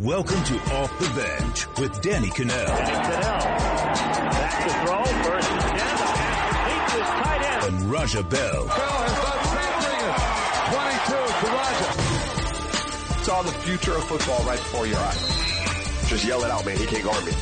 Welcome 0.00 0.44
to 0.44 0.54
Off 0.76 0.96
the 1.00 1.08
Bench 1.20 1.66
with 1.80 2.00
Danny 2.02 2.28
Kanell. 2.28 2.66
Back 2.68 4.62
to 4.62 4.70
throw, 4.86 5.04
first 5.24 5.50
and 5.50 5.60
ten, 5.60 5.74
the 5.74 6.06
pass 6.14 6.54
complete 6.54 6.86
to 6.86 6.98
his 6.98 7.08
tight 7.08 7.42
end. 7.42 7.64
And 7.74 7.90
Raja 7.90 8.22
Bell. 8.22 8.64
Bell 8.64 8.68
has 8.68 9.14
done 9.26 9.42
something. 9.74 10.06
22 11.02 11.18
to 11.40 11.46
Raja. 11.52 13.24
Saw 13.24 13.42
the 13.42 13.50
future 13.50 13.96
of 13.96 14.04
football 14.04 14.44
right 14.44 14.60
before 14.60 14.86
your 14.86 15.00
eyes. 15.00 16.08
Just 16.08 16.24
yell 16.24 16.44
it 16.44 16.50
out, 16.52 16.64
man. 16.64 16.76
He 16.76 16.86
can't 16.86 17.02
guard 17.02 17.24
me. 17.24 17.32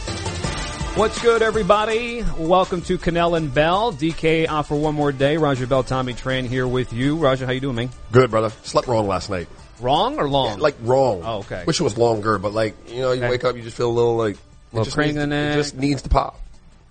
What's 0.97 1.21
good, 1.21 1.43
everybody? 1.43 2.25
Welcome 2.39 2.81
to 2.83 2.97
Kanell 2.97 3.37
and 3.37 3.53
Bell. 3.53 3.93
DK 3.93 4.49
off 4.49 4.69
for 4.69 4.77
one 4.77 4.95
more 4.95 5.13
day. 5.13 5.37
Raja 5.37 5.67
Bell, 5.67 5.83
Tommy 5.83 6.15
Tran 6.15 6.47
here 6.49 6.67
with 6.67 6.91
you. 6.95 7.17
Raja, 7.17 7.45
how 7.45 7.53
you 7.53 7.61
doing, 7.61 7.77
man? 7.77 7.91
Good, 8.13 8.31
brother. 8.31 8.49
Slept 8.63 8.89
wrong 8.89 9.07
last 9.07 9.29
night. 9.29 9.47
Wrong 9.79 10.19
or 10.19 10.27
long? 10.27 10.59
Like 10.59 10.75
wrong. 10.81 11.21
Oh, 11.23 11.39
okay. 11.41 11.65
Wish 11.67 11.81
it 11.81 11.85
was 11.85 11.99
longer, 11.99 12.39
but 12.39 12.55
like 12.55 12.75
you 12.91 13.03
know, 13.03 13.13
you 13.13 13.21
Okay. 13.23 13.29
wake 13.31 13.45
up, 13.45 13.57
you 13.57 13.63
just 13.63 13.77
feel 13.77 13.91
a 13.91 13.93
little 13.93 14.17
like 14.17 14.37
a 14.37 14.39
Little 14.73 14.83
it 14.83 14.85
just 14.87 14.97
crank 14.97 15.13
needs 15.15 15.23
in 15.25 15.29
the 15.31 15.37
to- 15.37 15.51
It 15.53 15.55
just 15.57 15.77
needs 15.77 16.03
to 16.03 16.09
pop. 16.09 16.41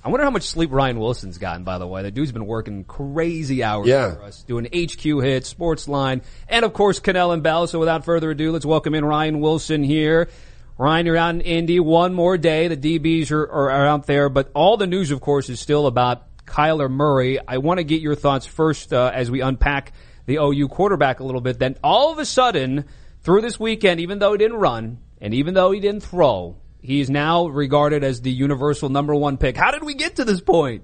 I 0.04 0.10
wonder 0.10 0.24
how 0.24 0.30
much 0.30 0.44
sleep 0.44 0.72
Ryan 0.72 1.00
Wilson's 1.00 1.40
gotten, 1.40 1.64
by 1.64 1.80
the 1.80 1.88
way. 1.88 2.04
The 2.04 2.12
dude's 2.12 2.32
been 2.32 2.46
working 2.46 2.84
crazy 2.84 3.64
hours 3.64 3.88
Yeah. 3.88 4.14
for 4.14 4.24
us, 4.26 4.44
doing 4.48 4.68
HQ 4.72 5.20
hits, 5.22 5.52
SportsLine, 5.52 6.22
and 6.48 6.64
of 6.64 6.74
course, 6.74 7.00
Kanell 7.00 7.34
and 7.34 7.42
Bell. 7.42 7.66
So 7.66 7.80
without 7.80 8.06
further 8.06 8.30
ado, 8.30 8.52
let's 8.52 8.68
welcome 8.68 8.94
in 8.94 9.04
Ryan 9.04 9.40
Wilson 9.42 9.84
here. 9.84 10.30
Ryan, 10.78 11.06
you're 11.06 11.16
out 11.16 11.36
in 11.36 11.42
Indy 11.42 11.80
one 11.80 12.14
more 12.14 12.38
day. 12.38 12.68
The 12.68 12.76
DBs 12.76 13.32
are, 13.32 13.44
are, 13.44 13.72
are 13.72 13.88
out 13.88 14.08
there, 14.08 14.28
but 14.28 14.52
all 14.54 14.76
the 14.76 14.88
news, 14.88 15.12
of 15.12 15.22
course, 15.22 15.50
is 15.50 15.62
still 15.62 15.88
about 15.88 16.28
Kyler 16.46 16.92
Murray. 16.92 17.40
I 17.40 17.60
want 17.60 17.78
to 17.78 17.86
get 17.86 18.02
your 18.02 18.16
thoughts 18.16 18.46
first 18.46 18.92
uh, 18.92 19.10
as 19.14 19.32
we 19.32 19.40
unpack 19.40 19.94
the 20.26 20.36
OU 20.36 20.68
quarterback 20.68 21.22
a 21.22 21.24
little 21.24 21.40
bit. 21.40 21.60
Then 21.60 21.78
all 21.82 22.12
of 22.12 22.20
a 22.20 22.26
sudden, 22.26 22.86
through 23.22 23.42
this 23.42 23.58
weekend, 23.58 24.02
even 24.02 24.20
though 24.20 24.34
he 24.34 24.38
didn't 24.38 24.58
run 24.58 25.00
and 25.22 25.34
even 25.34 25.54
though 25.54 25.72
he 25.72 25.80
didn't 25.80 26.04
throw, 26.04 26.58
he's 26.82 27.10
now 27.10 27.48
regarded 27.48 28.04
as 28.04 28.22
the 28.22 28.32
universal 28.32 28.90
number 28.90 29.16
one 29.16 29.38
pick. 29.38 29.56
How 29.56 29.72
did 29.72 29.84
we 29.84 29.94
get 29.94 30.18
to 30.18 30.26
this 30.26 30.42
point? 30.42 30.84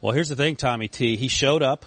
Well, 0.00 0.12
here's 0.12 0.30
the 0.30 0.36
thing, 0.36 0.56
Tommy 0.56 0.88
T. 0.88 1.16
He 1.16 1.28
showed 1.28 1.62
up. 1.62 1.86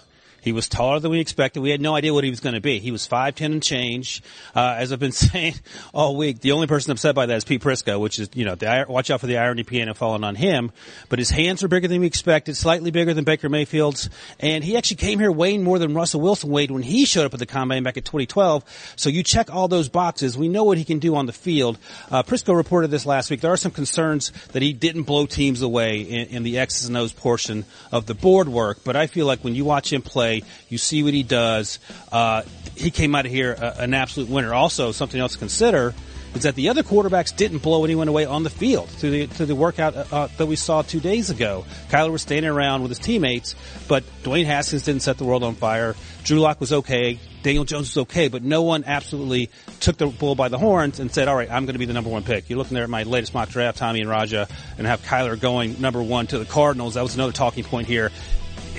He 0.49 0.53
was 0.53 0.67
taller 0.67 0.99
than 0.99 1.11
we 1.11 1.19
expected. 1.19 1.59
We 1.59 1.69
had 1.69 1.79
no 1.79 1.93
idea 1.93 2.11
what 2.11 2.23
he 2.23 2.31
was 2.31 2.39
going 2.39 2.55
to 2.55 2.59
be. 2.59 2.79
He 2.79 2.89
was 2.89 3.07
5'10 3.07 3.45
and 3.45 3.61
change. 3.61 4.23
Uh, 4.55 4.77
as 4.79 4.91
I've 4.91 4.97
been 4.97 5.11
saying 5.29 5.53
all 5.93 6.17
week, 6.17 6.39
the 6.39 6.53
only 6.53 6.65
person 6.65 6.91
upset 6.91 7.13
by 7.13 7.27
that 7.27 7.37
is 7.37 7.43
Pete 7.43 7.61
Prisco, 7.61 7.99
which 7.99 8.17
is, 8.17 8.31
you 8.33 8.45
know, 8.45 8.55
the, 8.55 8.87
watch 8.89 9.11
out 9.11 9.19
for 9.19 9.27
the 9.27 9.37
irony 9.37 9.61
piano 9.61 9.93
falling 9.93 10.23
on 10.23 10.33
him. 10.33 10.71
But 11.07 11.19
his 11.19 11.29
hands 11.29 11.61
were 11.61 11.67
bigger 11.67 11.87
than 11.87 12.01
we 12.01 12.07
expected, 12.07 12.57
slightly 12.57 12.89
bigger 12.89 13.13
than 13.13 13.25
Baker 13.25 13.47
Mayfield's. 13.47 14.09
And 14.39 14.63
he 14.63 14.75
actually 14.75 14.97
came 14.97 15.19
here 15.19 15.31
weighing 15.31 15.63
more 15.63 15.77
than 15.77 15.93
Russell 15.93 16.21
Wilson 16.21 16.49
weighed 16.49 16.71
when 16.71 16.81
he 16.81 17.05
showed 17.05 17.27
up 17.27 17.33
at 17.35 17.39
the 17.39 17.45
combine 17.45 17.83
back 17.83 17.97
in 17.97 18.01
2012. 18.01 18.93
So 18.95 19.11
you 19.11 19.21
check 19.21 19.53
all 19.53 19.67
those 19.67 19.87
boxes. 19.87 20.35
We 20.35 20.47
know 20.47 20.63
what 20.63 20.79
he 20.79 20.83
can 20.83 20.97
do 20.97 21.15
on 21.15 21.27
the 21.27 21.31
field. 21.31 21.77
Uh, 22.09 22.23
Prisco 22.23 22.55
reported 22.55 22.89
this 22.89 23.05
last 23.05 23.29
week. 23.29 23.41
There 23.41 23.53
are 23.53 23.57
some 23.57 23.71
concerns 23.71 24.31
that 24.53 24.63
he 24.63 24.73
didn't 24.73 25.03
blow 25.03 25.27
teams 25.27 25.61
away 25.61 25.99
in, 26.01 26.29
in 26.29 26.43
the 26.43 26.57
X's 26.57 26.87
and 26.87 26.97
O's 26.97 27.13
portion 27.13 27.65
of 27.91 28.07
the 28.07 28.15
board 28.15 28.49
work. 28.49 28.79
But 28.83 28.95
I 28.95 29.05
feel 29.05 29.27
like 29.27 29.43
when 29.43 29.53
you 29.53 29.63
watch 29.63 29.93
him 29.93 30.01
play, 30.01 30.38
you 30.69 30.77
see 30.77 31.03
what 31.03 31.13
he 31.13 31.23
does. 31.23 31.79
Uh, 32.11 32.43
he 32.75 32.91
came 32.91 33.15
out 33.15 33.25
of 33.25 33.31
here 33.31 33.55
uh, 33.59 33.75
an 33.79 33.93
absolute 33.93 34.29
winner. 34.29 34.53
Also, 34.53 34.91
something 34.91 35.19
else 35.19 35.33
to 35.33 35.39
consider 35.39 35.93
is 36.35 36.43
that 36.43 36.55
the 36.55 36.69
other 36.69 36.83
quarterbacks 36.83 37.35
didn't 37.35 37.59
blow 37.59 37.83
anyone 37.83 38.07
away 38.07 38.25
on 38.25 38.43
the 38.43 38.49
field 38.49 38.89
to 38.99 39.09
the 39.09 39.27
to 39.27 39.45
the 39.45 39.55
workout 39.55 39.95
uh, 39.95 40.05
uh, 40.11 40.27
that 40.37 40.45
we 40.45 40.55
saw 40.55 40.81
two 40.81 40.99
days 40.99 41.29
ago. 41.29 41.65
Kyler 41.89 42.11
was 42.11 42.21
standing 42.21 42.51
around 42.51 42.81
with 42.81 42.91
his 42.91 42.99
teammates, 42.99 43.55
but 43.87 44.03
Dwayne 44.23 44.45
Haskins 44.45 44.83
didn't 44.83 45.01
set 45.01 45.17
the 45.17 45.25
world 45.25 45.43
on 45.43 45.55
fire. 45.55 45.95
Drew 46.23 46.39
Lock 46.39 46.59
was 46.59 46.71
okay. 46.71 47.19
Daniel 47.41 47.63
Jones 47.63 47.95
was 47.95 48.01
okay, 48.03 48.27
but 48.27 48.43
no 48.43 48.63
one 48.63 48.83
absolutely 48.85 49.49
took 49.79 49.97
the 49.97 50.07
bull 50.07 50.35
by 50.35 50.49
the 50.49 50.57
horns 50.57 50.99
and 50.99 51.09
said, 51.09 51.29
all 51.29 51.35
right, 51.35 51.49
I'm 51.49 51.65
going 51.65 51.73
to 51.73 51.79
be 51.79 51.85
the 51.85 51.93
number 51.93 52.09
one 52.09 52.23
pick. 52.23 52.49
You're 52.49 52.57
looking 52.57 52.75
there 52.75 52.83
at 52.83 52.89
my 52.89 53.03
latest 53.03 53.33
mock 53.33 53.49
draft, 53.49 53.77
Tommy 53.77 54.01
and 54.01 54.09
Raja, 54.09 54.49
and 54.77 54.85
have 54.85 55.01
Kyler 55.01 55.39
going 55.39 55.79
number 55.79 56.03
one 56.03 56.27
to 56.27 56.37
the 56.37 56.43
Cardinals. 56.45 56.95
That 56.95 57.01
was 57.01 57.15
another 57.15 57.31
talking 57.31 57.63
point 57.63 57.87
here. 57.87 58.11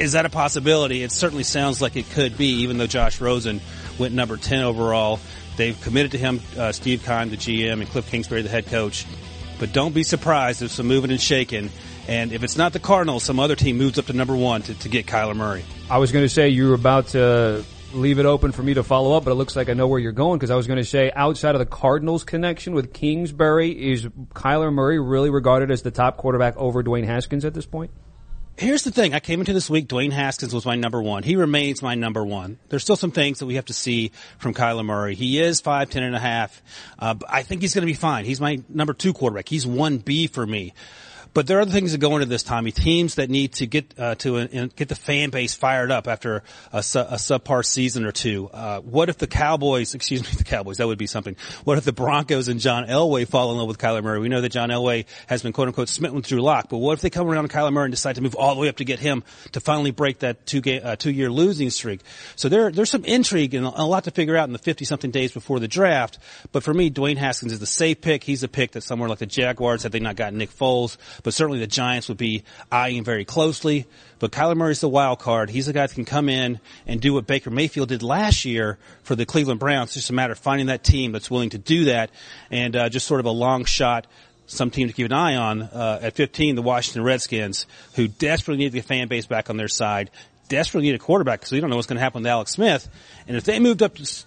Is 0.01 0.13
that 0.13 0.25
a 0.25 0.31
possibility? 0.31 1.03
It 1.03 1.13
certainly 1.13 1.45
sounds 1.45 1.83
like 1.83 1.95
it 1.95 2.09
could 2.09 2.39
be, 2.39 2.63
even 2.63 2.79
though 2.79 2.87
Josh 2.87 3.21
Rosen 3.21 3.61
went 3.99 4.15
number 4.15 4.39
10 4.39 4.63
overall. 4.65 5.21
They've 5.59 5.79
committed 5.79 6.13
to 6.13 6.19
him, 6.19 6.41
uh, 6.57 6.73
Steve 6.73 7.05
Keim, 7.05 7.29
the 7.29 7.37
GM, 7.37 7.83
and 7.83 7.87
Cliff 7.87 8.11
Kingsbury, 8.11 8.41
the 8.41 8.49
head 8.49 8.65
coach. 8.65 9.05
But 9.59 9.75
don't 9.75 9.93
be 9.93 10.03
surprised 10.03 10.63
if 10.63 10.71
some 10.71 10.87
moving 10.87 11.11
and 11.11 11.21
shaking. 11.21 11.69
And 12.09 12.33
if 12.33 12.43
it's 12.43 12.57
not 12.57 12.73
the 12.73 12.79
Cardinals, 12.79 13.25
some 13.25 13.39
other 13.39 13.57
team 13.57 13.77
moves 13.77 13.99
up 13.99 14.07
to 14.07 14.15
number 14.15 14.35
one 14.35 14.63
to, 14.63 14.75
to 14.75 14.89
get 14.89 15.05
Kyler 15.05 15.37
Murray. 15.37 15.67
I 15.91 15.99
was 15.99 16.13
going 16.13 16.25
to 16.25 16.31
say 16.31 16.49
you 16.49 16.69
were 16.69 16.75
about 16.75 17.09
to 17.09 17.63
leave 17.93 18.19
it 18.19 18.25
open 18.25 18.53
for 18.53 18.63
me 18.63 18.73
to 18.73 18.83
follow 18.83 19.15
up, 19.19 19.25
but 19.25 19.33
it 19.33 19.35
looks 19.35 19.55
like 19.55 19.69
I 19.69 19.75
know 19.75 19.87
where 19.87 19.99
you're 19.99 20.13
going 20.13 20.39
because 20.39 20.51
I 20.51 20.57
was 20.57 20.67
going 20.67 20.79
to 20.79 20.85
say 20.85 21.13
outside 21.15 21.55
of 21.55 21.59
the 21.59 21.67
Cardinals 21.67 22.25
connection 22.25 22.73
with 22.73 22.95
Kingsbury, 22.95 23.93
is 23.93 24.07
Kyler 24.33 24.73
Murray 24.73 24.99
really 24.99 25.29
regarded 25.29 25.71
as 25.71 25.83
the 25.83 25.91
top 25.91 26.17
quarterback 26.17 26.57
over 26.57 26.83
Dwayne 26.83 27.05
Haskins 27.05 27.45
at 27.45 27.53
this 27.53 27.67
point? 27.67 27.91
Here's 28.61 28.85
the 28.85 28.91
thing. 28.91 29.15
I 29.15 29.21
came 29.21 29.41
into 29.41 29.55
this 29.55 29.71
week, 29.71 29.89
Dwayne 29.89 30.13
Haskins 30.13 30.53
was 30.53 30.67
my 30.67 30.75
number 30.75 31.01
one. 31.01 31.23
He 31.23 31.35
remains 31.35 31.81
my 31.81 31.95
number 31.95 32.23
one. 32.23 32.59
There's 32.69 32.83
still 32.83 32.95
some 32.95 33.11
things 33.11 33.39
that 33.39 33.47
we 33.47 33.55
have 33.55 33.65
to 33.65 33.73
see 33.73 34.13
from 34.37 34.53
Kyler 34.53 34.85
Murray. 34.85 35.15
He 35.15 35.41
is 35.41 35.63
five, 35.63 35.89
ten 35.89 36.03
and 36.03 36.15
a 36.15 36.19
half. 36.19 36.61
Uh, 36.99 37.15
I 37.27 37.43
think 37.43 37.63
he's 37.63 37.75
going 37.75 37.81
to 37.81 37.87
be 37.87 37.95
fine. 37.95 38.27
He's 38.27 38.39
my 38.39 38.61
number 38.69 38.93
two 38.93 39.15
quarterback. 39.15 39.49
He's 39.49 39.65
1B 39.65 40.29
for 40.29 40.47
me. 40.47 40.75
But 41.33 41.47
there 41.47 41.59
are 41.59 41.61
other 41.63 41.71
things 41.71 41.93
that 41.93 41.99
go 41.99 42.15
into 42.17 42.27
this, 42.27 42.43
Tommy. 42.43 42.73
Teams 42.73 43.15
that 43.17 43.31
need 43.31 43.53
to 43.55 43.67
get 43.67 43.95
uh, 43.99 44.15
to 44.17 44.39
uh, 44.39 44.69
get 44.75 44.89
the 44.89 44.95
fan 44.95 45.31
base 45.31 45.55
fired 45.55 45.91
up 45.91 46.09
after 46.09 46.43
a, 46.73 46.83
su- 46.83 46.99
a 46.99 47.15
subpar 47.15 47.65
season 47.65 48.05
or 48.05 48.13
two. 48.13 48.51
Uh, 48.53 48.81
what 48.81 49.09
if 49.09 49.19
the 49.19 49.27
Cowboys, 49.27 49.95
excuse 49.95 50.23
me, 50.23 50.29
the 50.37 50.45
Cowboys, 50.45 50.79
that 50.79 50.87
would 50.87 50.99
be 50.99 51.07
something. 51.07 51.37
What 51.65 51.79
if 51.79 51.85
the 51.85 51.93
Broncos 51.93 52.49
and 52.49 52.59
John 52.61 52.87
Elway 52.87 53.29
fall 53.29 53.53
in 53.53 53.59
love 53.59 53.69
with 53.69 53.79
Kyler 53.79 54.03
Murray? 54.03 54.19
We 54.19 54.29
know 54.29 54.41
that 54.41 54.51
John 54.51 54.71
Elway 54.71 55.07
has 55.27 55.43
been 55.43 55.53
quote 55.53 55.69
unquote 55.69 55.89
smitten 55.89 56.17
with 56.17 56.27
Drew 56.27 56.41
Lock, 56.41 56.69
but 56.69 56.79
what 56.79 56.95
if 56.95 57.01
they 57.01 57.11
come 57.11 57.29
around 57.29 57.51
Kyler 57.51 57.73
Murray 57.73 57.87
and 57.87 57.93
decide 57.93 58.17
to 58.17 58.23
move 58.23 58.35
all 58.35 58.55
the 58.55 58.61
way 58.61 58.69
up 58.69 58.77
to 58.77 58.85
get 58.85 58.99
him 58.99 59.23
to 59.53 59.61
finally 59.61 59.93
break 59.93 60.21
that 60.21 60.47
two 60.47 60.61
game, 60.61 60.81
uh, 60.85 60.97
two 60.97 61.13
year 61.13 61.31
losing 61.31 61.71
streak? 61.71 62.01
So 62.37 62.49
there, 62.49 62.71
there's 62.71 62.91
some 62.91 63.05
intrigue 63.05 63.55
and 63.55 63.67
a 63.67 63.85
lot 63.85 64.05
to 64.05 64.11
figure 64.11 64.37
out 64.37 64.49
in 64.49 64.53
the 64.53 64.59
50 64.59 64.85
something 64.85 65.11
days 65.11 65.33
before 65.33 65.61
the 65.61 65.69
draft. 65.69 66.19
But 66.53 66.63
for 66.63 66.75
me, 66.75 66.91
Dwayne 66.91 67.17
Haskins 67.17 67.53
is 67.53 67.61
the 67.61 67.67
safe 67.67 68.01
pick. 68.01 68.25
He's 68.25 68.43
a 68.43 68.49
pick 68.49 68.73
that 68.73 68.83
somewhere 68.83 69.09
like 69.09 69.19
the 69.19 69.27
Jaguars 69.27 69.85
had 69.85 69.93
they 69.93 70.01
not 70.01 70.17
gotten 70.17 70.39
Nick 70.39 70.51
Foles, 70.51 70.97
but 71.23 71.35
certainly 71.35 71.59
the 71.59 71.67
Giants 71.67 72.09
would 72.09 72.19
be 72.19 72.45
eyeing 72.71 73.05
very 73.05 73.25
closely. 73.25 73.87
But 74.19 74.33
Kyler 74.33 74.57
Murray's 74.57 74.81
the 74.81 74.89
wild 74.89 75.19
card. 75.19 75.51
He's 75.51 75.67
the 75.67 75.73
guy 75.73 75.87
that 75.87 75.95
can 75.95 76.05
come 76.05 76.29
in 76.29 76.61
and 76.87 77.01
do 77.01 77.15
what 77.15 77.27
Baker 77.27 77.51
Mayfield 77.51 77.89
did 77.89 78.03
last 78.03 78.45
year 78.45 78.79
for 79.03 79.15
the 79.15 79.27
Cleveland 79.27 79.61
Browns. 79.61 79.91
It's 79.91 79.95
just 79.95 80.11
a 80.11 80.15
matter 80.15 80.33
of 80.33 80.39
finding 80.39 80.67
that 80.67 80.85
team 80.85 81.13
that's 81.13 81.31
willing 81.31 81.51
to 81.51 81.59
do 81.59 81.87
that 81.87 82.11
and 82.51 82.77
uh, 82.77 82.89
just 82.89 83.07
sort 83.07 83.21
of 83.21 83.27
a 83.27 83.31
long 83.31 83.65
shot 83.65 84.07
some 84.47 84.71
team 84.71 84.89
to 84.89 84.93
keep 84.93 85.07
an 85.07 85.13
eye 85.13 85.37
on. 85.37 85.63
Uh, 85.63 86.01
at 86.03 86.15
15, 86.15 86.57
the 86.57 86.63
Washington 86.63 87.05
Redskins, 87.05 87.67
who 87.95 88.09
desperately 88.09 88.65
need 88.65 88.73
to 88.73 88.79
get 88.79 88.83
the 88.83 88.89
fan 88.89 89.09
base 89.09 89.27
back 89.27 89.49
on 89.49 89.57
their 89.57 89.69
side, 89.69 90.11
desperately 90.49 90.89
need 90.89 90.97
a 90.97 90.99
quarterback 90.99 91.41
because 91.41 91.53
we 91.53 91.61
don't 91.61 91.71
know 91.71 91.77
what's 91.77 91.87
going 91.87 91.97
to 91.97 92.03
happen 92.03 92.23
with 92.23 92.31
Alex 92.31 92.53
Smith. 92.53 92.89
And 93.29 93.37
if 93.37 93.45
they 93.45 93.59
moved 93.61 93.83
up 93.83 93.95
to 93.95 94.25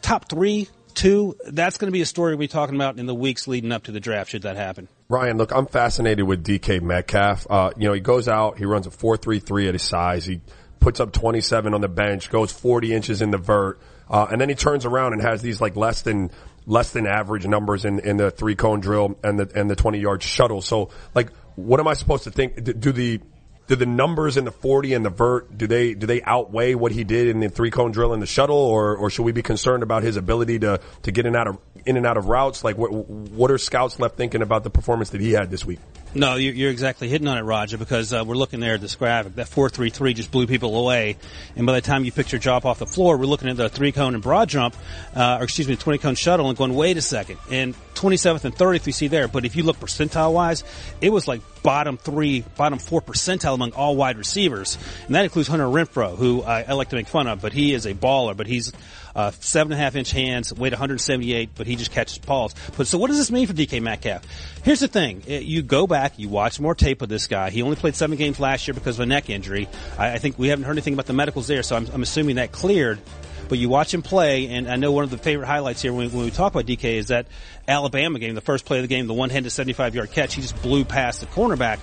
top 0.00 0.28
three, 0.28 0.68
two, 0.98 1.36
that's 1.46 1.78
going 1.78 1.86
to 1.86 1.92
be 1.92 2.00
a 2.00 2.06
story 2.06 2.32
we'll 2.32 2.40
be 2.40 2.48
talking 2.48 2.74
about 2.74 2.98
in 2.98 3.06
the 3.06 3.14
weeks 3.14 3.46
leading 3.46 3.70
up 3.70 3.84
to 3.84 3.92
the 3.92 4.00
draft 4.00 4.30
should 4.30 4.42
that 4.42 4.56
happen. 4.56 4.88
Ryan, 5.08 5.38
look, 5.38 5.52
I'm 5.52 5.66
fascinated 5.66 6.26
with 6.26 6.44
DK 6.44 6.82
Metcalf. 6.82 7.46
Uh, 7.48 7.70
you 7.76 7.86
know, 7.86 7.94
he 7.94 8.00
goes 8.00 8.28
out, 8.28 8.58
he 8.58 8.64
runs 8.64 8.86
a 8.86 8.90
4.33 8.90 9.68
at 9.68 9.74
his 9.74 9.82
size. 9.82 10.26
He 10.26 10.40
puts 10.80 10.98
up 10.98 11.12
27 11.12 11.72
on 11.72 11.80
the 11.80 11.88
bench, 11.88 12.30
goes 12.30 12.50
40 12.52 12.92
inches 12.92 13.22
in 13.22 13.30
the 13.30 13.38
vert, 13.38 13.80
uh, 14.10 14.26
and 14.30 14.40
then 14.40 14.48
he 14.48 14.54
turns 14.54 14.84
around 14.84 15.12
and 15.12 15.22
has 15.22 15.40
these 15.40 15.60
like 15.60 15.76
less 15.76 16.02
than 16.02 16.30
less 16.66 16.92
than 16.92 17.06
average 17.06 17.46
numbers 17.46 17.84
in, 17.84 18.00
in 18.00 18.16
the 18.16 18.30
three 18.30 18.54
cone 18.54 18.80
drill 18.80 19.18
and 19.22 19.38
the 19.38 19.50
and 19.58 19.70
the 19.70 19.76
20 19.76 19.98
yard 19.98 20.22
shuttle. 20.22 20.60
So, 20.62 20.90
like, 21.14 21.32
what 21.56 21.80
am 21.80 21.88
I 21.88 21.94
supposed 21.94 22.24
to 22.24 22.30
think? 22.30 22.62
Do, 22.62 22.72
do 22.72 22.92
the 22.92 23.20
do 23.68 23.76
the 23.76 23.86
numbers 23.86 24.36
in 24.36 24.44
the 24.44 24.50
40 24.50 24.94
and 24.94 25.04
the 25.04 25.10
vert 25.10 25.56
do 25.56 25.66
they 25.66 25.94
do 25.94 26.06
they 26.06 26.22
outweigh 26.22 26.74
what 26.74 26.90
he 26.90 27.04
did 27.04 27.28
in 27.28 27.40
the 27.40 27.48
three 27.48 27.70
cone 27.70 27.92
drill 27.92 28.12
and 28.12 28.22
the 28.22 28.26
shuttle, 28.26 28.56
or 28.56 28.96
or 28.96 29.10
should 29.10 29.22
we 29.22 29.32
be 29.32 29.42
concerned 29.42 29.82
about 29.82 30.02
his 30.02 30.16
ability 30.16 30.58
to 30.60 30.80
to 31.02 31.12
get 31.12 31.26
in 31.26 31.36
out 31.36 31.46
of 31.46 31.58
in 31.86 31.96
and 31.96 32.06
out 32.06 32.16
of 32.16 32.26
routes? 32.26 32.64
Like, 32.64 32.76
what 32.78 32.92
what 32.92 33.50
are 33.50 33.58
scouts 33.58 33.98
left 33.98 34.16
thinking 34.16 34.42
about 34.42 34.64
the 34.64 34.70
performance 34.70 35.10
that 35.10 35.20
he 35.20 35.32
had 35.32 35.50
this 35.50 35.64
week? 35.64 35.78
No, 36.14 36.36
you- 36.36 36.52
you're 36.52 36.70
exactly 36.70 37.06
hitting 37.08 37.28
on 37.28 37.36
it, 37.36 37.42
Raja, 37.42 37.76
because 37.76 38.14
uh, 38.14 38.24
we're 38.26 38.34
looking 38.34 38.60
there 38.60 38.74
at 38.74 38.80
this 38.80 38.94
graphic. 38.94 39.34
That 39.34 39.46
4-3-3 39.46 40.14
just 40.14 40.30
blew 40.30 40.46
people 40.46 40.74
away. 40.78 41.18
And 41.54 41.66
by 41.66 41.74
the 41.74 41.82
time 41.82 42.02
you 42.06 42.12
picked 42.12 42.32
your 42.32 42.38
drop 42.38 42.64
off 42.64 42.78
the 42.78 42.86
floor, 42.86 43.18
we're 43.18 43.26
looking 43.26 43.50
at 43.50 43.58
the 43.58 43.68
three 43.68 43.92
cone 43.92 44.14
and 44.14 44.22
broad 44.22 44.48
jump, 44.48 44.74
uh, 45.14 45.36
or 45.38 45.44
excuse 45.44 45.68
me, 45.68 45.74
the 45.74 45.82
20 45.82 45.98
cone 45.98 46.14
shuttle 46.14 46.48
and 46.48 46.56
going, 46.56 46.74
wait 46.74 46.96
a 46.96 47.02
second. 47.02 47.36
And 47.50 47.74
27th 47.94 48.44
and 48.46 48.56
30th 48.56 48.86
we 48.86 48.92
see 48.92 49.08
there. 49.08 49.28
But 49.28 49.44
if 49.44 49.54
you 49.54 49.64
look 49.64 49.78
percentile 49.80 50.32
wise, 50.32 50.64
it 51.02 51.10
was 51.10 51.28
like 51.28 51.42
bottom 51.62 51.98
three, 51.98 52.40
bottom 52.56 52.78
four 52.78 53.02
percentile 53.02 53.52
among 53.52 53.72
all 53.72 53.94
wide 53.94 54.16
receivers. 54.16 54.78
And 55.06 55.14
that 55.14 55.24
includes 55.24 55.48
Hunter 55.48 55.66
Renfrow, 55.66 56.16
who 56.16 56.42
I, 56.42 56.62
I 56.62 56.72
like 56.72 56.88
to 56.88 56.96
make 56.96 57.08
fun 57.08 57.26
of, 57.26 57.42
but 57.42 57.52
he 57.52 57.74
is 57.74 57.84
a 57.84 57.92
baller, 57.92 58.34
but 58.34 58.46
he's 58.46 58.72
uh, 59.18 59.32
seven 59.40 59.72
and 59.72 59.80
a 59.80 59.82
half 59.82 59.96
inch 59.96 60.12
hands, 60.12 60.54
weighed 60.54 60.72
178, 60.72 61.50
but 61.56 61.66
he 61.66 61.74
just 61.74 61.90
catches 61.90 62.18
balls. 62.18 62.54
But 62.76 62.86
so 62.86 62.98
what 62.98 63.08
does 63.08 63.18
this 63.18 63.32
mean 63.32 63.48
for 63.48 63.52
DK 63.52 63.82
Metcalf? 63.82 64.22
Here's 64.62 64.78
the 64.78 64.86
thing. 64.86 65.24
You 65.26 65.62
go 65.62 65.88
back, 65.88 66.20
you 66.20 66.28
watch 66.28 66.60
more 66.60 66.76
tape 66.76 67.02
of 67.02 67.08
this 67.08 67.26
guy. 67.26 67.50
He 67.50 67.62
only 67.62 67.74
played 67.74 67.96
seven 67.96 68.16
games 68.16 68.38
last 68.38 68.68
year 68.68 68.74
because 68.74 68.96
of 68.96 69.02
a 69.02 69.06
neck 69.06 69.28
injury. 69.28 69.68
I, 69.98 70.12
I 70.12 70.18
think 70.18 70.38
we 70.38 70.46
haven't 70.48 70.66
heard 70.66 70.74
anything 70.74 70.94
about 70.94 71.06
the 71.06 71.14
medicals 71.14 71.48
there, 71.48 71.64
so 71.64 71.74
I'm, 71.74 71.88
I'm 71.92 72.02
assuming 72.02 72.36
that 72.36 72.52
cleared. 72.52 73.00
but 73.48 73.58
you 73.58 73.68
watch 73.68 73.92
him 73.92 74.02
play, 74.02 74.46
and 74.48 74.68
I 74.68 74.76
know 74.76 74.92
one 74.92 75.04
of 75.04 75.10
the 75.10 75.18
favorite 75.18 75.46
highlights 75.46 75.82
here 75.82 75.92
when, 75.92 76.10
when 76.12 76.24
we 76.24 76.30
talk 76.30 76.52
about 76.52 76.66
DK 76.66 76.84
is 76.84 77.08
that 77.08 77.26
Alabama 77.66 78.18
game, 78.18 78.34
the 78.34 78.40
first 78.40 78.64
play 78.64 78.78
of 78.78 78.82
the 78.82 78.88
game, 78.88 79.06
the 79.06 79.14
one-handed 79.14 79.50
75-yard 79.50 80.12
catch, 80.12 80.34
he 80.34 80.42
just 80.42 80.60
blew 80.62 80.84
past 80.84 81.20
the 81.20 81.26
cornerback. 81.26 81.80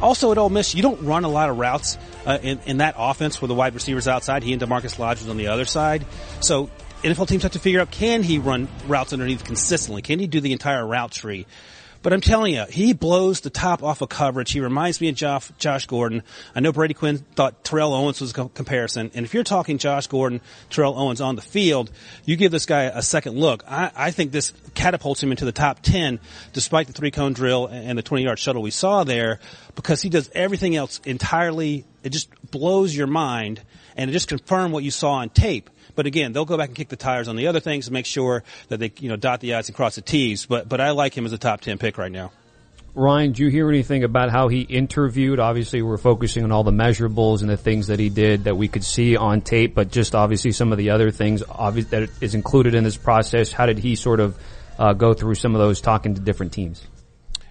Also 0.00 0.32
at 0.32 0.38
Ole 0.38 0.50
Miss, 0.50 0.74
you 0.74 0.82
don't 0.82 1.02
run 1.02 1.24
a 1.24 1.28
lot 1.28 1.50
of 1.50 1.58
routes 1.58 1.96
uh, 2.26 2.38
in, 2.42 2.60
in 2.66 2.76
that 2.78 2.94
offense 2.98 3.40
where 3.40 3.48
the 3.48 3.54
wide 3.54 3.74
receivers 3.74 4.08
outside. 4.08 4.42
He 4.42 4.52
and 4.52 4.60
DaMarkus 4.60 4.98
Lodge 4.98 5.20
was 5.20 5.28
on 5.28 5.36
the 5.36 5.48
other 5.48 5.64
side. 5.64 6.04
So 6.40 6.70
NFL 7.02 7.28
teams 7.28 7.42
have 7.42 7.52
to 7.52 7.58
figure 7.58 7.80
out 7.80 7.90
can 7.90 8.22
he 8.22 8.38
run 8.38 8.68
routes 8.86 9.12
underneath 9.12 9.44
consistently? 9.44 10.02
Can 10.02 10.18
he 10.18 10.26
do 10.26 10.40
the 10.40 10.52
entire 10.52 10.86
route 10.86 11.12
tree? 11.12 11.46
But 12.04 12.12
I'm 12.12 12.20
telling 12.20 12.52
you, 12.52 12.66
he 12.68 12.92
blows 12.92 13.40
the 13.40 13.48
top 13.48 13.82
off 13.82 14.02
of 14.02 14.10
coverage. 14.10 14.52
He 14.52 14.60
reminds 14.60 15.00
me 15.00 15.08
of 15.08 15.14
Josh, 15.14 15.50
Josh 15.56 15.86
Gordon. 15.86 16.22
I 16.54 16.60
know 16.60 16.70
Brady 16.70 16.92
Quinn 16.92 17.16
thought 17.16 17.64
Terrell 17.64 17.94
Owens 17.94 18.20
was 18.20 18.32
a 18.32 18.46
comparison. 18.50 19.10
And 19.14 19.24
if 19.24 19.32
you're 19.32 19.42
talking 19.42 19.78
Josh 19.78 20.06
Gordon, 20.06 20.42
Terrell 20.68 20.98
Owens 20.98 21.22
on 21.22 21.34
the 21.34 21.40
field, 21.40 21.90
you 22.26 22.36
give 22.36 22.52
this 22.52 22.66
guy 22.66 22.82
a 22.82 23.00
second 23.00 23.38
look. 23.38 23.64
I, 23.66 23.90
I 23.96 24.10
think 24.10 24.32
this 24.32 24.52
catapults 24.74 25.22
him 25.22 25.30
into 25.30 25.46
the 25.46 25.52
top 25.52 25.80
10 25.80 26.20
despite 26.52 26.88
the 26.88 26.92
three 26.92 27.10
cone 27.10 27.32
drill 27.32 27.68
and 27.68 27.96
the 27.96 28.02
20 28.02 28.22
yard 28.22 28.38
shuttle 28.38 28.60
we 28.60 28.70
saw 28.70 29.04
there 29.04 29.40
because 29.74 30.02
he 30.02 30.10
does 30.10 30.30
everything 30.34 30.76
else 30.76 31.00
entirely. 31.06 31.86
It 32.02 32.10
just 32.10 32.28
blows 32.50 32.94
your 32.94 33.06
mind 33.06 33.62
and 33.96 34.10
it 34.10 34.12
just 34.12 34.28
confirmed 34.28 34.74
what 34.74 34.84
you 34.84 34.90
saw 34.90 35.12
on 35.12 35.30
tape. 35.30 35.70
But 35.94 36.06
again, 36.06 36.32
they'll 36.32 36.44
go 36.44 36.56
back 36.56 36.68
and 36.68 36.76
kick 36.76 36.88
the 36.88 36.96
tires 36.96 37.28
on 37.28 37.36
the 37.36 37.46
other 37.46 37.60
things 37.60 37.86
to 37.86 37.92
make 37.92 38.06
sure 38.06 38.42
that 38.68 38.78
they, 38.78 38.92
you 38.98 39.08
know, 39.08 39.16
dot 39.16 39.40
the 39.40 39.54
i's 39.54 39.68
and 39.68 39.76
cross 39.76 39.94
the 39.94 40.02
t's. 40.02 40.46
But 40.46 40.68
but 40.68 40.80
I 40.80 40.90
like 40.90 41.16
him 41.16 41.26
as 41.26 41.32
a 41.32 41.38
top 41.38 41.60
ten 41.60 41.78
pick 41.78 41.98
right 41.98 42.12
now. 42.12 42.32
Ryan, 42.96 43.32
do 43.32 43.42
you 43.42 43.48
hear 43.48 43.68
anything 43.68 44.04
about 44.04 44.30
how 44.30 44.46
he 44.46 44.60
interviewed? 44.60 45.40
Obviously, 45.40 45.82
we're 45.82 45.96
focusing 45.96 46.44
on 46.44 46.52
all 46.52 46.62
the 46.62 46.70
measurables 46.70 47.40
and 47.40 47.50
the 47.50 47.56
things 47.56 47.88
that 47.88 47.98
he 47.98 48.08
did 48.08 48.44
that 48.44 48.56
we 48.56 48.68
could 48.68 48.84
see 48.84 49.16
on 49.16 49.40
tape, 49.40 49.74
but 49.74 49.90
just 49.90 50.14
obviously 50.14 50.52
some 50.52 50.70
of 50.70 50.78
the 50.78 50.90
other 50.90 51.10
things 51.10 51.42
obvious 51.50 51.88
that 51.88 52.08
is 52.20 52.36
included 52.36 52.72
in 52.76 52.84
this 52.84 52.96
process. 52.96 53.50
How 53.50 53.66
did 53.66 53.78
he 53.78 53.96
sort 53.96 54.20
of 54.20 54.38
uh, 54.78 54.92
go 54.92 55.12
through 55.12 55.34
some 55.34 55.56
of 55.56 55.60
those 55.60 55.80
talking 55.80 56.14
to 56.14 56.20
different 56.20 56.52
teams? 56.52 56.86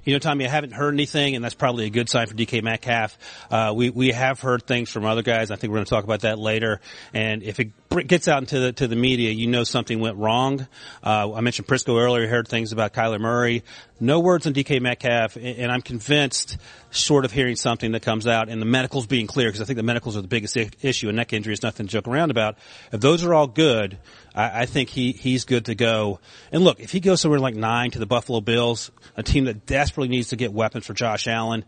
You 0.05 0.13
know, 0.13 0.19
Tommy, 0.19 0.45
I 0.45 0.49
haven't 0.49 0.73
heard 0.73 0.93
anything, 0.93 1.35
and 1.35 1.43
that's 1.43 1.55
probably 1.55 1.85
a 1.85 1.89
good 1.89 2.09
sign 2.09 2.27
for 2.27 2.35
DK 2.35 2.61
Metcalf. 2.61 3.17
Uh, 3.49 3.73
we 3.75 3.89
we 3.89 4.11
have 4.11 4.41
heard 4.41 4.67
things 4.67 4.89
from 4.89 5.05
other 5.05 5.21
guys. 5.21 5.49
I 5.49 5.55
think 5.55 5.71
we're 5.71 5.77
going 5.77 5.85
to 5.85 5.89
talk 5.89 6.03
about 6.03 6.21
that 6.21 6.37
later. 6.37 6.81
And 7.13 7.41
if 7.41 7.61
it 7.61 7.71
gets 8.01 8.27
out 8.27 8.39
into 8.39 8.59
the 8.59 8.73
to 8.73 8.87
the 8.87 8.95
media, 8.95 9.31
you 9.31 9.47
know 9.47 9.63
something 9.63 9.99
went 9.99 10.17
wrong. 10.17 10.67
Uh, 11.03 11.33
I 11.33 11.41
mentioned 11.41 11.67
Prisco 11.67 11.99
earlier. 12.01 12.27
Heard 12.27 12.47
things 12.47 12.71
about 12.71 12.93
Kyler 12.93 13.19
Murray. 13.19 13.63
No 13.99 14.19
words 14.19 14.47
on 14.47 14.53
DK 14.53 14.81
Metcalf, 14.81 15.37
and 15.37 15.71
I'm 15.71 15.81
convinced, 15.81 16.57
short 16.91 17.25
of 17.25 17.31
hearing 17.31 17.55
something 17.55 17.91
that 17.93 18.01
comes 18.01 18.27
out, 18.27 18.49
and 18.49 18.61
the 18.61 18.65
medicals 18.65 19.05
being 19.05 19.27
clear, 19.27 19.47
because 19.47 19.61
I 19.61 19.65
think 19.65 19.77
the 19.77 19.83
medicals 19.83 20.17
are 20.17 20.21
the 20.21 20.27
biggest 20.27 20.57
issue, 20.57 21.07
and 21.07 21.15
neck 21.15 21.31
injury 21.33 21.53
is 21.53 21.61
nothing 21.63 21.87
to 21.87 21.91
joke 21.91 22.07
around 22.07 22.31
about. 22.31 22.57
If 22.91 23.01
those 23.01 23.23
are 23.23 23.33
all 23.33 23.47
good, 23.47 23.97
I, 24.33 24.61
I 24.61 24.65
think 24.65 24.89
he 24.89 25.11
he's 25.11 25.45
good 25.45 25.65
to 25.65 25.75
go. 25.75 26.19
And 26.51 26.63
look, 26.63 26.79
if 26.79 26.91
he 26.91 26.99
goes 26.99 27.21
somewhere 27.21 27.39
like 27.39 27.55
nine 27.55 27.91
to 27.91 27.99
the 27.99 28.07
Buffalo 28.07 28.41
Bills, 28.41 28.91
a 29.15 29.23
team 29.23 29.45
that 29.45 29.65
desperately 29.65 30.09
needs 30.09 30.29
to 30.29 30.35
get 30.35 30.51
weapons 30.51 30.85
for 30.85 30.93
Josh 30.93 31.27
Allen, 31.27 31.63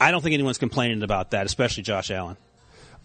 I 0.00 0.10
don't 0.10 0.22
think 0.22 0.34
anyone's 0.34 0.58
complaining 0.58 1.02
about 1.02 1.32
that, 1.32 1.46
especially 1.46 1.82
Josh 1.82 2.10
Allen. 2.10 2.36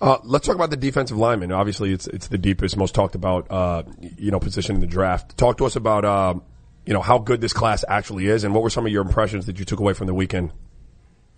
Uh, 0.04 0.20
let's 0.26 0.46
talk 0.46 0.56
about 0.56 0.70
the 0.70 0.76
defensive 0.76 1.16
lineman. 1.16 1.54
Obviously, 1.54 1.94
it's 1.94 2.08
it's 2.08 2.28
the 2.28 2.38
deepest, 2.38 2.76
most 2.76 2.94
talked 2.94 3.16
about, 3.16 3.50
uh, 3.50 3.84
you 4.18 4.32
know, 4.32 4.40
position 4.40 4.76
in 4.76 4.82
the 4.82 4.88
draft. 4.88 5.38
Talk 5.38 5.60
to 5.60 5.66
us 5.66 5.78
about, 5.78 6.04
uh, 6.04 6.34
you 6.86 6.94
know, 6.94 7.00
how 7.00 7.20
good 7.20 7.40
this 7.40 7.54
class 7.54 7.86
actually 7.88 8.28
is, 8.28 8.44
and 8.44 8.54
what 8.54 8.64
were 8.64 8.70
some 8.70 8.86
of 8.86 8.92
your 8.92 9.02
impressions 9.02 9.46
that 9.46 9.60
you 9.60 9.64
took 9.64 9.80
away 9.80 9.94
from 9.94 10.08
the 10.08 10.14
weekend? 10.14 10.52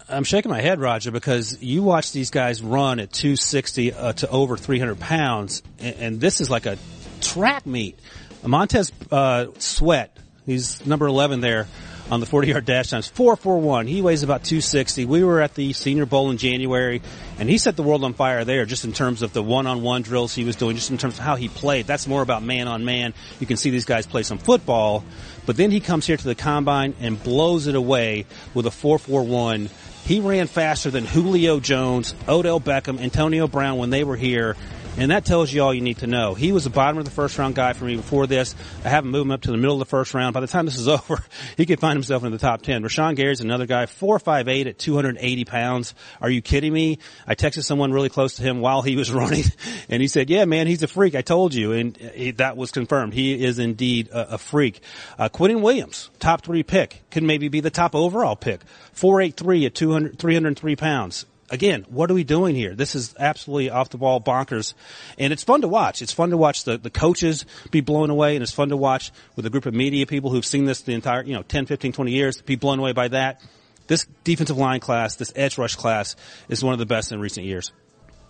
I'm 0.09 0.23
shaking 0.23 0.49
my 0.49 0.61
head, 0.61 0.79
Raja, 0.79 1.11
because 1.11 1.61
you 1.61 1.83
watch 1.83 2.11
these 2.11 2.31
guys 2.31 2.63
run 2.63 2.99
at 2.99 3.13
260 3.13 3.93
uh, 3.93 4.13
to 4.13 4.29
over 4.29 4.57
300 4.57 4.99
pounds, 4.99 5.61
and, 5.77 5.95
and, 5.97 6.19
this 6.19 6.41
is 6.41 6.49
like 6.49 6.65
a 6.65 6.79
track 7.21 7.67
meet. 7.67 7.99
Montez 8.43 8.91
uh, 9.11 9.45
Sweat, 9.59 10.17
he's 10.47 10.83
number 10.87 11.05
11 11.05 11.39
there 11.39 11.67
on 12.11 12.19
the 12.19 12.25
40 12.25 12.49
yard 12.49 12.65
dash 12.65 12.89
times 12.89 13.07
441. 13.07 13.87
He 13.87 14.01
weighs 14.01 14.23
about 14.23 14.43
260. 14.43 15.05
We 15.05 15.23
were 15.23 15.41
at 15.41 15.55
the 15.55 15.73
Senior 15.73 16.05
Bowl 16.05 16.29
in 16.29 16.37
January, 16.37 17.01
and 17.39 17.49
he 17.49 17.57
set 17.57 17.75
the 17.75 17.83
world 17.83 18.03
on 18.03 18.13
fire 18.13 18.45
there 18.45 18.65
just 18.65 18.85
in 18.85 18.93
terms 18.93 19.21
of 19.21 19.33
the 19.33 19.41
one 19.41 19.67
on 19.67 19.81
one 19.81 20.01
drills 20.01 20.33
he 20.35 20.43
was 20.43 20.55
doing, 20.55 20.75
just 20.75 20.91
in 20.91 20.97
terms 20.97 21.15
of 21.15 21.23
how 21.23 21.35
he 21.35 21.47
played. 21.47 21.87
That's 21.87 22.07
more 22.07 22.21
about 22.21 22.43
man 22.43 22.67
on 22.67 22.85
man. 22.85 23.13
You 23.39 23.47
can 23.47 23.57
see 23.57 23.69
these 23.69 23.85
guys 23.85 24.05
play 24.05 24.23
some 24.23 24.37
football, 24.37 25.03
but 25.45 25.57
then 25.57 25.71
he 25.71 25.79
comes 25.79 26.05
here 26.05 26.17
to 26.17 26.23
the 26.23 26.35
combine 26.35 26.93
and 26.99 27.21
blows 27.21 27.67
it 27.67 27.75
away 27.75 28.25
with 28.53 28.65
a 28.65 28.71
441. 28.71 29.69
He 30.05 30.19
ran 30.19 30.45
faster 30.45 30.91
than 30.91 31.05
Julio 31.05 31.59
Jones, 31.59 32.13
Odell 32.27 32.61
Beckham, 32.61 32.99
Antonio 32.99 33.47
Brown 33.47 33.79
when 33.79 33.89
they 33.89 34.03
were 34.03 34.15
here. 34.15 34.55
And 34.97 35.11
that 35.11 35.25
tells 35.25 35.51
you 35.51 35.61
all 35.61 35.73
you 35.73 35.81
need 35.81 35.97
to 35.97 36.07
know. 36.07 36.35
He 36.35 36.53
was 36.53 36.63
the 36.63 36.69
bottom 36.69 36.97
of 36.97 37.03
the 37.03 37.11
first 37.11 37.37
round 37.37 37.53
guy 37.53 37.73
for 37.73 37.83
me 37.83 37.97
before 37.97 38.27
this. 38.27 38.55
I 38.85 38.89
haven't 38.89 39.11
moved 39.11 39.25
him 39.25 39.31
up 39.31 39.41
to 39.41 39.51
the 39.51 39.57
middle 39.57 39.73
of 39.73 39.79
the 39.79 39.85
first 39.85 40.13
round. 40.13 40.33
By 40.33 40.39
the 40.39 40.47
time 40.47 40.65
this 40.65 40.77
is 40.77 40.87
over, 40.87 41.21
he 41.57 41.65
could 41.65 41.81
find 41.81 41.97
himself 41.97 42.23
in 42.23 42.31
the 42.31 42.37
top 42.37 42.61
10. 42.61 42.81
Rashan 42.81 43.17
Gary's 43.17 43.41
another 43.41 43.65
guy, 43.65 43.87
4'5'8 43.87 44.67
at 44.67 44.79
280 44.79 45.45
pounds. 45.45 45.95
Are 46.21 46.29
you 46.29 46.41
kidding 46.41 46.71
me? 46.71 46.99
I 47.27 47.35
texted 47.35 47.63
someone 47.63 47.91
really 47.91 48.07
close 48.07 48.35
to 48.35 48.43
him 48.43 48.61
while 48.61 48.81
he 48.81 48.95
was 48.95 49.11
running 49.13 49.43
and 49.89 50.01
he 50.01 50.07
said, 50.07 50.29
yeah, 50.29 50.45
man, 50.45 50.65
he's 50.65 50.81
a 50.81 50.87
freak. 50.87 51.13
I 51.13 51.21
told 51.21 51.53
you. 51.53 51.73
And 51.73 51.97
he, 51.97 52.31
that 52.31 52.55
was 52.55 52.71
confirmed. 52.71 53.13
He 53.13 53.43
is 53.43 53.59
indeed 53.59 54.07
a, 54.09 54.35
a 54.35 54.37
freak. 54.37 54.79
Uh, 55.19 55.27
Quinnen 55.27 55.61
Williams, 55.61 56.09
top 56.19 56.45
three 56.45 56.63
pick, 56.63 57.03
could 57.11 57.23
maybe 57.23 57.49
be 57.49 57.59
the 57.59 57.69
top 57.69 57.95
overall 57.95 58.37
pick. 58.37 58.61
4'8'3 58.95 59.65
at 59.65 59.75
200, 59.75 60.17
303 60.17 60.75
pounds 60.77 61.25
again, 61.49 61.85
what 61.89 62.09
are 62.09 62.13
we 62.13 62.23
doing 62.23 62.55
here? 62.55 62.75
This 62.75 62.95
is 62.95 63.15
absolutely 63.19 63.69
off 63.69 63.89
the 63.89 63.97
ball 63.97 64.21
bonkers. 64.21 64.73
And 65.17 65.31
it's 65.31 65.43
fun 65.43 65.61
to 65.61 65.67
watch. 65.67 66.01
It's 66.01 66.11
fun 66.11 66.29
to 66.31 66.37
watch 66.37 66.63
the, 66.63 66.77
the 66.77 66.89
coaches 66.89 67.45
be 67.71 67.81
blown 67.81 68.09
away 68.09 68.35
and 68.35 68.43
it's 68.43 68.51
fun 68.51 68.69
to 68.69 68.77
watch 68.77 69.11
with 69.35 69.45
a 69.45 69.49
group 69.49 69.65
of 69.65 69.73
media 69.73 70.05
people 70.05 70.29
who've 70.29 70.45
seen 70.45 70.65
this 70.65 70.81
the 70.81 70.93
entire, 70.93 71.23
you 71.23 71.33
know, 71.33 71.43
10, 71.43 71.65
15, 71.65 71.93
20 71.93 72.11
years 72.11 72.41
be 72.41 72.55
blown 72.55 72.79
away 72.79 72.93
by 72.93 73.07
that. 73.09 73.41
This 73.87 74.07
defensive 74.23 74.57
line 74.57 74.79
class, 74.79 75.15
this 75.15 75.31
edge 75.35 75.57
rush 75.57 75.75
class 75.75 76.15
is 76.49 76.63
one 76.63 76.73
of 76.73 76.79
the 76.79 76.87
best 76.87 77.11
in 77.11 77.19
recent 77.19 77.45
years. 77.45 77.71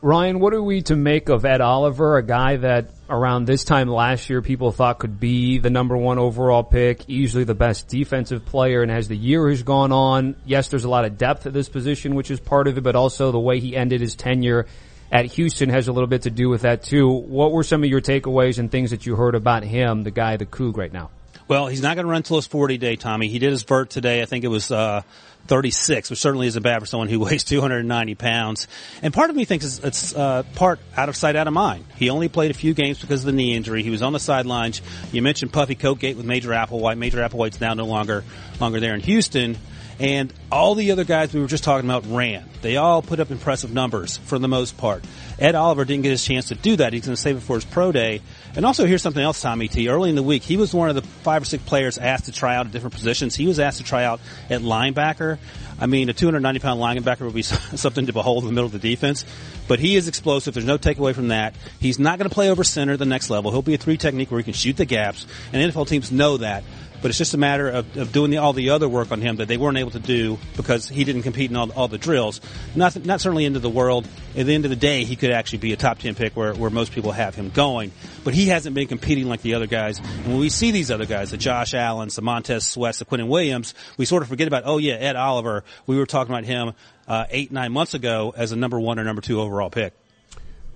Ryan, 0.05 0.39
what 0.39 0.53
are 0.53 0.61
we 0.61 0.83
to 0.83 0.95
make 0.95 1.29
of 1.29 1.45
Ed 1.45 1.61
Oliver, 1.61 2.17
a 2.17 2.21
guy 2.21 2.57
that 2.57 2.91
around 3.09 3.45
this 3.45 3.63
time 3.63 3.87
last 3.87 4.29
year 4.29 4.43
people 4.43 4.71
thought 4.71 4.99
could 4.99 5.19
be 5.19 5.57
the 5.57 5.71
number 5.71 5.97
one 5.97 6.19
overall 6.19 6.61
pick, 6.61 7.09
easily 7.09 7.43
the 7.43 7.55
best 7.55 7.87
defensive 7.87 8.45
player, 8.45 8.83
and 8.83 8.91
as 8.91 9.07
the 9.07 9.17
year 9.17 9.49
has 9.49 9.63
gone 9.63 9.91
on, 9.91 10.35
yes, 10.45 10.67
there's 10.67 10.83
a 10.83 10.89
lot 10.89 11.05
of 11.05 11.17
depth 11.17 11.47
at 11.47 11.53
this 11.53 11.69
position, 11.69 12.13
which 12.13 12.29
is 12.29 12.39
part 12.39 12.67
of 12.67 12.77
it, 12.77 12.81
but 12.81 12.95
also 12.95 13.31
the 13.31 13.39
way 13.39 13.59
he 13.59 13.75
ended 13.75 13.99
his 13.99 14.13
tenure 14.13 14.67
at 15.11 15.25
Houston 15.25 15.71
has 15.71 15.87
a 15.87 15.91
little 15.91 16.05
bit 16.05 16.21
to 16.21 16.29
do 16.29 16.49
with 16.49 16.61
that 16.61 16.83
too. 16.83 17.09
What 17.09 17.51
were 17.51 17.63
some 17.63 17.83
of 17.83 17.89
your 17.89 17.99
takeaways 17.99 18.59
and 18.59 18.69
things 18.69 18.91
that 18.91 19.07
you 19.07 19.15
heard 19.15 19.33
about 19.33 19.63
him, 19.63 20.03
the 20.03 20.11
guy, 20.11 20.37
the 20.37 20.45
Coug 20.45 20.77
right 20.77 20.93
now? 20.93 21.09
Well, 21.47 21.67
he's 21.67 21.81
not 21.81 21.95
going 21.95 22.05
to 22.05 22.11
run 22.11 22.23
till 22.23 22.37
his 22.37 22.47
40 22.47 22.77
day, 22.77 22.95
Tommy. 22.95 23.27
He 23.27 23.39
did 23.39 23.51
his 23.51 23.63
vert 23.63 23.89
today. 23.89 24.21
I 24.21 24.25
think 24.25 24.43
it 24.43 24.49
was, 24.49 24.71
uh, 24.71 25.03
36, 25.47 26.09
which 26.09 26.19
certainly 26.19 26.47
isn't 26.47 26.63
bad 26.63 26.79
for 26.79 26.85
someone 26.85 27.07
who 27.07 27.19
weighs 27.21 27.43
290 27.43 28.15
pounds. 28.15 28.67
And 29.01 29.13
part 29.13 29.29
of 29.29 29.35
me 29.35 29.45
thinks 29.45 29.65
it's, 29.65 29.79
it's 29.79 30.15
uh, 30.15 30.43
part 30.55 30.79
out 30.97 31.09
of 31.09 31.15
sight, 31.15 31.35
out 31.35 31.47
of 31.47 31.53
mind. 31.53 31.85
He 31.95 32.09
only 32.09 32.29
played 32.29 32.51
a 32.51 32.55
few 32.55 32.73
games 32.73 32.99
because 32.99 33.21
of 33.21 33.27
the 33.27 33.31
knee 33.31 33.55
injury. 33.55 33.83
He 33.83 33.89
was 33.89 34.01
on 34.01 34.13
the 34.13 34.19
sidelines. 34.19 34.81
You 35.11 35.21
mentioned 35.21 35.53
Puffy 35.53 35.75
Coatgate 35.75 36.17
with 36.17 36.25
Major 36.25 36.49
Applewhite. 36.49 36.97
Major 36.97 37.19
Applewhite's 37.19 37.61
now 37.61 37.73
no 37.73 37.85
longer 37.85 38.23
longer 38.59 38.79
there 38.79 38.95
in 38.95 39.01
Houston. 39.01 39.57
And 39.97 40.33
all 40.51 40.75
the 40.75 40.91
other 40.91 41.05
guys 41.05 41.33
we 41.33 41.39
were 41.39 41.47
just 41.47 41.63
talking 41.63 41.89
about 41.89 42.05
ran. 42.07 42.43
They 42.61 42.75
all 42.75 43.01
put 43.01 43.21
up 43.21 43.31
impressive 43.31 43.71
numbers 43.71 44.17
for 44.17 44.37
the 44.37 44.47
most 44.47 44.77
part. 44.77 45.05
Ed 45.39 45.55
Oliver 45.55 45.85
didn't 45.85 46.03
get 46.03 46.09
his 46.09 46.25
chance 46.25 46.49
to 46.49 46.55
do 46.55 46.75
that. 46.77 46.91
He's 46.91 47.05
going 47.05 47.15
to 47.15 47.21
save 47.21 47.37
it 47.37 47.43
for 47.43 47.55
his 47.55 47.63
pro 47.63 47.93
day. 47.93 48.21
And 48.55 48.65
also 48.65 48.85
here's 48.85 49.01
something 49.01 49.21
else, 49.21 49.41
Tommy 49.41 49.67
T. 49.67 49.89
Early 49.89 50.09
in 50.09 50.15
the 50.15 50.23
week, 50.23 50.41
he 50.43 50.55
was 50.55 50.73
one 50.73 50.89
of 50.89 50.95
the 50.95 51.01
five 51.01 51.41
or 51.41 51.45
six 51.45 51.61
players 51.63 51.97
asked 51.97 52.25
to 52.25 52.31
try 52.31 52.55
out 52.55 52.65
at 52.65 52.71
different 52.71 52.93
positions. 52.93 53.35
He 53.35 53.47
was 53.47 53.59
asked 53.59 53.79
to 53.79 53.83
try 53.83 54.05
out 54.05 54.21
at 54.49 54.61
linebacker. 54.61 55.37
I 55.77 55.87
mean, 55.87 56.07
a 56.07 56.13
290 56.13 56.59
pound 56.61 56.79
linebacker 56.79 57.21
would 57.21 57.33
be 57.33 57.41
something 57.41 58.05
to 58.05 58.13
behold 58.13 58.43
in 58.43 58.47
the 58.47 58.53
middle 58.53 58.67
of 58.67 58.71
the 58.71 58.79
defense, 58.79 59.25
but 59.67 59.79
he 59.79 59.97
is 59.97 60.07
explosive. 60.07 60.53
There's 60.53 60.65
no 60.65 60.77
takeaway 60.77 61.13
from 61.13 61.27
that. 61.29 61.53
He's 61.79 61.99
not 61.99 62.17
going 62.17 62.29
to 62.29 62.33
play 62.33 62.49
over 62.49 62.63
center 62.63 62.95
the 62.95 63.05
next 63.05 63.29
level. 63.29 63.51
He'll 63.51 63.61
be 63.61 63.73
a 63.73 63.77
three 63.77 63.97
technique 63.97 64.31
where 64.31 64.39
he 64.39 64.45
can 64.45 64.53
shoot 64.53 64.77
the 64.77 64.85
gaps, 64.85 65.27
and 65.51 65.71
NFL 65.71 65.87
teams 65.89 66.11
know 66.11 66.37
that 66.37 66.63
but 67.05 67.11
it's 67.11 67.19
just 67.19 67.35
a 67.35 67.37
matter 67.37 67.69
of, 67.69 67.97
of 67.97 68.11
doing 68.11 68.31
the, 68.31 68.37
all 68.37 68.51
the 68.51 68.71
other 68.71 68.89
work 68.89 69.11
on 69.11 69.21
him 69.21 69.35
that 69.35 69.47
they 69.47 69.57
weren't 69.57 69.77
able 69.77 69.91
to 69.91 69.99
do 69.99 70.39
because 70.57 70.89
he 70.89 71.03
didn't 71.03 71.21
compete 71.21 71.51
in 71.51 71.55
all, 71.55 71.71
all 71.73 71.87
the 71.87 71.99
drills. 71.99 72.41
Not, 72.73 73.05
not 73.05 73.21
certainly 73.21 73.45
into 73.45 73.59
the 73.59 73.69
world. 73.69 74.07
At 74.35 74.47
the 74.47 74.55
end 74.55 74.65
of 74.65 74.71
the 74.71 74.75
day, 74.75 75.03
he 75.03 75.15
could 75.15 75.29
actually 75.29 75.59
be 75.59 75.71
a 75.71 75.75
top 75.75 75.99
10 75.99 76.15
pick 76.15 76.35
where, 76.35 76.55
where 76.55 76.71
most 76.71 76.93
people 76.93 77.11
have 77.11 77.35
him 77.35 77.51
going. 77.51 77.91
But 78.23 78.33
he 78.33 78.47
hasn't 78.47 78.73
been 78.73 78.87
competing 78.87 79.27
like 79.29 79.43
the 79.43 79.53
other 79.53 79.67
guys. 79.67 79.99
And 79.99 80.29
when 80.29 80.39
we 80.39 80.49
see 80.49 80.71
these 80.71 80.89
other 80.89 81.05
guys, 81.05 81.29
the 81.29 81.37
Josh 81.37 81.75
Allens, 81.75 82.15
the 82.15 82.23
Montez 82.23 82.65
Sweats, 82.65 82.97
the 82.97 83.05
Quinnen 83.05 83.27
Williams, 83.27 83.75
we 83.97 84.05
sort 84.05 84.23
of 84.23 84.27
forget 84.27 84.47
about, 84.47 84.63
oh 84.65 84.79
yeah, 84.79 84.95
Ed 84.95 85.15
Oliver. 85.15 85.63
We 85.85 85.97
were 85.97 86.07
talking 86.07 86.33
about 86.33 86.45
him 86.45 86.73
uh, 87.07 87.25
eight, 87.29 87.51
nine 87.51 87.71
months 87.71 87.93
ago 87.93 88.33
as 88.35 88.51
a 88.51 88.55
number 88.55 88.79
one 88.79 88.97
or 88.97 89.03
number 89.03 89.21
two 89.21 89.39
overall 89.39 89.69
pick. 89.69 89.93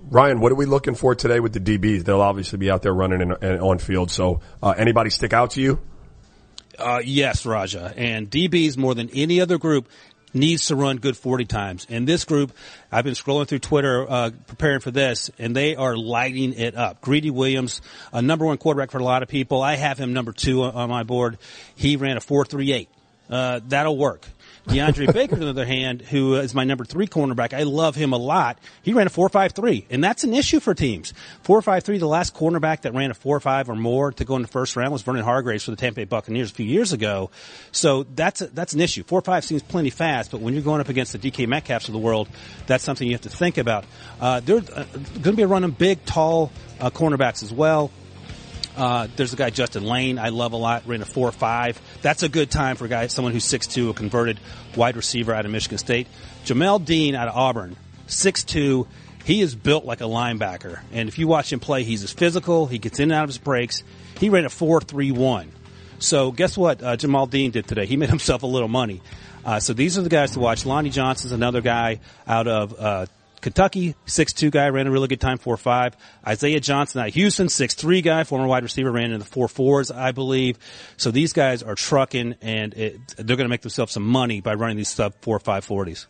Ryan, 0.08 0.38
what 0.38 0.52
are 0.52 0.54
we 0.54 0.66
looking 0.66 0.94
for 0.94 1.16
today 1.16 1.40
with 1.40 1.54
the 1.54 1.58
DBs? 1.58 2.04
They'll 2.04 2.20
obviously 2.20 2.60
be 2.60 2.70
out 2.70 2.82
there 2.82 2.94
running 2.94 3.20
and 3.20 3.60
on 3.60 3.78
field. 3.78 4.12
So, 4.12 4.42
uh, 4.62 4.74
anybody 4.78 5.10
stick 5.10 5.32
out 5.32 5.50
to 5.52 5.60
you? 5.60 5.80
Uh, 6.80 7.00
yes, 7.04 7.44
Raja. 7.46 7.92
And 7.96 8.30
DBs 8.30 8.76
more 8.76 8.94
than 8.94 9.10
any 9.10 9.40
other 9.40 9.58
group 9.58 9.88
needs 10.32 10.66
to 10.66 10.76
run 10.76 10.96
good 10.98 11.16
40 11.16 11.44
times. 11.44 11.86
And 11.90 12.06
this 12.06 12.24
group, 12.24 12.52
I've 12.90 13.04
been 13.04 13.14
scrolling 13.14 13.48
through 13.48 13.58
Twitter, 13.60 14.06
uh, 14.08 14.30
preparing 14.46 14.80
for 14.80 14.90
this, 14.90 15.30
and 15.38 15.54
they 15.54 15.76
are 15.76 15.96
lighting 15.96 16.54
it 16.54 16.76
up. 16.76 17.00
Greedy 17.00 17.30
Williams, 17.30 17.82
a 18.12 18.22
number 18.22 18.46
one 18.46 18.58
quarterback 18.58 18.90
for 18.90 18.98
a 18.98 19.04
lot 19.04 19.22
of 19.22 19.28
people. 19.28 19.62
I 19.62 19.76
have 19.76 19.98
him 19.98 20.12
number 20.12 20.32
two 20.32 20.62
on, 20.62 20.88
my 20.88 21.02
board. 21.02 21.38
He 21.76 21.96
ran 21.96 22.16
a 22.16 22.20
4.38. 22.20 22.86
Uh, 23.28 23.60
that'll 23.68 23.96
work. 23.96 24.26
DeAndre 24.70 25.12
Baker, 25.12 25.34
on 25.34 25.40
the 25.40 25.48
other 25.48 25.66
hand, 25.66 26.00
who 26.00 26.36
is 26.36 26.54
my 26.54 26.62
number 26.62 26.84
three 26.84 27.08
cornerback, 27.08 27.52
I 27.52 27.64
love 27.64 27.96
him 27.96 28.12
a 28.12 28.16
lot. 28.16 28.56
He 28.82 28.92
ran 28.92 29.08
a 29.08 29.10
4.53, 29.10 29.86
and 29.90 30.02
that's 30.02 30.22
an 30.22 30.32
issue 30.32 30.60
for 30.60 30.74
teams. 30.74 31.12
4.53, 31.44 31.98
the 31.98 32.06
last 32.06 32.34
cornerback 32.34 32.82
that 32.82 32.94
ran 32.94 33.10
a 33.10 33.14
four 33.14 33.40
five 33.40 33.68
or 33.68 33.74
more 33.74 34.12
to 34.12 34.24
go 34.24 34.36
in 34.36 34.42
the 34.42 34.48
first 34.48 34.76
round 34.76 34.92
was 34.92 35.02
Vernon 35.02 35.24
Hargreaves 35.24 35.64
for 35.64 35.72
the 35.72 35.76
Tampa 35.76 35.96
Bay 35.96 36.04
Buccaneers 36.04 36.52
a 36.52 36.54
few 36.54 36.66
years 36.66 36.92
ago. 36.92 37.30
So 37.72 38.04
that's 38.14 38.42
a, 38.42 38.46
that's 38.46 38.72
an 38.72 38.80
issue. 38.80 39.02
Four 39.02 39.22
five 39.22 39.44
seems 39.44 39.62
plenty 39.62 39.90
fast, 39.90 40.30
but 40.30 40.40
when 40.40 40.54
you're 40.54 40.62
going 40.62 40.80
up 40.80 40.88
against 40.88 41.12
the 41.12 41.18
DK 41.18 41.48
Metcalfs 41.48 41.88
of 41.88 41.92
the 41.92 41.98
world, 41.98 42.28
that's 42.68 42.84
something 42.84 43.06
you 43.06 43.14
have 43.14 43.22
to 43.22 43.28
think 43.28 43.58
about. 43.58 43.84
Uh, 44.20 44.38
they're 44.38 44.58
uh, 44.58 44.84
going 45.14 45.22
to 45.22 45.32
be 45.32 45.44
running 45.44 45.72
big, 45.72 46.04
tall 46.04 46.52
uh, 46.78 46.90
cornerbacks 46.90 47.42
as 47.42 47.52
well. 47.52 47.90
Uh, 48.76 49.08
there's 49.16 49.32
a 49.32 49.36
guy 49.36 49.50
Justin 49.50 49.84
Layne 49.84 50.18
I 50.18 50.28
love 50.28 50.52
a 50.52 50.56
lot, 50.56 50.86
ran 50.86 51.02
a 51.02 51.04
four 51.04 51.32
five. 51.32 51.80
That's 52.02 52.22
a 52.22 52.28
good 52.28 52.50
time 52.50 52.76
for 52.76 52.84
a 52.84 52.88
guy, 52.88 53.06
someone 53.08 53.32
who's 53.32 53.44
six 53.44 53.66
two, 53.66 53.90
a 53.90 53.94
converted 53.94 54.38
wide 54.76 54.96
receiver 54.96 55.34
out 55.34 55.44
of 55.44 55.50
Michigan 55.50 55.78
State. 55.78 56.06
Jamel 56.44 56.84
Dean 56.84 57.14
out 57.14 57.28
of 57.28 57.36
Auburn, 57.36 57.76
six 58.06 58.44
two. 58.44 58.86
He 59.24 59.42
is 59.42 59.54
built 59.54 59.84
like 59.84 60.00
a 60.00 60.04
linebacker, 60.04 60.80
and 60.92 61.08
if 61.08 61.18
you 61.18 61.28
watch 61.28 61.52
him 61.52 61.60
play, 61.60 61.82
he's 61.84 62.02
as 62.02 62.12
physical. 62.12 62.66
He 62.66 62.78
gets 62.78 62.98
in 62.98 63.04
and 63.04 63.12
out 63.12 63.24
of 63.24 63.28
his 63.28 63.38
breaks. 63.38 63.82
He 64.18 64.30
ran 64.30 64.44
a 64.44 64.50
four 64.50 64.80
three 64.80 65.10
one. 65.10 65.52
So 65.98 66.32
guess 66.32 66.56
what? 66.56 66.82
Uh, 66.82 66.96
Jamel 66.96 67.28
Dean 67.28 67.50
did 67.50 67.66
today. 67.66 67.86
He 67.86 67.96
made 67.98 68.08
himself 68.08 68.42
a 68.42 68.46
little 68.46 68.68
money. 68.68 69.02
Uh, 69.44 69.60
so 69.60 69.72
these 69.72 69.98
are 69.98 70.02
the 70.02 70.08
guys 70.08 70.32
to 70.32 70.40
watch. 70.40 70.66
Lonnie 70.66 70.90
Johnson's 70.90 71.32
another 71.32 71.60
guy 71.60 72.00
out 72.26 72.46
of 72.46 72.74
Kentucky, 73.40 73.94
six-two 74.04 74.50
guy, 74.50 74.68
ran 74.68 74.86
a 74.86 74.90
really 74.90 75.08
good 75.08 75.20
time, 75.20 75.38
four-five. 75.38 75.96
Isaiah 76.26 76.60
Johnson 76.60 77.00
out 77.00 77.08
of 77.08 77.14
Houston, 77.14 77.48
six-three 77.48 78.02
guy, 78.02 78.24
former 78.24 78.46
wide 78.46 78.62
receiver, 78.62 78.90
ran 78.90 79.12
in 79.12 79.18
the 79.18 79.24
four-fours, 79.24 79.90
I 79.90 80.12
believe. 80.12 80.58
So 80.96 81.10
these 81.10 81.32
guys 81.32 81.62
are 81.62 81.74
trucking, 81.74 82.36
and 82.42 82.74
it, 82.74 83.00
they're 83.16 83.36
going 83.36 83.46
to 83.46 83.48
make 83.48 83.62
themselves 83.62 83.92
some 83.92 84.06
money 84.06 84.40
by 84.40 84.54
running 84.54 84.76
these 84.76 84.90
sub 84.90 85.14
four-five 85.22 85.64
forties. 85.64 86.06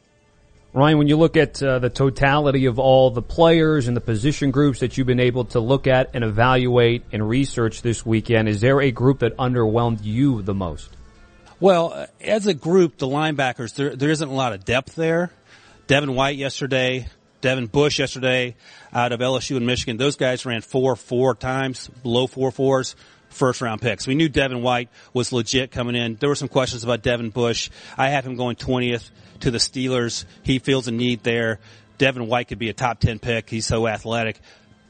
Ryan, 0.73 0.99
when 0.99 1.09
you 1.09 1.17
look 1.17 1.37
at 1.37 1.61
uh, 1.61 1.81
the 1.81 1.91
totality 1.91 2.67
of 2.67 2.79
all 2.79 3.11
the 3.11 3.23
players 3.23 3.89
and 3.89 3.97
the 3.97 4.01
position 4.01 4.53
groups 4.53 4.79
that 4.81 4.97
you've 4.97 5.07
been 5.07 5.19
able 5.19 5.45
to 5.47 5.59
look 5.59 5.89
at 5.89 6.11
and 6.15 6.23
evaluate 6.23 7.03
and 7.11 7.29
research 7.29 7.83
this 7.83 8.07
weekend, 8.07 8.49
is 8.49 8.61
there 8.61 8.81
a 8.81 8.93
group 8.93 9.19
that 9.19 9.37
underwhelmed 9.37 9.99
you 10.05 10.43
the 10.43 10.55
most? 10.55 10.89
Well, 11.59 11.93
uh, 11.93 12.07
as 12.21 12.47
a 12.47 12.55
group, 12.55 12.99
the 12.99 13.09
linebackers, 13.09 13.75
there, 13.75 13.97
there 13.97 14.11
isn't 14.11 14.29
a 14.29 14.33
lot 14.33 14.53
of 14.53 14.65
depth 14.65 14.95
there. 14.95 15.33
Devin 15.89 16.15
White 16.15 16.37
yesterday, 16.37 17.09
Devin 17.41 17.67
Bush 17.67 17.99
yesterday 17.99 18.55
out 18.93 19.13
of 19.13 19.21
LSU 19.21 19.57
and 19.57 19.67
Michigan. 19.67 19.97
Those 19.97 20.17
guys 20.17 20.45
ran 20.45 20.61
four, 20.61 20.97
four 20.97 21.35
times, 21.35 21.89
below 22.03 22.27
four 22.27 22.51
fours, 22.51 22.97
first 23.31 23.61
round 23.61 23.81
picks. 23.81 24.07
We 24.07 24.15
knew 24.15 24.29
Devin 24.29 24.63
White 24.63 24.89
was 25.13 25.33
legit 25.33 25.71
coming 25.71 25.97
in. 25.97 26.17
There 26.17 26.29
were 26.29 26.35
some 26.35 26.49
questions 26.49 26.85
about 26.85 27.03
Devin 27.03 27.31
Bush. 27.31 27.71
I 27.97 28.11
have 28.11 28.27
him 28.27 28.37
going 28.37 28.57
20th 28.57 29.11
to 29.41 29.51
the 29.51 29.59
Steelers. 29.59 30.25
He 30.43 30.59
feels 30.59 30.89
a 30.89 30.93
need 30.93 31.23
there. 31.23 31.61
Devin 31.99 32.27
White 32.27 32.49
could 32.49 32.59
be 32.59 32.69
a 32.69 32.75
top 32.75 33.01
10 33.01 33.19
pick. 33.19 33.49
He's 33.49 33.67
so 33.67 33.87
athletic. 33.87 34.41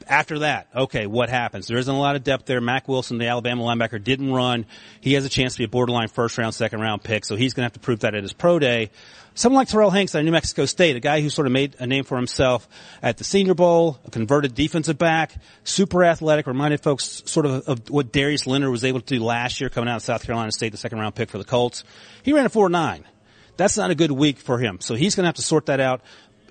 After 0.07 0.39
that, 0.39 0.67
okay, 0.75 1.05
what 1.05 1.29
happens? 1.29 1.67
There 1.67 1.77
isn't 1.77 1.93
a 1.93 1.99
lot 1.99 2.15
of 2.15 2.23
depth 2.23 2.45
there. 2.45 2.59
Mack 2.59 2.87
Wilson, 2.87 3.17
the 3.17 3.27
Alabama 3.27 3.63
linebacker, 3.63 4.03
didn't 4.03 4.31
run. 4.33 4.65
He 4.99 5.13
has 5.13 5.25
a 5.25 5.29
chance 5.29 5.53
to 5.53 5.59
be 5.59 5.65
a 5.65 5.69
borderline 5.69 6.07
first 6.07 6.37
round, 6.37 6.53
second 6.55 6.81
round 6.81 7.03
pick, 7.03 7.23
so 7.23 7.35
he's 7.35 7.53
going 7.53 7.61
to 7.61 7.65
have 7.65 7.73
to 7.73 7.79
prove 7.79 7.99
that 7.99 8.15
at 8.15 8.23
his 8.23 8.33
pro 8.33 8.59
day. 8.59 8.91
Someone 9.33 9.61
like 9.61 9.69
Terrill 9.69 9.93
Hanks 9.93 10.13
of 10.13 10.25
New 10.25 10.31
Mexico 10.31 10.65
State, 10.65 10.97
a 10.97 10.99
guy 10.99 11.21
who 11.21 11.29
sort 11.29 11.47
of 11.47 11.53
made 11.53 11.75
a 11.79 11.87
name 11.87 12.03
for 12.03 12.17
himself 12.17 12.67
at 13.01 13.17
the 13.17 13.23
Senior 13.23 13.53
Bowl, 13.53 13.97
a 14.05 14.11
converted 14.11 14.53
defensive 14.53 14.97
back, 14.97 15.33
super 15.63 16.03
athletic, 16.03 16.47
reminded 16.47 16.81
folks 16.81 17.23
sort 17.25 17.45
of 17.45 17.67
of 17.67 17.89
what 17.89 18.11
Darius 18.11 18.45
Leonard 18.45 18.71
was 18.71 18.83
able 18.83 18.99
to 18.99 19.15
do 19.17 19.23
last 19.23 19.61
year 19.61 19.69
coming 19.69 19.89
out 19.89 19.97
of 19.97 20.01
South 20.01 20.25
Carolina 20.25 20.51
State, 20.51 20.73
the 20.73 20.77
second 20.77 20.99
round 20.99 21.15
pick 21.15 21.29
for 21.29 21.37
the 21.37 21.45
Colts. 21.45 21.85
He 22.23 22.33
ran 22.33 22.45
a 22.45 22.49
4-9. 22.49 23.03
That's 23.55 23.77
not 23.77 23.89
a 23.89 23.95
good 23.95 24.11
week 24.11 24.37
for 24.37 24.57
him. 24.57 24.79
So 24.81 24.95
he's 24.95 25.15
going 25.15 25.23
to 25.23 25.27
have 25.27 25.35
to 25.35 25.41
sort 25.41 25.67
that 25.67 25.79
out 25.79 26.01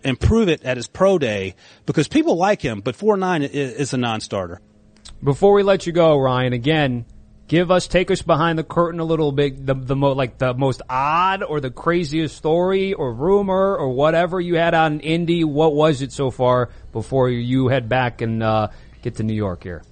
and 0.02 0.18
prove 0.18 0.48
it 0.48 0.64
at 0.64 0.78
his 0.78 0.86
pro 0.86 1.18
day 1.18 1.56
because 1.84 2.08
people 2.08 2.36
like 2.36 2.62
him, 2.62 2.80
but 2.80 2.96
4-9 2.96 3.48
is 3.50 3.92
a 3.92 3.98
non-starter. 3.98 4.60
Before 5.22 5.52
we 5.52 5.62
let 5.62 5.86
you 5.86 5.92
go, 5.92 6.18
Ryan, 6.18 6.54
again, 6.54 7.04
give 7.50 7.72
us, 7.72 7.88
take 7.88 8.12
us 8.12 8.22
behind 8.22 8.60
the 8.60 8.62
curtain 8.62 9.00
a 9.00 9.04
little 9.04 9.32
bit, 9.32 9.66
the, 9.66 9.74
the 9.74 9.96
mo, 9.96 10.12
like 10.12 10.38
the 10.38 10.54
most 10.54 10.82
odd 10.88 11.42
or 11.42 11.60
the 11.60 11.70
craziest 11.70 12.36
story 12.36 12.92
or 12.92 13.12
rumor 13.12 13.76
or 13.76 13.88
whatever 13.88 14.40
you 14.40 14.54
had 14.54 14.72
on 14.72 15.00
Indy. 15.00 15.42
What 15.42 15.74
was 15.74 16.00
it 16.00 16.12
so 16.12 16.30
far 16.30 16.70
before 16.92 17.28
you 17.28 17.66
head 17.66 17.88
back 17.88 18.20
and, 18.20 18.40
uh, 18.40 18.68
get 19.02 19.16
to 19.16 19.24
New 19.24 19.34
York 19.34 19.64
here? 19.64 19.82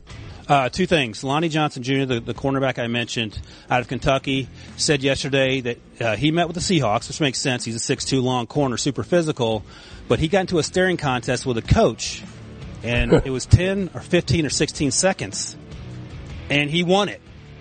Uh, 0.46 0.68
two 0.68 0.86
things. 0.86 1.24
Lonnie 1.24 1.48
Johnson 1.48 1.82
Jr., 1.82 2.04
the, 2.04 2.20
the 2.20 2.32
cornerback 2.32 2.78
I 2.78 2.86
mentioned 2.86 3.36
out 3.68 3.80
of 3.80 3.88
Kentucky, 3.88 4.48
said 4.76 5.02
yesterday 5.02 5.60
that 5.62 5.78
uh, 6.00 6.14
he 6.14 6.30
met 6.30 6.46
with 6.46 6.54
the 6.54 6.62
Seahawks, 6.62 7.08
which 7.08 7.20
makes 7.20 7.40
sense. 7.40 7.64
He's 7.64 7.74
a 7.74 7.80
six-two 7.80 8.20
long 8.20 8.46
corner, 8.46 8.76
super 8.76 9.02
physical, 9.02 9.64
but 10.06 10.20
he 10.20 10.28
got 10.28 10.42
into 10.42 10.58
a 10.58 10.62
staring 10.62 10.96
contest 10.96 11.44
with 11.44 11.58
a 11.58 11.62
coach, 11.62 12.22
and 12.84 13.12
it 13.26 13.30
was 13.30 13.46
10 13.46 13.90
or 13.94 14.00
15 14.00 14.46
or 14.46 14.50
16 14.50 14.92
seconds, 14.92 15.56
and 16.48 16.70
he 16.70 16.84
won 16.84 17.08
it. 17.08 17.20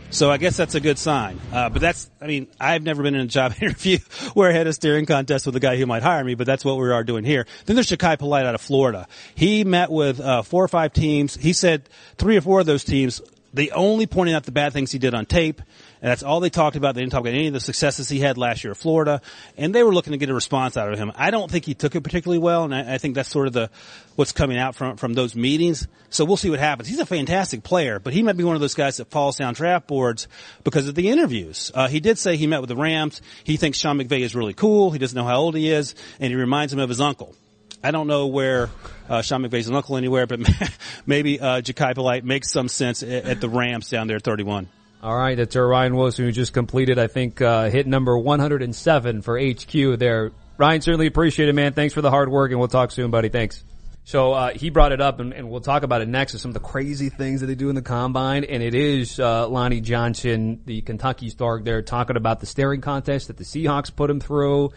So 0.10 0.32
I 0.32 0.38
guess 0.38 0.56
that's 0.56 0.74
a 0.76 0.80
good 0.80 0.98
sign. 0.98 1.40
Uh, 1.52 1.70
but 1.70 1.82
that's, 1.82 2.10
I 2.22 2.28
mean, 2.28 2.48
I've 2.60 2.82
never 2.82 3.04
been 3.04 3.14
in 3.14 3.22
a 3.22 3.28
job 3.28 3.54
interview 3.62 4.00
where 4.34 4.50
I 4.50 4.54
had 4.54 4.66
a 4.66 4.74
steering 4.74 5.06
contest 5.06 5.46
with 5.46 5.56
a 5.56 5.60
guy 5.60 5.78
who 5.78 5.86
might 5.86 6.02
hire 6.02 6.24
me, 6.24 6.36
but 6.36 6.48
that's 6.48 6.64
what 6.64 6.78
we 6.78 6.90
are 6.90 7.04
doing 7.04 7.26
here. 7.26 7.46
Then 7.66 7.76
there's 7.76 7.90
Jachai 7.90 8.18
Polite 8.18 8.46
out 8.46 8.56
of 8.56 8.62
Florida. 8.62 9.08
He 9.36 9.64
met 9.64 9.92
with, 9.92 10.20
uh, 10.20 10.44
four 10.44 10.64
or 10.64 10.68
five 10.70 10.94
teams. 10.94 11.36
He 11.36 11.52
said 11.54 11.90
three 12.18 12.38
or 12.38 12.42
four 12.42 12.62
of 12.62 12.66
those 12.66 12.84
teams, 12.84 13.22
they 13.54 13.70
only 13.72 14.08
pointed 14.08 14.36
out 14.36 14.44
the 14.44 14.52
bad 14.52 14.72
things 14.74 14.92
he 14.92 15.00
did 15.00 15.14
on 15.14 15.26
tape. 15.26 15.62
And 16.02 16.12
that's 16.12 16.24
all 16.24 16.40
they 16.40 16.50
talked 16.50 16.76
about. 16.76 16.96
They 16.96 17.02
didn't 17.02 17.12
talk 17.12 17.22
about 17.22 17.34
any 17.34 17.48
of 17.48 17.54
the 17.54 17.60
successes 17.60 18.08
he 18.08 18.20
had 18.20 18.38
last 18.38 18.64
year 18.64 18.72
at 18.72 18.78
Florida. 18.78 19.22
And 19.58 19.74
they 19.74 19.84
were 19.84 19.94
looking 19.94 20.12
to 20.12 20.18
get 20.18 20.30
a 20.30 20.34
response 20.34 20.78
out 20.78 20.92
of 20.92 21.00
him. 21.00 21.12
I 21.16 21.32
don't 21.32 21.50
think 21.50 21.66
he 21.66 21.74
took 21.74 21.96
it 21.96 22.02
particularly 22.02 22.40
well. 22.40 22.64
And 22.64 22.76
I, 22.76 22.96
I 22.96 22.98
think 22.98 23.16
that's 23.16 23.30
sort 23.30 23.48
of 23.48 23.54
the, 23.54 23.70
what's 24.16 24.32
coming 24.32 24.58
out 24.58 24.76
from, 24.76 24.98
from 24.98 25.14
those 25.14 25.36
meetings. 25.36 25.88
So 26.10 26.24
we'll 26.24 26.38
see 26.38 26.50
what 26.50 26.60
happens. 26.60 26.88
He's 26.88 27.00
a 27.00 27.06
fantastic 27.06 27.64
player, 27.64 28.00
but 28.00 28.14
he 28.14 28.24
might 28.24 28.38
be 28.38 28.44
one 28.44 28.56
of 28.56 28.62
those 28.62 28.76
guys 28.76 28.98
that 28.98 29.10
falls 29.10 29.38
down 29.38 29.54
draft 29.54 29.88
boards 29.88 30.28
because 30.64 30.88
of 30.88 30.96
the 30.96 31.10
interviews. 31.10 31.72
Uh, 31.74 31.88
he 31.88 32.00
did 32.00 32.18
say 32.18 32.38
he 32.38 32.48
met 32.48 32.62
with 32.62 32.70
the 32.70 32.76
Rams. 32.76 33.22
He 33.44 33.58
thinks 33.58 33.78
Sean 33.78 33.98
McVay 33.98 34.22
is 34.22 34.36
really 34.36 34.54
cool. 34.54 34.92
He 34.92 35.00
doesn't 35.00 35.18
know 35.18 35.26
how 35.26 35.38
old 35.38 35.56
he 35.56 35.70
is 35.70 35.96
and 36.20 36.30
he 36.30 36.36
reminds 36.36 36.74
him 36.74 36.80
of 36.80 36.90
his 36.90 37.02
uncle. 37.02 37.36
I 37.84 37.92
don't 37.92 38.08
know 38.08 38.28
where 38.28 38.70
uh, 39.08 39.22
Sean 39.22 39.44
McVay's 39.44 39.68
an 39.68 39.76
uncle 39.76 39.98
anywhere, 39.98 40.28
but 40.28 40.40
maybe 41.06 41.40
uh, 41.40 41.62
Jachai 41.62 41.94
Polite 41.94 42.26
makes 42.26 42.52
some 42.52 42.68
sense 42.68 43.04
at, 43.04 43.26
at 43.26 43.42
the 43.42 43.50
Rams 43.50 43.90
down 43.90 44.08
there 44.08 44.18
at 44.18 44.24
31. 44.24 44.68
All 45.02 45.16
right, 45.16 45.36
that's 45.36 45.56
our 45.56 45.68
Ryan 45.68 45.96
Wilson 45.96 46.26
who 46.26 46.32
just 46.32 46.54
completed, 46.54 46.98
I 46.98 47.08
think, 47.08 47.40
uh, 47.40 47.70
hit 47.70 47.86
number 47.86 48.18
107 48.18 49.22
for 49.22 49.40
HQ 49.40 50.00
there. 50.00 50.32
Ryan, 50.58 50.82
certainly 50.82 51.06
appreciate 51.06 51.50
it, 51.50 51.54
man. 51.54 51.74
Thanks 51.74 51.94
for 51.94 52.02
the 52.02 52.10
hard 52.10 52.30
work, 52.30 52.50
and 52.50 52.60
we'll 52.60 52.68
talk 52.68 52.92
soon, 52.92 53.12
buddy. 53.12 53.30
Thanks. 53.30 53.64
So 54.06 54.34
uh, 54.34 54.54
he 54.54 54.72
brought 54.72 54.94
it 54.94 55.02
up, 55.02 55.20
and, 55.20 55.34
and, 55.34 55.50
we'll 55.52 55.62
talk 55.62 55.84
about 55.84 56.02
it 56.02 56.08
next. 56.08 56.34
Of 56.34 56.40
some 56.40 56.50
of 56.50 56.54
the 56.54 56.62
crazy 56.62 57.10
things 57.10 57.42
that 57.42 57.48
they 57.48 57.56
do 57.56 57.70
in 57.70 57.76
the 57.76 57.82
combine, 57.82 58.44
and 58.46 58.64
it 58.64 58.74
is 58.74 59.20
uh, 59.20 59.48
Lonnie 59.50 59.82
Johnson, 59.82 60.62
the 60.66 60.82
Kentucky 60.82 61.30
star, 61.30 61.62
there 61.62 61.82
talking 61.82 62.16
about 62.16 62.40
the 62.40 62.46
staring 62.46 62.82
contest 62.82 63.28
that 63.28 63.38
the 63.38 63.44
Seahawks 63.44 63.94
put 63.94 64.10
him 64.10 64.20
through. 64.20 64.72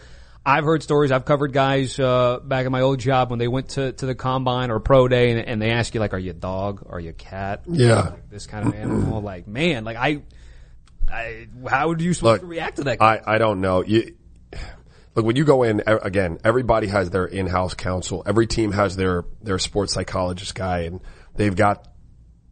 I've 0.45 0.63
heard 0.63 0.81
stories. 0.81 1.11
I've 1.11 1.25
covered 1.25 1.53
guys 1.53 1.99
uh, 1.99 2.39
back 2.43 2.65
in 2.65 2.71
my 2.71 2.81
old 2.81 2.99
job 2.99 3.29
when 3.29 3.37
they 3.37 3.47
went 3.47 3.69
to, 3.69 3.91
to 3.91 4.05
the 4.07 4.15
combine 4.15 4.71
or 4.71 4.79
pro 4.79 5.07
day, 5.07 5.31
and, 5.31 5.39
and 5.39 5.61
they 5.61 5.69
ask 5.69 5.93
you 5.93 5.99
like, 5.99 6.13
"Are 6.13 6.19
you 6.19 6.31
a 6.31 6.35
dog? 6.35 6.87
Are 6.89 6.99
you 6.99 7.11
a 7.11 7.13
cat? 7.13 7.61
Yeah, 7.67 8.01
like 8.01 8.29
this 8.29 8.47
kind 8.47 8.67
of 8.67 8.73
animal." 8.73 9.21
like, 9.21 9.47
man, 9.47 9.83
like 9.83 9.97
I, 9.97 10.23
I, 11.11 11.47
how 11.69 11.89
would 11.89 12.01
you 12.01 12.13
supposed 12.13 12.41
Look, 12.41 12.41
to 12.41 12.47
react 12.47 12.77
to 12.77 12.85
that? 12.85 13.01
I 13.01 13.21
I 13.23 13.37
don't 13.37 13.61
know. 13.61 13.83
You 13.83 14.15
look 15.15 15.25
when 15.25 15.35
you 15.35 15.45
go 15.45 15.61
in 15.61 15.83
again. 15.85 16.39
Everybody 16.43 16.87
has 16.87 17.11
their 17.11 17.25
in-house 17.25 17.75
counsel. 17.75 18.23
Every 18.25 18.47
team 18.47 18.71
has 18.71 18.95
their 18.95 19.25
their 19.43 19.59
sports 19.59 19.93
psychologist 19.93 20.55
guy, 20.55 20.81
and 20.81 21.01
they've 21.35 21.55
got 21.55 21.87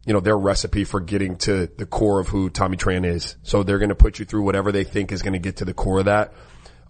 you 0.06 0.12
know 0.12 0.20
their 0.20 0.38
recipe 0.38 0.84
for 0.84 1.00
getting 1.00 1.36
to 1.38 1.66
the 1.76 1.86
core 1.86 2.20
of 2.20 2.28
who 2.28 2.50
Tommy 2.50 2.76
Tran 2.76 3.04
is. 3.04 3.34
So 3.42 3.64
they're 3.64 3.78
going 3.78 3.88
to 3.88 3.96
put 3.96 4.20
you 4.20 4.24
through 4.24 4.44
whatever 4.44 4.70
they 4.70 4.84
think 4.84 5.10
is 5.10 5.22
going 5.22 5.32
to 5.32 5.40
get 5.40 5.56
to 5.56 5.64
the 5.64 5.74
core 5.74 5.98
of 5.98 6.04
that. 6.04 6.32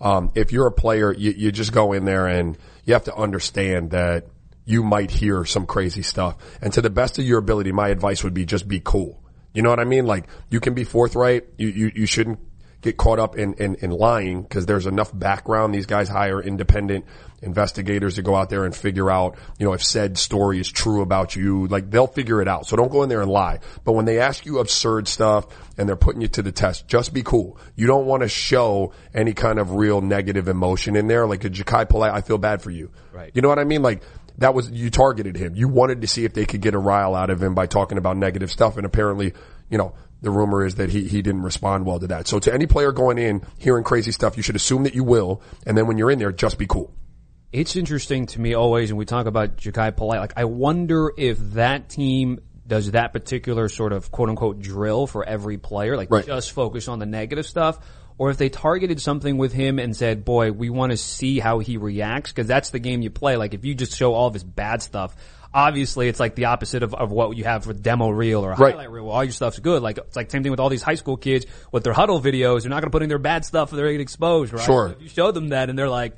Um, 0.00 0.30
if 0.34 0.52
you're 0.52 0.66
a 0.66 0.72
player, 0.72 1.12
you, 1.12 1.32
you 1.32 1.52
just 1.52 1.72
go 1.72 1.92
in 1.92 2.04
there 2.04 2.26
and 2.26 2.56
you 2.84 2.94
have 2.94 3.04
to 3.04 3.14
understand 3.14 3.90
that 3.90 4.26
you 4.64 4.82
might 4.82 5.10
hear 5.10 5.44
some 5.44 5.66
crazy 5.66 6.02
stuff. 6.02 6.36
And 6.62 6.72
to 6.72 6.82
the 6.82 6.90
best 6.90 7.18
of 7.18 7.24
your 7.24 7.38
ability, 7.38 7.72
my 7.72 7.88
advice 7.88 8.24
would 8.24 8.34
be 8.34 8.44
just 8.44 8.68
be 8.68 8.80
cool. 8.80 9.22
You 9.52 9.62
know 9.62 9.70
what 9.70 9.80
I 9.80 9.84
mean? 9.84 10.06
Like 10.06 10.26
you 10.48 10.60
can 10.60 10.74
be 10.74 10.84
forthright. 10.84 11.44
You, 11.58 11.68
you, 11.68 11.92
you 11.94 12.06
shouldn't 12.06 12.38
get 12.80 12.96
caught 12.96 13.18
up 13.18 13.36
in, 13.36 13.54
in, 13.54 13.74
in 13.76 13.90
lying 13.90 14.42
because 14.42 14.66
there's 14.66 14.86
enough 14.86 15.16
background. 15.16 15.74
These 15.74 15.86
guys 15.86 16.08
hire 16.08 16.40
independent 16.40 17.04
investigators 17.42 18.16
to 18.16 18.22
go 18.22 18.34
out 18.34 18.50
there 18.50 18.64
and 18.64 18.74
figure 18.74 19.10
out, 19.10 19.36
you 19.58 19.66
know, 19.66 19.72
if 19.72 19.82
said 19.82 20.18
story 20.18 20.60
is 20.60 20.70
true 20.70 21.02
about 21.02 21.36
you. 21.36 21.66
Like 21.66 21.90
they'll 21.90 22.06
figure 22.06 22.40
it 22.42 22.48
out. 22.48 22.66
So 22.66 22.76
don't 22.76 22.90
go 22.90 23.02
in 23.02 23.08
there 23.08 23.22
and 23.22 23.30
lie. 23.30 23.60
But 23.84 23.92
when 23.92 24.04
they 24.04 24.18
ask 24.18 24.44
you 24.46 24.58
absurd 24.58 25.08
stuff 25.08 25.46
and 25.76 25.88
they're 25.88 25.96
putting 25.96 26.20
you 26.20 26.28
to 26.28 26.42
the 26.42 26.52
test, 26.52 26.88
just 26.88 27.12
be 27.12 27.22
cool. 27.22 27.58
You 27.76 27.86
don't 27.86 28.06
want 28.06 28.22
to 28.22 28.28
show 28.28 28.92
any 29.14 29.32
kind 29.32 29.58
of 29.58 29.74
real 29.74 30.00
negative 30.00 30.48
emotion 30.48 30.96
in 30.96 31.06
there. 31.06 31.26
Like 31.26 31.44
a 31.44 31.50
Jachai 31.50 31.88
Polite, 31.88 32.12
I 32.12 32.20
feel 32.20 32.38
bad 32.38 32.62
for 32.62 32.70
you. 32.70 32.90
Right. 33.12 33.30
You 33.34 33.42
know 33.42 33.48
what 33.48 33.58
I 33.58 33.64
mean? 33.64 33.82
Like 33.82 34.02
that 34.38 34.54
was, 34.54 34.70
you 34.70 34.90
targeted 34.90 35.36
him. 35.36 35.54
You 35.54 35.68
wanted 35.68 36.00
to 36.02 36.06
see 36.06 36.24
if 36.24 36.32
they 36.32 36.46
could 36.46 36.60
get 36.60 36.74
a 36.74 36.78
rile 36.78 37.14
out 37.14 37.30
of 37.30 37.42
him 37.42 37.54
by 37.54 37.66
talking 37.66 37.98
about 37.98 38.16
negative 38.16 38.50
stuff. 38.50 38.76
And 38.76 38.86
apparently, 38.86 39.34
you 39.68 39.78
know, 39.78 39.94
the 40.22 40.30
rumor 40.30 40.64
is 40.64 40.74
that 40.76 40.90
he, 40.90 41.04
he 41.08 41.22
didn't 41.22 41.42
respond 41.42 41.86
well 41.86 41.98
to 41.98 42.06
that. 42.08 42.26
So 42.26 42.38
to 42.40 42.52
any 42.52 42.66
player 42.66 42.92
going 42.92 43.18
in, 43.18 43.42
hearing 43.58 43.84
crazy 43.84 44.12
stuff, 44.12 44.36
you 44.36 44.42
should 44.42 44.56
assume 44.56 44.84
that 44.84 44.94
you 44.94 45.04
will. 45.04 45.42
And 45.66 45.76
then 45.76 45.86
when 45.86 45.98
you're 45.98 46.10
in 46.10 46.18
there, 46.18 46.32
just 46.32 46.58
be 46.58 46.66
cool. 46.66 46.94
It's 47.52 47.74
interesting 47.74 48.26
to 48.26 48.40
me 48.40 48.54
always, 48.54 48.90
and 48.90 48.98
we 48.98 49.04
talk 49.06 49.26
about 49.26 49.56
Jachai 49.56 49.96
Polite. 49.96 50.20
Like, 50.20 50.34
I 50.36 50.44
wonder 50.44 51.12
if 51.16 51.38
that 51.54 51.88
team 51.88 52.38
does 52.66 52.92
that 52.92 53.12
particular 53.12 53.68
sort 53.68 53.92
of 53.92 54.12
quote 54.12 54.28
unquote 54.28 54.60
drill 54.60 55.08
for 55.08 55.24
every 55.24 55.58
player, 55.58 55.96
like 55.96 56.08
Right. 56.10 56.24
just 56.24 56.52
focus 56.52 56.86
on 56.86 57.00
the 57.00 57.06
negative 57.06 57.44
stuff, 57.44 57.80
or 58.18 58.30
if 58.30 58.36
they 58.36 58.48
targeted 58.50 59.00
something 59.00 59.36
with 59.38 59.52
him 59.52 59.80
and 59.80 59.96
said, 59.96 60.24
boy, 60.24 60.52
we 60.52 60.70
want 60.70 60.92
to 60.92 60.96
see 60.96 61.40
how 61.40 61.58
he 61.58 61.78
reacts, 61.78 62.30
because 62.30 62.46
that's 62.46 62.70
the 62.70 62.78
game 62.78 63.02
you 63.02 63.10
play. 63.10 63.36
Like, 63.36 63.54
if 63.54 63.64
you 63.64 63.74
just 63.74 63.96
show 63.96 64.14
all 64.14 64.28
of 64.28 64.34
his 64.34 64.44
bad 64.44 64.82
stuff, 64.82 65.16
obviously 65.52 66.08
it's 66.08 66.20
like 66.20 66.34
the 66.34 66.46
opposite 66.46 66.82
of, 66.82 66.94
of 66.94 67.10
what 67.10 67.36
you 67.36 67.44
have 67.44 67.66
with 67.66 67.82
demo 67.82 68.10
reel 68.10 68.44
or 68.44 68.50
Right. 68.50 68.72
highlight 68.74 68.90
reel. 68.90 69.08
All 69.08 69.24
your 69.24 69.32
stuff's 69.32 69.58
good. 69.58 69.82
Like, 69.82 69.98
it's 69.98 70.16
like 70.16 70.30
same 70.30 70.42
thing 70.42 70.50
with 70.50 70.60
all 70.60 70.68
these 70.68 70.82
high 70.82 70.94
school 70.94 71.16
kids 71.16 71.46
with 71.72 71.84
their 71.84 71.92
huddle 71.92 72.20
videos. 72.20 72.62
They're 72.62 72.70
not 72.70 72.80
going 72.82 72.90
to 72.90 72.94
put 72.94 73.02
in 73.02 73.08
their 73.08 73.18
bad 73.18 73.44
stuff 73.44 73.70
they're 73.70 73.80
going 73.80 73.94
to 73.94 73.98
get 73.98 74.02
exposed, 74.02 74.52
right? 74.52 74.64
Sure. 74.64 74.88
So 74.88 74.94
if 74.96 75.02
you 75.02 75.08
show 75.08 75.32
them 75.32 75.48
that 75.48 75.68
and 75.70 75.78
they're 75.78 75.88
like, 75.88 76.16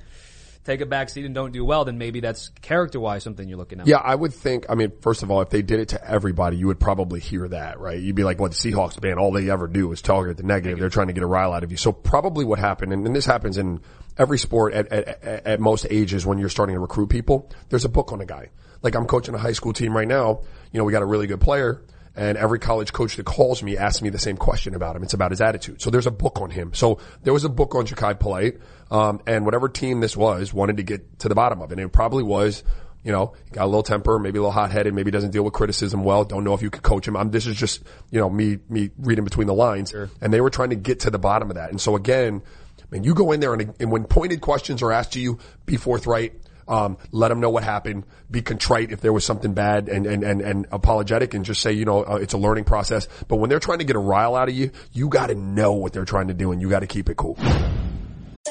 take 0.64 0.80
a 0.80 0.86
back 0.86 1.08
seat 1.08 1.24
and 1.24 1.34
don't 1.34 1.50
do 1.52 1.64
well, 1.64 1.84
then 1.84 1.98
maybe 1.98 2.20
that's 2.20 2.50
character 2.60 3.00
wise 3.00 3.24
something 3.24 3.48
you're 3.48 3.58
looking 3.58 3.80
at. 3.80 3.86
Yeah, 3.88 3.96
I 3.96 4.14
would 4.14 4.32
think, 4.32 4.66
I 4.68 4.76
mean, 4.76 4.92
first 5.00 5.22
of 5.24 5.30
all, 5.30 5.40
if 5.40 5.50
they 5.50 5.60
did 5.62 5.80
it 5.80 5.88
to 5.88 6.08
everybody, 6.08 6.56
you 6.56 6.68
would 6.68 6.78
probably 6.78 7.18
hear 7.18 7.48
that, 7.48 7.80
right? 7.80 7.98
You'd 8.00 8.14
be 8.14 8.22
like, 8.22 8.38
well, 8.38 8.48
the 8.48 8.54
Seahawks, 8.54 9.02
man, 9.02 9.18
all 9.18 9.32
they 9.32 9.50
ever 9.50 9.66
do 9.66 9.90
is 9.90 10.02
target 10.02 10.36
the 10.36 10.44
negative. 10.44 10.78
They're 10.78 10.88
trying 10.88 11.08
to 11.08 11.12
get 11.14 11.24
a 11.24 11.26
rile 11.26 11.52
out 11.52 11.64
of 11.64 11.70
you. 11.72 11.76
So 11.76 11.90
probably 11.90 12.44
what 12.44 12.60
happened, 12.60 12.92
and, 12.92 13.04
and 13.06 13.16
this 13.16 13.26
happens 13.26 13.58
in 13.58 13.80
every 14.16 14.38
sport 14.38 14.72
at, 14.74 14.92
at, 14.92 15.24
at 15.24 15.60
most 15.60 15.84
ages 15.90 16.24
when 16.24 16.38
you're 16.38 16.48
starting 16.48 16.74
to 16.76 16.80
recruit 16.80 17.08
people, 17.08 17.50
there's 17.70 17.84
a 17.84 17.88
book 17.88 18.12
on 18.12 18.20
a 18.20 18.26
guy. 18.26 18.50
Like 18.82 18.94
I'm 18.94 19.06
coaching 19.06 19.34
a 19.34 19.38
high 19.38 19.52
school 19.52 19.72
team 19.72 19.96
right 19.96 20.08
now. 20.08 20.42
You 20.72 20.78
know, 20.78 20.84
we 20.84 20.92
got 20.92 21.02
a 21.02 21.06
really 21.06 21.26
good 21.26 21.40
player. 21.40 21.82
And 22.14 22.36
every 22.36 22.58
college 22.58 22.92
coach 22.92 23.16
that 23.16 23.24
calls 23.24 23.62
me 23.62 23.78
asks 23.78 24.02
me 24.02 24.10
the 24.10 24.18
same 24.18 24.36
question 24.36 24.74
about 24.74 24.96
him. 24.96 25.02
It's 25.02 25.14
about 25.14 25.30
his 25.30 25.40
attitude. 25.40 25.80
So 25.80 25.88
there's 25.88 26.06
a 26.06 26.10
book 26.10 26.40
on 26.42 26.50
him. 26.50 26.74
So 26.74 26.98
there 27.22 27.32
was 27.32 27.44
a 27.44 27.48
book 27.48 27.74
on 27.74 27.86
Jachai 27.86 28.20
Polite, 28.20 28.58
um, 28.90 29.22
and 29.26 29.46
whatever 29.46 29.68
team 29.70 30.00
this 30.00 30.14
was 30.14 30.52
wanted 30.52 30.76
to 30.76 30.82
get 30.82 31.20
to 31.20 31.30
the 31.30 31.34
bottom 31.34 31.62
of 31.62 31.70
it. 31.70 31.78
And 31.78 31.86
it 31.86 31.92
probably 31.92 32.22
was, 32.22 32.64
you 33.02 33.12
know, 33.12 33.32
got 33.50 33.64
a 33.64 33.66
little 33.66 33.82
temper, 33.82 34.18
maybe 34.18 34.38
a 34.38 34.42
little 34.42 34.52
hot 34.52 34.70
headed, 34.70 34.92
maybe 34.92 35.10
doesn't 35.10 35.30
deal 35.30 35.42
with 35.42 35.54
criticism 35.54 36.04
well. 36.04 36.26
Don't 36.26 36.44
know 36.44 36.52
if 36.52 36.60
you 36.60 36.68
could 36.68 36.82
coach 36.82 37.08
him. 37.08 37.16
I'm, 37.16 37.30
this 37.30 37.46
is 37.46 37.56
just, 37.56 37.82
you 38.10 38.20
know, 38.20 38.28
me, 38.28 38.58
me 38.68 38.90
reading 38.98 39.24
between 39.24 39.46
the 39.46 39.54
lines. 39.54 39.94
And 40.20 40.34
they 40.34 40.42
were 40.42 40.50
trying 40.50 40.70
to 40.70 40.76
get 40.76 41.00
to 41.00 41.10
the 41.10 41.18
bottom 41.18 41.48
of 41.48 41.56
that. 41.56 41.70
And 41.70 41.80
so 41.80 41.96
again, 41.96 42.42
man, 42.90 43.04
you 43.04 43.14
go 43.14 43.32
in 43.32 43.40
there 43.40 43.54
and, 43.54 43.74
and 43.80 43.90
when 43.90 44.04
pointed 44.04 44.42
questions 44.42 44.82
are 44.82 44.92
asked 44.92 45.14
to 45.14 45.20
you, 45.20 45.38
be 45.64 45.78
forthright. 45.78 46.34
Um, 46.68 46.98
let 47.10 47.28
them 47.28 47.40
know 47.40 47.50
what 47.50 47.64
happened. 47.64 48.04
Be 48.30 48.42
contrite 48.42 48.92
if 48.92 49.00
there 49.00 49.12
was 49.12 49.24
something 49.24 49.54
bad 49.54 49.88
and, 49.88 50.06
and, 50.06 50.22
and, 50.22 50.40
and 50.40 50.66
apologetic 50.70 51.34
and 51.34 51.44
just 51.44 51.60
say, 51.60 51.72
you 51.72 51.84
know, 51.84 52.04
uh, 52.04 52.16
it's 52.16 52.34
a 52.34 52.38
learning 52.38 52.64
process. 52.64 53.08
But 53.28 53.36
when 53.36 53.50
they're 53.50 53.60
trying 53.60 53.78
to 53.78 53.84
get 53.84 53.96
a 53.96 54.00
rile 54.00 54.34
out 54.34 54.48
of 54.48 54.54
you, 54.54 54.70
you 54.92 55.08
gotta 55.08 55.34
know 55.34 55.72
what 55.72 55.92
they're 55.92 56.04
trying 56.04 56.28
to 56.28 56.34
do 56.34 56.52
and 56.52 56.60
you 56.60 56.68
gotta 56.68 56.86
keep 56.86 57.08
it 57.08 57.16
cool. 57.16 57.36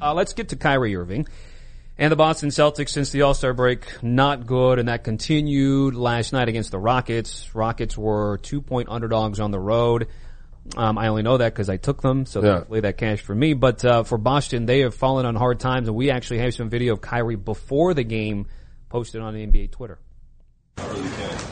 Uh, 0.00 0.14
let's 0.14 0.32
get 0.32 0.48
to 0.50 0.56
Kyrie 0.56 0.96
Irving. 0.96 1.26
And 1.98 2.10
the 2.10 2.16
Boston 2.16 2.48
Celtics, 2.48 2.88
since 2.90 3.10
the 3.10 3.22
All-Star 3.22 3.52
break, 3.52 4.02
not 4.02 4.46
good, 4.46 4.78
and 4.78 4.88
that 4.88 5.04
continued 5.04 5.94
last 5.94 6.32
night 6.32 6.48
against 6.48 6.70
the 6.70 6.78
Rockets. 6.78 7.54
Rockets 7.54 7.98
were 7.98 8.38
two-point 8.38 8.88
underdogs 8.88 9.38
on 9.38 9.50
the 9.50 9.58
road. 9.60 10.08
Um, 10.76 10.96
I 10.96 11.08
only 11.08 11.22
know 11.22 11.36
that 11.36 11.52
because 11.52 11.68
I 11.68 11.76
took 11.76 12.00
them, 12.00 12.24
so 12.24 12.42
Yeah. 12.42 12.54
thankfully 12.54 12.80
that 12.80 12.96
cashed 12.96 13.24
for 13.24 13.34
me. 13.34 13.52
But 13.52 13.84
uh, 13.84 14.02
for 14.04 14.16
Boston, 14.16 14.64
they 14.64 14.80
have 14.80 14.94
fallen 14.94 15.26
on 15.26 15.34
hard 15.34 15.60
times, 15.60 15.88
and 15.88 15.96
we 15.96 16.10
actually 16.10 16.38
have 16.38 16.54
some 16.54 16.70
video 16.70 16.94
of 16.94 17.02
Kyrie 17.02 17.36
before 17.36 17.92
the 17.92 18.04
game 18.04 18.46
posted 18.88 19.20
on 19.20 19.34
the 19.34 19.42
NBA 19.46 19.70
Twitter. 19.70 19.98
I 20.78 20.86
really 20.88 21.02
can't. 21.10 21.46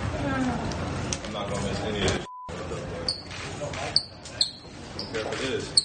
I'm 1.26 1.32
not 1.34 1.48
gonna 1.50 1.62
miss 1.62 1.80
any 1.80 2.00
of 2.00 2.12
this. 2.12 2.26
Don't 4.96 5.12
care 5.12 5.20
if 5.32 5.42
it 5.42 5.48
is. 5.50 5.84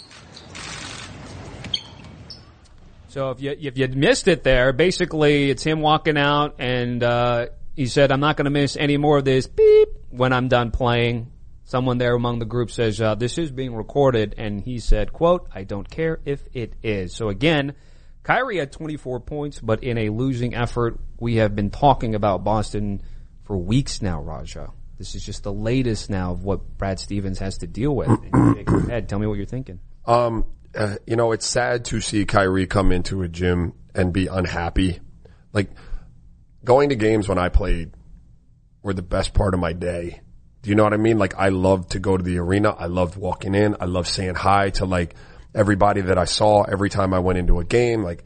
So 3.13 3.29
if 3.29 3.41
you 3.41 3.55
if 3.61 3.77
you 3.77 3.87
missed 3.89 4.27
it 4.27 4.43
there, 4.43 4.73
basically 4.73 5.51
it's 5.51 5.61
him 5.61 5.81
walking 5.81 6.17
out 6.17 6.55
and 6.57 7.03
uh, 7.03 7.45
he 7.75 7.85
said, 7.85 8.11
"I'm 8.11 8.19
not 8.19 8.37
going 8.37 8.45
to 8.45 8.51
miss 8.51 8.75
any 8.75 8.97
more 8.97 9.19
of 9.19 9.25
this 9.25 9.45
beep 9.45 9.89
when 10.09 10.33
I'm 10.33 10.47
done 10.47 10.71
playing." 10.71 11.31
Someone 11.63 11.99
there 11.99 12.15
among 12.15 12.39
the 12.39 12.45
group 12.45 12.71
says, 12.71 12.99
uh, 12.99 13.13
"This 13.13 13.37
is 13.37 13.51
being 13.51 13.75
recorded," 13.75 14.33
and 14.39 14.59
he 14.59 14.79
said, 14.79 15.13
"quote 15.13 15.47
I 15.53 15.63
don't 15.63 15.87
care 15.87 16.21
if 16.25 16.41
it 16.53 16.73
is." 16.81 17.15
So 17.15 17.29
again, 17.29 17.75
Kyrie 18.23 18.57
had 18.57 18.71
24 18.71 19.19
points, 19.19 19.59
but 19.59 19.83
in 19.83 19.99
a 19.99 20.09
losing 20.09 20.55
effort. 20.55 20.99
We 21.19 21.35
have 21.35 21.55
been 21.55 21.69
talking 21.69 22.15
about 22.15 22.43
Boston 22.43 23.03
for 23.43 23.55
weeks 23.55 24.01
now, 24.01 24.23
Raja. 24.23 24.71
This 24.97 25.13
is 25.13 25.23
just 25.23 25.43
the 25.43 25.53
latest 25.53 26.09
now 26.09 26.31
of 26.31 26.43
what 26.43 26.79
Brad 26.79 26.99
Stevens 26.99 27.37
has 27.37 27.59
to 27.59 27.67
deal 27.67 27.95
with. 27.95 28.09
Head. 28.89 29.07
Tell 29.07 29.19
me 29.19 29.27
what 29.27 29.35
you're 29.35 29.45
thinking. 29.45 29.79
Um, 30.07 30.45
uh, 30.75 30.95
you 31.05 31.15
know, 31.15 31.31
it's 31.31 31.45
sad 31.45 31.85
to 31.85 32.01
see 32.01 32.25
Kyrie 32.25 32.67
come 32.67 32.91
into 32.91 33.21
a 33.21 33.27
gym 33.27 33.73
and 33.93 34.11
be 34.11 34.27
unhappy. 34.27 34.99
Like 35.51 35.69
going 36.63 36.89
to 36.89 36.95
games 36.95 37.27
when 37.27 37.37
I 37.37 37.49
played 37.49 37.91
were 38.81 38.93
the 38.93 39.01
best 39.01 39.33
part 39.33 39.53
of 39.53 39.59
my 39.59 39.73
day. 39.73 40.21
Do 40.61 40.69
you 40.69 40.75
know 40.75 40.83
what 40.83 40.93
I 40.93 40.97
mean? 40.97 41.17
Like 41.17 41.35
I 41.37 41.49
loved 41.49 41.91
to 41.91 41.99
go 41.99 42.17
to 42.17 42.23
the 42.23 42.37
arena. 42.37 42.69
I 42.71 42.85
loved 42.85 43.17
walking 43.17 43.53
in. 43.53 43.75
I 43.79 43.85
loved 43.85 44.07
saying 44.07 44.35
hi 44.35 44.71
to 44.71 44.85
like 44.85 45.15
everybody 45.53 46.01
that 46.01 46.17
I 46.17 46.25
saw 46.25 46.63
every 46.63 46.89
time 46.89 47.13
I 47.13 47.19
went 47.19 47.37
into 47.37 47.59
a 47.59 47.63
game. 47.63 48.01
Like, 48.01 48.23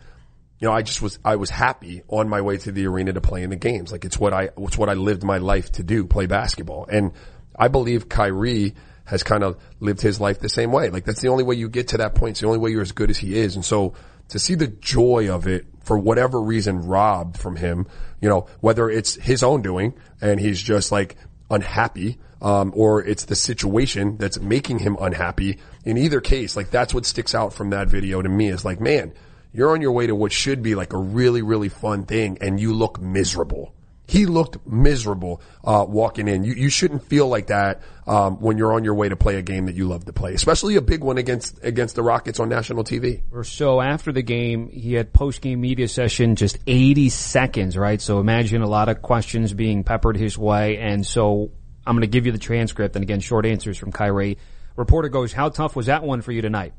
you 0.59 0.67
know, 0.67 0.73
I 0.73 0.83
just 0.83 1.01
was, 1.01 1.19
I 1.25 1.35
was 1.35 1.49
happy 1.49 2.03
on 2.07 2.29
my 2.29 2.41
way 2.41 2.57
to 2.57 2.71
the 2.71 2.87
arena 2.87 3.13
to 3.13 3.21
play 3.21 3.43
in 3.43 3.49
the 3.49 3.55
games. 3.55 3.91
Like 3.91 4.05
it's 4.05 4.17
what 4.17 4.33
I, 4.33 4.49
it's 4.57 4.77
what 4.77 4.89
I 4.89 4.93
lived 4.93 5.23
my 5.23 5.37
life 5.37 5.71
to 5.73 5.83
do, 5.83 6.05
play 6.05 6.27
basketball. 6.27 6.85
And 6.85 7.11
I 7.55 7.67
believe 7.67 8.07
Kyrie 8.07 8.75
has 9.07 9.23
kind 9.23 9.43
of 9.43 9.57
lived 9.79 10.01
his 10.01 10.19
life 10.19 10.39
the 10.39 10.49
same 10.49 10.71
way. 10.71 10.89
Like 10.89 11.05
that's 11.05 11.21
the 11.21 11.29
only 11.29 11.43
way 11.43 11.55
you 11.55 11.69
get 11.69 11.89
to 11.89 11.97
that 11.97 12.13
point. 12.13 12.31
It's 12.31 12.41
the 12.41 12.47
only 12.47 12.59
way 12.59 12.71
you're 12.71 12.81
as 12.81 12.91
good 12.91 13.09
as 13.09 13.17
he 13.17 13.37
is. 13.37 13.55
And 13.55 13.63
so 13.63 13.93
to 14.29 14.39
see 14.39 14.55
the 14.55 14.67
joy 14.67 15.33
of 15.33 15.47
it 15.47 15.65
for 15.83 15.97
whatever 15.97 16.41
reason 16.41 16.85
robbed 16.85 17.37
from 17.37 17.55
him, 17.55 17.87
you 18.21 18.27
know, 18.27 18.47
whether 18.59 18.89
it's 18.89 19.15
his 19.15 19.43
own 19.43 19.61
doing 19.61 19.93
and 20.21 20.39
he's 20.39 20.61
just 20.61 20.91
like 20.91 21.15
unhappy, 21.49 22.19
um, 22.41 22.73
or 22.75 23.01
it's 23.01 23.25
the 23.25 23.35
situation 23.35 24.17
that's 24.17 24.39
making 24.39 24.79
him 24.79 24.97
unhappy. 24.99 25.57
In 25.85 25.97
either 25.97 26.19
case, 26.19 26.57
like 26.57 26.69
that's 26.69 26.93
what 26.93 27.05
sticks 27.05 27.33
out 27.33 27.53
from 27.53 27.69
that 27.69 27.87
video 27.87 28.21
to 28.21 28.27
me 28.27 28.49
is 28.49 28.65
like, 28.65 28.81
man, 28.81 29.13
you're 29.53 29.71
on 29.71 29.81
your 29.81 29.93
way 29.93 30.07
to 30.07 30.15
what 30.15 30.33
should 30.33 30.61
be 30.61 30.75
like 30.75 30.91
a 30.91 30.97
really, 30.97 31.41
really 31.41 31.69
fun 31.69 32.05
thing 32.05 32.37
and 32.41 32.59
you 32.59 32.73
look 32.73 32.99
miserable. 32.99 33.73
He 34.07 34.25
looked 34.25 34.65
miserable 34.65 35.41
uh, 35.65 35.85
walking 35.87 36.29
in. 36.29 36.45
You, 36.45 36.53
you 36.53 36.69
shouldn't 36.69 37.03
feel 37.03 37.27
like 37.27 37.47
that 37.47 37.81
um, 38.07 38.39
when 38.39 38.57
you're 38.57 38.73
on 38.73 38.85
your 38.85 38.93
way 38.93 39.09
to 39.09 39.17
play 39.17 39.35
a 39.35 39.41
game 39.41 39.65
that 39.65 39.75
you 39.75 39.85
love 39.85 40.05
to 40.05 40.13
play, 40.13 40.33
especially 40.33 40.77
a 40.77 40.81
big 40.81 41.03
one 41.03 41.17
against 41.17 41.59
against 41.61 41.95
the 41.95 42.03
Rockets 42.03 42.39
on 42.39 42.47
national 42.47 42.85
TV. 42.85 43.21
Or 43.33 43.43
so 43.43 43.81
after 43.81 44.13
the 44.13 44.21
game, 44.21 44.69
he 44.69 44.93
had 44.93 45.11
post 45.11 45.41
game 45.41 45.59
media 45.59 45.89
session 45.89 46.37
just 46.37 46.57
80 46.65 47.09
seconds, 47.09 47.77
right? 47.77 48.01
So 48.01 48.19
imagine 48.19 48.61
a 48.61 48.67
lot 48.67 48.87
of 48.87 49.01
questions 49.01 49.53
being 49.53 49.83
peppered 49.83 50.15
his 50.15 50.37
way, 50.37 50.77
and 50.77 51.05
so 51.05 51.51
I'm 51.85 51.95
going 51.95 52.01
to 52.01 52.07
give 52.07 52.25
you 52.25 52.31
the 52.31 52.37
transcript, 52.37 52.95
and 52.95 53.03
again, 53.03 53.19
short 53.19 53.45
answers 53.45 53.77
from 53.77 53.91
Kyrie. 53.91 54.37
Reporter 54.77 55.09
goes, 55.09 55.33
"How 55.33 55.49
tough 55.49 55.75
was 55.75 55.87
that 55.87 56.03
one 56.03 56.21
for 56.21 56.31
you 56.31 56.41
tonight?" 56.41 56.73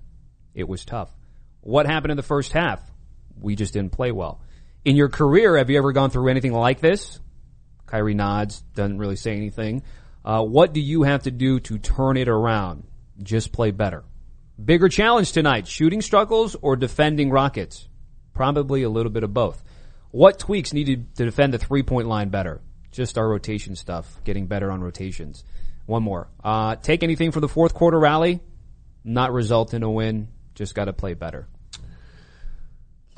It 0.55 0.67
was 0.67 0.87
tough. 0.87 1.15
What 1.61 1.85
happened 1.85 2.13
in 2.13 2.17
the 2.17 2.23
first 2.23 2.53
half? 2.53 2.81
We 3.39 3.55
just 3.55 3.75
didn't 3.75 3.93
play 3.93 4.13
well. 4.13 4.41
In 4.85 4.97
your 4.97 5.09
career, 5.09 5.59
have 5.59 5.71
you 5.71 5.79
ever 5.79 5.93
gone 5.93 6.11
through 6.11 6.29
anything 6.29 6.53
like 6.53 6.81
this? 6.81 7.21
Kyrie 7.87 8.15
nods, 8.15 8.61
doesn't 8.75 8.99
really 8.99 9.17
say 9.17 9.37
anything. 9.37 9.83
Uh, 10.25 10.43
what 10.43 10.73
do 10.73 10.81
you 10.81 11.03
have 11.03 11.25
to 11.25 11.31
do 11.31 11.61
to 11.61 11.79
turn 11.79 12.17
it 12.17 12.29
around? 12.29 12.85
Just 13.23 13.53
play 13.53 13.71
better. 13.71 14.05
Bigger 14.63 14.89
challenge 14.89 15.33
tonight, 15.33 15.67
shooting 15.67 16.03
struggles 16.03 16.57
or 16.61 16.77
defending 16.77 17.31
Rockets? 17.31 17.89
Probably 18.35 18.83
a 18.83 18.91
little 18.91 19.11
bit 19.11 19.23
of 19.25 19.33
both. 19.33 19.63
What 20.11 20.39
tweaks 20.39 20.73
needed 20.73 21.15
to 21.17 21.25
defend 21.25 21.55
the 21.55 21.59
three 21.59 21.83
point 21.83 22.09
line 22.09 22.29
better? 22.29 22.61
Just 22.91 23.19
our 23.19 23.29
rotation 23.29 23.77
stuff, 23.77 24.21
getting 24.25 24.47
better 24.47 24.71
on 24.71 24.81
rotations. 24.81 25.45
One 25.87 26.03
more. 26.03 26.29
Uh, 26.43 26.77
take 26.77 27.03
anything 27.03 27.31
for 27.31 27.41
the 27.41 27.49
fourth 27.49 27.75
quarter 27.75 27.99
rally? 27.99 28.41
Not 29.05 29.33
result 29.33 29.75
in 29.75 29.83
a 29.83 29.91
win. 29.91 30.29
Just 30.55 30.75
got 30.75 30.87
to 30.87 30.93
play 30.93 31.15
better. 31.15 31.49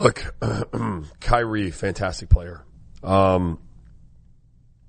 Look, 0.00 0.34
Kyrie, 1.20 1.70
fantastic 1.70 2.30
player. 2.30 2.64
Um, 3.02 3.60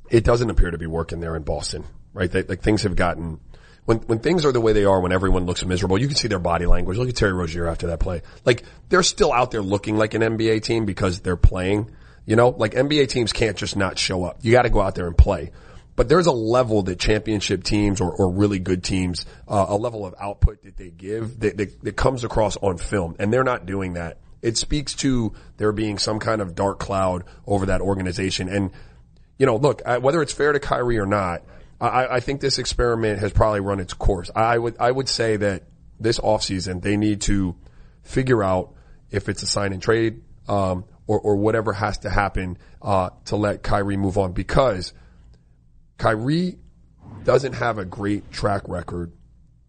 it 0.10 0.24
doesn't 0.24 0.50
appear 0.50 0.72
to 0.72 0.78
be 0.78 0.88
working 0.88 1.20
there 1.20 1.36
in 1.36 1.44
Boston, 1.44 1.84
right? 2.14 2.32
They, 2.32 2.44
like 2.44 2.62
things 2.62 2.84
have 2.84 2.96
gotten 2.96 3.40
when 3.86 3.98
when 4.00 4.20
things 4.20 4.46
are 4.46 4.52
the 4.52 4.62
way 4.62 4.74
they 4.74 4.86
are, 4.86 5.00
when 5.00 5.12
everyone 5.12 5.46
looks 5.46 5.66
miserable, 5.66 5.98
you 5.98 6.08
can 6.08 6.16
see 6.16 6.28
their 6.28 6.40
body 6.40 6.66
language. 6.66 6.98
Look 6.98 7.10
at 7.10 7.16
Terry 7.16 7.34
Rozier 7.34 7.68
after 7.68 7.88
that 7.88 8.00
play. 8.00 8.22
Like 8.46 8.64
they're 8.90 9.04
still 9.04 9.34
out 9.34 9.52
there 9.52 9.62
looking 9.62 9.98
like 9.98 10.14
an 10.14 10.22
NBA 10.22 10.64
team 10.64 10.86
because 10.86 11.22
they're 11.22 11.36
playing. 11.36 11.92
You 12.26 12.36
know, 12.36 12.50
like 12.50 12.74
NBA 12.74 13.10
teams 13.10 13.34
can't 13.34 13.58
just 13.58 13.76
not 13.76 13.98
show 13.98 14.24
up. 14.24 14.40
You 14.42 14.52
got 14.52 14.62
to 14.62 14.70
go 14.70 14.82
out 14.82 14.96
there 14.96 15.08
and 15.08 15.18
play. 15.18 15.52
But 15.96 16.08
there's 16.08 16.28
a 16.28 16.32
level 16.32 16.84
that 16.84 17.00
championship 17.00 17.64
teams 17.64 18.00
or, 18.00 18.12
or 18.12 18.32
really 18.32 18.60
good 18.60 18.84
teams, 18.84 19.26
uh, 19.48 19.66
a 19.68 19.76
level 19.76 20.06
of 20.06 20.16
output 20.20 20.64
that 20.64 20.78
they 20.78 20.90
give 20.90 21.42
that, 21.42 21.58
that, 21.58 21.84
that 21.84 21.98
comes 21.98 22.24
across 22.24 22.56
on 22.58 22.78
film, 22.78 23.16
and 23.20 23.34
they're 23.34 23.44
not 23.44 23.66
doing 23.66 23.94
that. 23.94 24.18
It 24.42 24.58
speaks 24.58 24.96
to 24.96 25.34
there 25.58 25.72
being 25.72 25.98
some 25.98 26.20
kind 26.20 26.42
of 26.42 26.56
dark 26.56 26.80
cloud 26.80 27.24
over 27.46 27.68
that 27.68 27.82
organization. 27.82 28.50
And, 28.50 28.72
you 29.38 29.46
know, 29.46 29.56
look, 29.56 29.82
I, 29.86 30.00
whether 30.00 30.22
it's 30.22 30.34
fair 30.34 30.52
to 30.52 30.60
Kyrie 30.60 30.98
or 30.98 31.06
not, 31.06 31.44
I, 31.80 32.16
I 32.16 32.20
think 32.20 32.42
this 32.42 32.60
experiment 32.60 33.20
has 33.20 33.32
probably 33.32 33.60
run 33.60 33.80
its 33.80 33.94
course. 33.94 34.30
I 34.36 34.58
would, 34.58 34.76
I 34.80 34.92
would 34.92 35.10
say 35.10 35.38
that 35.38 35.64
this 36.00 36.20
offseason, 36.20 36.82
they 36.82 36.98
need 36.98 37.22
to 37.22 37.56
figure 38.04 38.44
out 38.44 38.74
if 39.10 39.30
it's 39.30 39.44
a 39.44 39.48
sign 39.48 39.74
and 39.74 39.82
trade, 39.82 40.22
um, 40.48 40.86
or, 41.08 41.20
or 41.20 41.36
whatever 41.36 41.74
has 41.74 42.00
to 42.00 42.10
happen, 42.10 42.58
uh, 42.82 43.10
to 43.26 43.36
let 43.36 43.64
Kyrie 43.64 43.98
move 43.98 44.18
on 44.18 44.32
because 44.32 44.94
Kyrie 45.98 46.58
doesn't 47.24 47.54
have 47.54 47.78
a 47.78 47.86
great 47.86 48.32
track 48.32 48.64
record. 48.68 49.12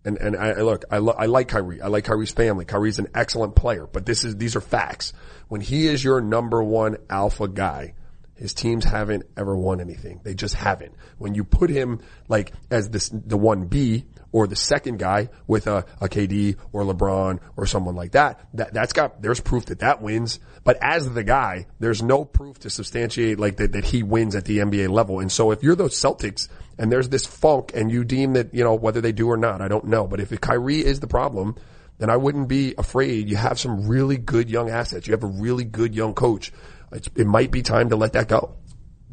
And, 0.04 0.18
and 0.18 0.36
I, 0.36 0.60
look, 0.62 0.84
I, 0.90 0.98
lo- 0.98 1.14
I 1.16 1.26
like 1.26 1.48
Kyrie. 1.48 1.80
I 1.80 1.86
like 1.86 2.04
Kyrie's 2.04 2.32
family. 2.32 2.64
Kyrie's 2.64 2.98
an 2.98 3.08
excellent 3.14 3.54
player, 3.54 3.86
but 3.86 4.04
this 4.04 4.24
is, 4.24 4.36
these 4.36 4.56
are 4.56 4.60
facts. 4.60 5.12
When 5.48 5.60
he 5.60 5.86
is 5.86 6.02
your 6.02 6.20
number 6.20 6.62
one 6.62 6.96
alpha 7.08 7.46
guy, 7.46 7.94
his 8.34 8.54
teams 8.54 8.84
haven't 8.84 9.24
ever 9.36 9.56
won 9.56 9.80
anything. 9.80 10.20
They 10.24 10.34
just 10.34 10.54
haven't. 10.54 10.94
When 11.18 11.36
you 11.36 11.44
put 11.44 11.70
him 11.70 12.00
like 12.26 12.52
as 12.70 12.90
this, 12.90 13.08
the 13.08 13.36
one 13.36 13.66
B 13.66 14.04
or 14.32 14.48
the 14.48 14.56
second 14.56 14.98
guy 14.98 15.28
with 15.46 15.68
a, 15.68 15.84
a 16.00 16.08
KD 16.08 16.56
or 16.72 16.82
LeBron 16.82 17.38
or 17.56 17.66
someone 17.66 17.94
like 17.94 18.12
that, 18.12 18.40
that, 18.54 18.74
that's 18.74 18.92
got, 18.92 19.22
there's 19.22 19.38
proof 19.38 19.66
that 19.66 19.78
that 19.80 20.02
wins. 20.02 20.40
But 20.64 20.78
as 20.82 21.08
the 21.08 21.22
guy, 21.22 21.66
there's 21.78 22.02
no 22.02 22.24
proof 22.24 22.58
to 22.60 22.70
substantiate 22.70 23.38
like 23.38 23.58
that, 23.58 23.72
that 23.72 23.84
he 23.84 24.02
wins 24.02 24.34
at 24.34 24.46
the 24.46 24.58
NBA 24.58 24.88
level. 24.88 25.20
And 25.20 25.30
so 25.30 25.52
if 25.52 25.62
you're 25.62 25.76
those 25.76 25.94
Celtics 25.94 26.48
and 26.78 26.90
there's 26.90 27.08
this 27.08 27.26
funk 27.26 27.72
and 27.74 27.90
you 27.90 28.04
deem 28.04 28.34
that, 28.34 28.54
you 28.54 28.64
know, 28.64 28.74
whether 28.74 29.00
they 29.00 29.12
do 29.12 29.28
or 29.28 29.36
not, 29.36 29.60
I 29.60 29.68
don't 29.68 29.86
know. 29.86 30.06
But 30.06 30.20
if 30.20 30.38
Kyrie 30.40 30.84
is 30.84 31.00
the 31.00 31.06
problem, 31.06 31.56
then 31.98 32.10
I 32.10 32.16
wouldn't 32.16 32.48
be 32.48 32.74
afraid. 32.76 33.28
You 33.28 33.36
have 33.36 33.60
some 33.60 33.86
really 33.86 34.16
good 34.16 34.50
young 34.50 34.70
assets. 34.70 35.06
You 35.06 35.12
have 35.12 35.22
a 35.22 35.28
really 35.28 35.64
good 35.64 35.94
young 35.94 36.14
coach. 36.14 36.52
It's, 36.90 37.08
it 37.14 37.26
might 37.26 37.50
be 37.50 37.62
time 37.62 37.90
to 37.90 37.96
let 37.96 38.14
that 38.14 38.28
go. 38.28 38.56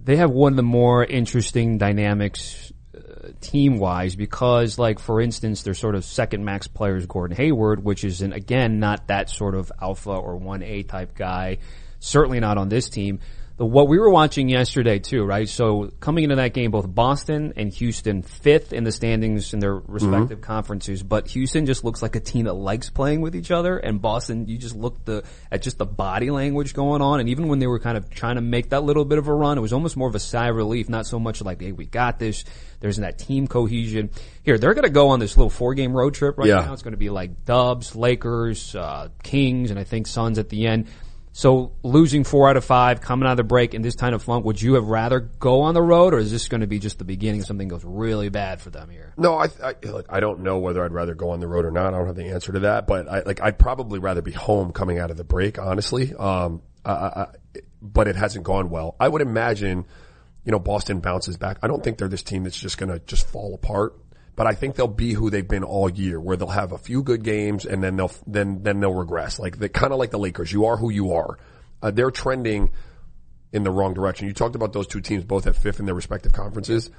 They 0.04 0.16
have 0.16 0.32
one 0.32 0.54
of 0.54 0.58
the 0.58 0.64
more 0.64 1.04
interesting 1.04 1.78
dynamics 1.78 2.72
uh, 2.98 3.30
team 3.42 3.78
wise 3.78 4.16
because 4.16 4.80
like 4.80 4.98
for 4.98 5.22
instance 5.22 5.62
their 5.62 5.76
sort 5.76 5.94
of 5.94 6.04
second 6.04 6.44
max 6.44 6.68
players 6.68 7.06
Gordon 7.06 7.38
Hayward 7.38 7.84
which 7.84 8.04
is 8.04 8.24
an, 8.24 8.34
again 8.34 8.80
not 8.80 9.08
that 9.08 9.30
sort 9.30 9.54
of 9.54 9.72
alpha 9.80 10.10
or 10.10 10.40
1A 10.40 10.88
type 10.88 11.14
guy 11.16 11.60
certainly 12.00 12.40
not 12.40 12.58
on 12.58 12.70
this 12.70 12.90
team 12.90 13.20
the, 13.60 13.66
what 13.66 13.90
we 13.90 14.00
were 14.00 14.10
watching 14.10 14.48
yesterday 14.48 15.00
too, 15.00 15.24
right? 15.24 15.48
So 15.48 15.92
coming 16.00 16.24
into 16.24 16.38
that 16.38 16.54
game, 16.54 16.72
both 16.72 16.88
Boston 16.88 17.54
and 17.58 17.72
Houston 17.74 18.24
fifth 18.24 18.72
in 18.72 18.86
the 18.86 18.92
standings 18.92 19.54
in 19.54 19.60
their 19.60 19.76
respective 19.76 20.40
mm-hmm. 20.40 20.46
conferences, 20.46 21.04
but 21.04 21.28
Houston 21.28 21.66
just 21.66 21.84
looks 21.84 22.02
like 22.02 22.16
a 22.16 22.22
team 22.22 22.46
that 22.46 22.54
likes 22.54 22.90
playing 22.90 23.20
with 23.20 23.36
each 23.36 23.52
other, 23.52 23.78
and 23.78 24.02
Boston, 24.02 24.48
you 24.48 24.58
just 24.58 24.76
look 24.76 25.04
the 25.04 25.24
at 25.52 25.62
just 25.62 25.78
the 25.78 25.86
body 25.86 26.32
language 26.32 26.74
going 26.74 27.02
on, 27.02 27.20
and 27.20 27.28
even 27.28 27.50
when 27.50 27.60
they 27.60 27.68
were 27.68 27.80
kind 27.80 27.98
of 27.98 28.10
trying 28.10 28.36
to 28.36 28.42
make 28.42 28.70
that 28.70 28.84
little 28.84 29.04
bit 29.04 29.18
of 29.18 29.28
a 29.28 29.34
run, 29.34 29.58
it 29.58 29.62
was 29.62 29.74
almost 29.74 29.98
more 29.98 30.08
of 30.08 30.16
a 30.16 30.20
sigh 30.20 30.48
of 30.48 30.56
relief, 30.56 30.88
not 30.88 31.06
so 31.06 31.20
much 31.20 31.42
like, 31.42 31.62
hey, 31.62 31.74
we 31.74 31.86
got 31.86 32.18
this. 32.18 32.46
There's 32.80 32.96
that 32.96 33.20
team 33.20 33.46
cohesion. 33.46 34.10
Here, 34.44 34.58
they're 34.58 34.74
going 34.74 34.86
to 34.86 34.90
go 34.90 35.10
on 35.10 35.20
this 35.20 35.36
little 35.36 35.50
four 35.50 35.74
game 35.74 35.92
road 35.92 36.14
trip 36.14 36.38
right 36.38 36.48
yeah. 36.48 36.62
now. 36.62 36.72
It's 36.72 36.82
going 36.82 36.94
to 36.94 36.98
be 36.98 37.10
like 37.10 37.44
Dubs, 37.44 37.94
Lakers, 37.94 38.74
uh, 38.74 39.10
Kings, 39.22 39.70
and 39.70 39.78
I 39.78 39.84
think 39.84 40.08
Suns 40.08 40.40
at 40.40 40.48
the 40.48 40.66
end 40.66 40.88
so 41.32 41.72
losing 41.84 42.24
four 42.24 42.50
out 42.50 42.58
of 42.58 42.66
five, 42.66 43.02
coming 43.02 43.28
out 43.28 43.32
of 43.32 43.38
the 43.38 43.44
break 43.44 43.74
in 43.74 43.82
this 43.82 43.96
kind 43.96 44.16
of 44.16 44.24
funk, 44.24 44.46
would 44.46 44.62
you 44.62 44.74
have 44.74 44.88
rather 44.88 45.20
go 45.20 45.62
on 45.62 45.74
the 45.74 45.82
road, 45.82 46.14
or 46.14 46.18
is 46.18 46.32
this 46.32 46.48
going 46.48 46.62
to 46.62 46.68
be 46.68 46.80
just 46.80 46.98
the 46.98 47.06
beginning? 47.06 47.44
Something 47.44 47.68
goes 47.68 47.84
really 47.84 48.30
bad 48.30 48.62
for 48.62 48.72
them 48.72 48.90
here. 48.90 49.14
No, 49.18 49.38
I 49.38 49.48
I, 49.64 49.76
I 50.10 50.20
don't 50.20 50.42
know 50.42 50.58
whether 50.58 50.84
I'd 50.84 50.92
rather 50.92 51.16
go 51.16 51.30
on 51.30 51.40
the 51.40 51.48
road 51.48 51.66
or 51.66 51.72
not. 51.72 51.94
I 51.94 51.98
don't 51.98 52.08
have 52.08 52.16
the 52.16 52.30
answer 52.30 52.52
to 52.54 52.60
that, 52.62 52.88
but 52.88 53.08
I 53.08 53.22
like 53.22 53.42
I'd 53.42 53.60
probably 53.60 54.00
rather 54.00 54.22
be 54.22 54.32
home 54.32 54.72
coming 54.72 54.98
out 54.98 55.12
of 55.12 55.18
the 55.18 55.24
break, 55.24 55.60
honestly. 55.60 56.14
Um, 56.16 56.62
I, 56.84 56.92
I, 56.92 57.28
but 57.82 58.08
it 58.08 58.16
hasn't 58.16 58.44
gone 58.44 58.70
well. 58.70 58.96
I 59.00 59.08
would 59.08 59.22
imagine, 59.22 59.86
you 60.44 60.52
know, 60.52 60.60
Boston 60.60 61.00
bounces 61.00 61.38
back. 61.38 61.60
I 61.62 61.68
don't 61.68 61.84
think 61.84 61.98
they're 61.98 62.08
this 62.08 62.24
team 62.24 62.44
that's 62.44 62.60
just 62.60 62.78
going 62.78 62.90
to 62.90 63.00
just 63.00 63.28
fall 63.28 63.54
apart 63.54 63.96
but 64.40 64.48
I 64.48 64.54
think 64.54 64.76
they'll 64.76 64.88
be 64.88 65.12
who 65.12 65.30
they've 65.30 65.46
been 65.46 65.66
all 65.66 65.90
year, 65.90 66.18
where 66.18 66.38
they'll 66.38 66.48
have 66.48 66.72
a 66.72 66.78
few 66.78 67.04
good 67.04 67.24
games 67.26 67.66
and 67.66 67.84
then 67.84 67.98
they'll 67.98 68.14
then 68.26 68.64
then 68.64 68.80
they'll 68.80 68.94
regress. 68.94 69.38
Like 69.38 69.60
they 69.60 69.68
kind 69.68 69.92
of 69.92 70.00
like 70.00 70.12
the 70.12 70.18
Lakers, 70.18 70.50
you 70.50 70.68
are 70.68 70.78
who 70.78 70.90
you 70.90 71.12
are. 71.12 71.38
Uh, 71.82 71.92
they're 71.92 72.10
trending 72.10 72.72
in 73.52 73.64
the 73.64 73.70
wrong 73.70 73.94
direction. 73.94 74.28
You 74.30 74.34
talked 74.34 74.56
about 74.56 74.72
those 74.72 74.88
two 74.88 75.02
teams 75.02 75.26
both 75.26 75.46
at 75.46 75.58
fifth 75.58 75.82
in 75.82 75.86
their 75.86 75.94
respective 75.94 76.32
conferences. 76.32 76.90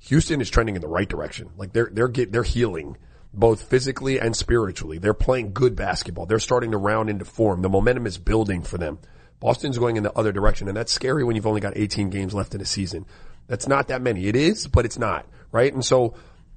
Houston 0.00 0.40
is 0.40 0.50
trending 0.50 0.74
in 0.74 0.80
the 0.80 0.88
right 0.88 1.08
direction. 1.08 1.50
Like 1.56 1.72
they're 1.72 1.90
they're 1.92 2.08
get, 2.08 2.32
they're 2.32 2.42
healing 2.42 2.96
both 3.32 3.62
physically 3.62 4.18
and 4.18 4.34
spiritually. 4.34 4.98
They're 4.98 5.14
playing 5.14 5.52
good 5.52 5.76
basketball. 5.76 6.26
They're 6.26 6.40
starting 6.40 6.72
to 6.72 6.76
round 6.76 7.08
into 7.08 7.24
form. 7.24 7.62
The 7.62 7.68
momentum 7.68 8.08
is 8.08 8.18
building 8.18 8.62
for 8.62 8.78
them. 8.78 8.98
Boston's 9.38 9.78
going 9.78 9.96
in 9.96 10.02
the 10.02 10.18
other 10.18 10.32
direction, 10.32 10.66
and 10.66 10.76
that's 10.76 10.92
scary 10.92 11.22
when 11.22 11.36
you've 11.36 11.46
only 11.46 11.60
got 11.60 11.74
18 11.76 12.10
games 12.10 12.34
left 12.34 12.56
in 12.56 12.60
a 12.60 12.66
season. 12.66 13.06
That's 13.46 13.68
not 13.68 13.86
that 13.88 14.02
many. 14.02 14.26
It 14.26 14.34
is, 14.34 14.66
but 14.66 14.84
it's 14.84 14.98
not, 14.98 15.24
right? 15.52 15.72
And 15.72 15.84
so 15.84 16.14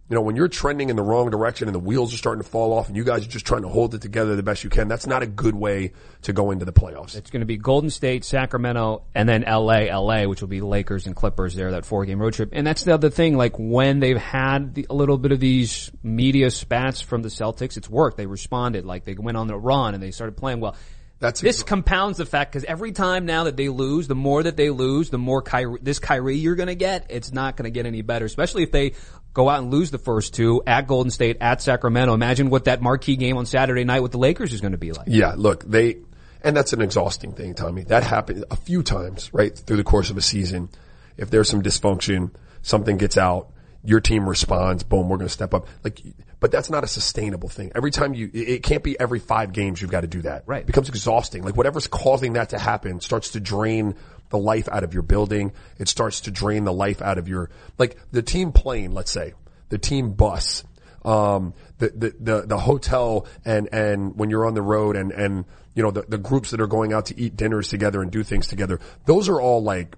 you 0.10 0.16
know, 0.16 0.22
when 0.22 0.36
you're 0.36 0.50
trending 0.50 0.90
in 0.90 0.98
the 0.98 1.02
wrong 1.02 1.30
direction 1.30 1.68
and 1.68 1.74
the 1.74 1.80
wheels 1.80 2.14
are 2.14 2.18
starting 2.18 2.44
to 2.44 2.50
fall 2.50 2.74
off 2.74 2.88
and 2.88 2.98
you 2.98 3.06
guys 3.06 3.26
are 3.26 3.30
just 3.30 3.46
trying 3.46 3.62
to 3.62 3.70
hold 3.70 3.96
it 3.96 4.02
together 4.02 4.36
the 4.36 4.44
best 4.44 4.64
you 4.64 4.70
can, 4.70 4.90
that's 4.90 5.08
not 5.08 5.24
a 5.24 5.26
good 5.26 5.56
way 5.56 5.94
to 6.24 6.34
go 6.34 6.52
into 6.52 6.66
the 6.66 6.74
playoffs. 6.74 7.16
It's 7.16 7.32
going 7.32 7.40
to 7.40 7.46
be 7.46 7.56
Golden 7.56 7.90
State, 7.90 8.26
Sacramento, 8.26 9.04
and 9.16 9.30
then 9.30 9.44
LA, 9.48 9.86
LA, 9.98 10.26
which 10.26 10.42
will 10.42 10.50
be 10.50 10.60
Lakers 10.60 11.08
and 11.08 11.16
Clippers 11.16 11.56
there, 11.56 11.72
that 11.72 11.86
four 11.86 12.06
game 12.06 12.22
road 12.22 12.34
trip. 12.34 12.50
And 12.52 12.68
that's 12.68 12.84
the 12.84 12.94
other 12.94 13.10
thing, 13.10 13.38
like 13.38 13.58
when 13.58 14.02
they've 14.02 14.18
had 14.18 14.76
the, 14.76 14.88
a 14.90 14.94
little 14.94 15.18
bit 15.18 15.32
of 15.32 15.40
these 15.40 15.90
media 16.04 16.52
spats 16.52 17.00
from 17.00 17.22
the 17.22 17.30
Celtics, 17.30 17.78
it's 17.78 17.90
worked. 17.90 18.18
They 18.18 18.26
responded, 18.26 18.86
like 18.86 19.06
they 19.06 19.14
went 19.14 19.38
on 19.38 19.48
the 19.48 19.58
run 19.58 19.94
and 19.94 20.04
they 20.04 20.12
started 20.12 20.36
playing 20.36 20.60
well. 20.60 20.76
That's 21.24 21.40
this 21.40 21.64
compounds 21.64 22.18
the 22.18 22.26
fact 22.26 22.52
because 22.52 22.66
every 22.66 22.92
time 22.92 23.26
now 23.26 23.46
that 23.46 23.56
they 23.56 23.70
lose, 23.70 24.10
the 24.10 24.14
more 24.14 24.44
that 24.44 24.58
they 24.58 24.70
lose, 24.70 25.10
the 25.10 25.18
more 25.18 25.42
Kyrie, 25.42 25.80
this 25.82 25.98
Kyrie 25.98 26.36
you're 26.36 26.56
going 26.56 26.68
to 26.68 26.76
get. 26.76 27.06
It's 27.08 27.32
not 27.32 27.56
going 27.56 27.64
to 27.64 27.70
get 27.72 27.86
any 27.86 28.02
better, 28.02 28.26
especially 28.26 28.64
if 28.64 28.74
they 28.74 28.96
go 29.34 29.48
out 29.48 29.62
and 29.62 29.72
lose 29.72 29.90
the 29.90 29.98
first 29.98 30.34
two 30.34 30.62
at 30.68 30.86
Golden 30.86 31.12
State, 31.12 31.38
at 31.40 31.62
Sacramento. 31.62 32.14
Imagine 32.14 32.50
what 32.50 32.66
that 32.66 32.82
marquee 32.82 33.16
game 33.16 33.38
on 33.38 33.46
Saturday 33.46 33.86
night 33.86 34.02
with 34.02 34.12
the 34.12 34.18
Lakers 34.18 34.52
is 34.52 34.60
going 34.60 34.74
to 34.74 34.78
be 34.78 34.92
like. 34.92 35.08
Yeah, 35.08 35.36
look, 35.38 35.64
they, 35.64 36.00
and 36.42 36.58
that's 36.58 36.74
an 36.74 36.82
exhausting 36.82 37.32
thing, 37.32 37.54
Tommy. 37.56 37.84
That 37.86 38.04
happens 38.04 38.44
a 38.52 38.58
few 38.58 38.84
times, 38.84 39.34
right, 39.34 39.58
through 39.58 39.78
the 39.78 39.86
course 39.86 40.10
of 40.10 40.18
a 40.18 40.22
season. 40.22 40.68
If 41.16 41.30
there's 41.30 41.48
some 41.48 41.64
dysfunction, 41.64 42.32
something 42.64 42.98
gets 42.98 43.18
out, 43.18 43.48
your 43.82 44.02
team 44.02 44.28
responds, 44.28 44.84
boom, 44.84 45.08
we're 45.08 45.20
going 45.20 45.30
to 45.30 45.34
step 45.34 45.54
up. 45.54 45.70
Like, 45.86 46.02
but 46.44 46.52
that's 46.52 46.70
not 46.70 46.84
a 46.84 46.88
sustainable 46.88 47.48
thing. 47.48 47.72
Every 47.74 47.90
time 47.90 48.14
you, 48.14 48.30
it 48.34 48.64
can't 48.64 48.84
be 48.84 49.00
every 49.00 49.20
five 49.20 49.54
games 49.54 49.82
you've 49.82 49.90
got 49.90 50.02
to 50.02 50.08
do 50.08 50.24
that. 50.24 50.44
Right. 50.46 50.60
It 50.60 50.68
becomes 50.68 50.90
exhausting. 50.90 51.42
Like 51.42 51.56
whatever's 51.56 51.88
causing 51.88 52.34
that 52.34 52.50
to 52.50 52.60
happen 52.60 53.00
starts 53.00 53.30
to 53.30 53.40
drain 53.40 53.96
the 54.28 54.38
life 54.38 54.68
out 54.68 54.84
of 54.84 54.94
your 54.94 55.04
building. 55.04 55.54
It 55.80 55.88
starts 55.88 56.20
to 56.22 56.32
drain 56.32 56.66
the 56.66 56.74
life 56.74 57.02
out 57.02 57.18
of 57.18 57.30
your, 57.30 57.50
like 57.78 57.96
the 58.12 58.22
team 58.22 58.52
plane, 58.52 58.92
let's 58.92 59.10
say, 59.10 59.36
the 59.70 59.78
team 59.78 60.16
bus, 60.16 60.66
um, 61.06 61.54
the, 61.78 61.94
the, 61.96 62.16
the, 62.20 62.42
the 62.46 62.58
hotel 62.58 63.26
and, 63.46 63.70
and 63.72 64.18
when 64.18 64.30
you're 64.30 64.46
on 64.46 64.54
the 64.54 64.62
road 64.62 64.98
and, 64.98 65.14
and, 65.14 65.46
you 65.76 65.82
know, 65.82 65.92
the, 65.92 66.02
the 66.02 66.18
groups 66.18 66.52
that 66.52 66.60
are 66.60 66.68
going 66.68 66.92
out 66.92 67.06
to 67.06 67.18
eat 67.18 67.38
dinners 67.38 67.70
together 67.70 68.02
and 68.02 68.12
do 68.12 68.22
things 68.22 68.48
together. 68.48 68.82
Those 69.06 69.30
are 69.30 69.40
all 69.40 69.64
like 69.64 69.96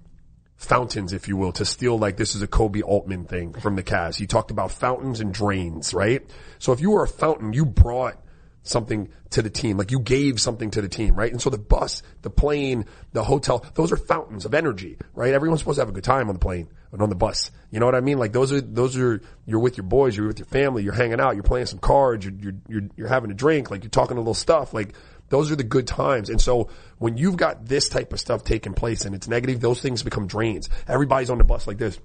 fountains, 0.56 1.14
if 1.14 1.28
you 1.28 1.38
will, 1.38 1.52
to 1.54 1.66
steal 1.66 1.98
like 1.98 2.18
this 2.18 2.36
is 2.36 2.42
a 2.42 2.48
Koby 2.48 2.82
Altman 2.84 3.26
thing 3.26 3.54
from 3.54 3.76
the 3.76 3.84
Cavs. 3.84 4.16
He 4.16 4.28
talked 4.28 4.52
about 4.52 4.72
fountains 4.72 5.20
and 5.20 5.34
drains, 5.34 5.94
right? 5.94 6.22
So 6.60 6.72
if 6.72 6.80
you 6.80 6.92
were 6.92 7.04
a 7.04 7.08
fountain, 7.08 7.54
you 7.54 7.66
brought 7.66 8.18
something 8.66 9.10
to 9.30 9.42
the 9.42 9.50
team. 9.50 9.78
Like 9.78 9.92
you 9.92 10.00
gave 10.00 10.42
something 10.42 10.72
to 10.72 10.82
the 10.82 10.90
team, 10.90 11.16
right? 11.16 11.32
And 11.32 11.42
so 11.42 11.50
the 11.50 11.58
bus, 11.58 12.02
the 12.24 12.30
plane, 12.30 12.86
the 13.14 13.24
hotel, 13.24 13.64
those 13.76 13.92
are 13.92 13.98
fountains 13.98 14.46
of 14.46 14.54
energy, 14.54 14.98
right? 15.14 15.34
Everyone's 15.34 15.62
supposed 15.62 15.76
to 15.76 15.82
have 15.82 15.90
a 15.90 15.94
good 15.94 16.04
time 16.04 16.30
on 16.30 16.36
the 16.36 16.40
plane 16.40 16.68
and 16.92 17.02
on 17.02 17.10
the 17.10 17.16
bus. 17.16 17.52
You 17.70 17.80
know 17.80 17.86
what 17.86 17.96
I 17.96 18.02
mean? 18.02 18.18
Like 18.18 18.34
those 18.34 18.52
are, 18.52 18.62
those 18.62 18.98
are, 18.98 19.22
you're 19.46 19.60
with 19.60 19.78
your 19.78 19.86
boys, 19.86 20.18
you're 20.18 20.28
with 20.28 20.40
your 20.40 20.48
family, 20.48 20.84
you're 20.84 20.94
hanging 20.94 21.20
out, 21.20 21.36
you're 21.36 21.44
playing 21.44 21.68
some 21.68 21.80
cards, 21.80 22.26
you're, 22.26 22.34
you're, 22.40 22.56
you're, 22.68 22.90
you're 22.98 23.08
having 23.08 23.30
a 23.30 23.36
drink, 23.36 23.70
like 23.70 23.84
you're 23.84 23.92
talking 23.92 24.18
a 24.18 24.20
little 24.20 24.34
stuff, 24.34 24.74
like 24.74 24.96
those 25.30 25.52
are 25.52 25.56
the 25.56 25.64
good 25.64 25.88
times. 25.88 26.30
And 26.30 26.40
so 26.40 26.70
when 26.98 27.18
you've 27.18 27.38
got 27.38 27.66
this 27.66 27.90
type 27.90 28.14
of 28.14 28.20
stuff 28.20 28.44
taking 28.44 28.74
place 28.74 29.06
and 29.06 29.16
it's 29.16 29.28
negative, 29.28 29.60
those 29.60 29.82
things 29.82 30.04
become 30.04 30.28
drains. 30.28 30.70
Everybody's 30.88 31.30
on 31.30 31.38
the 31.38 31.44
bus 31.44 31.68
like 31.68 31.78
this. 31.78 32.00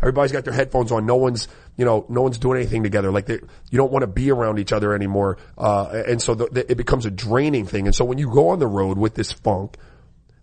Everybody's 0.00 0.32
got 0.32 0.44
their 0.44 0.52
headphones 0.52 0.92
on. 0.92 1.06
No 1.06 1.16
one's, 1.16 1.48
you 1.76 1.84
know, 1.84 2.04
no 2.08 2.20
one's 2.20 2.38
doing 2.38 2.58
anything 2.58 2.82
together. 2.82 3.10
Like 3.10 3.26
they, 3.26 3.34
you 3.70 3.78
don't 3.78 3.92
want 3.92 4.02
to 4.02 4.06
be 4.06 4.30
around 4.30 4.58
each 4.58 4.72
other 4.72 4.92
anymore. 4.92 5.38
Uh, 5.56 6.02
and 6.06 6.20
so 6.20 6.34
the, 6.34 6.46
the, 6.46 6.70
it 6.70 6.76
becomes 6.76 7.06
a 7.06 7.10
draining 7.10 7.64
thing. 7.64 7.86
And 7.86 7.94
so 7.94 8.04
when 8.04 8.18
you 8.18 8.30
go 8.30 8.48
on 8.48 8.58
the 8.58 8.66
road 8.66 8.98
with 8.98 9.14
this 9.14 9.32
funk, 9.32 9.78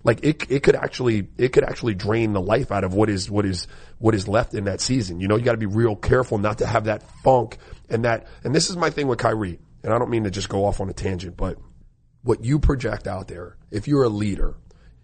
like 0.03 0.23
it, 0.23 0.49
it 0.49 0.63
could 0.63 0.75
actually, 0.75 1.27
it 1.37 1.49
could 1.49 1.63
actually 1.63 1.93
drain 1.93 2.33
the 2.33 2.41
life 2.41 2.71
out 2.71 2.83
of 2.83 2.95
what 2.95 3.09
is, 3.09 3.29
what 3.29 3.45
is, 3.45 3.67
what 3.99 4.15
is 4.15 4.27
left 4.27 4.55
in 4.55 4.63
that 4.63 4.81
season. 4.81 5.19
You 5.19 5.27
know, 5.27 5.35
you 5.35 5.43
got 5.43 5.51
to 5.51 5.57
be 5.57 5.67
real 5.67 5.95
careful 5.95 6.39
not 6.39 6.57
to 6.59 6.65
have 6.65 6.85
that 6.85 7.03
funk 7.23 7.57
and 7.87 8.05
that, 8.05 8.25
and 8.43 8.55
this 8.55 8.71
is 8.71 8.77
my 8.77 8.89
thing 8.89 9.07
with 9.07 9.19
Kyrie. 9.19 9.59
And 9.83 9.93
I 9.93 9.99
don't 9.99 10.09
mean 10.09 10.25
to 10.25 10.31
just 10.31 10.49
go 10.49 10.65
off 10.65 10.79
on 10.79 10.89
a 10.89 10.93
tangent, 10.93 11.37
but 11.37 11.57
what 12.23 12.43
you 12.43 12.59
project 12.59 13.07
out 13.07 13.27
there, 13.27 13.57
if 13.71 13.87
you're 13.87 14.03
a 14.03 14.09
leader, 14.09 14.55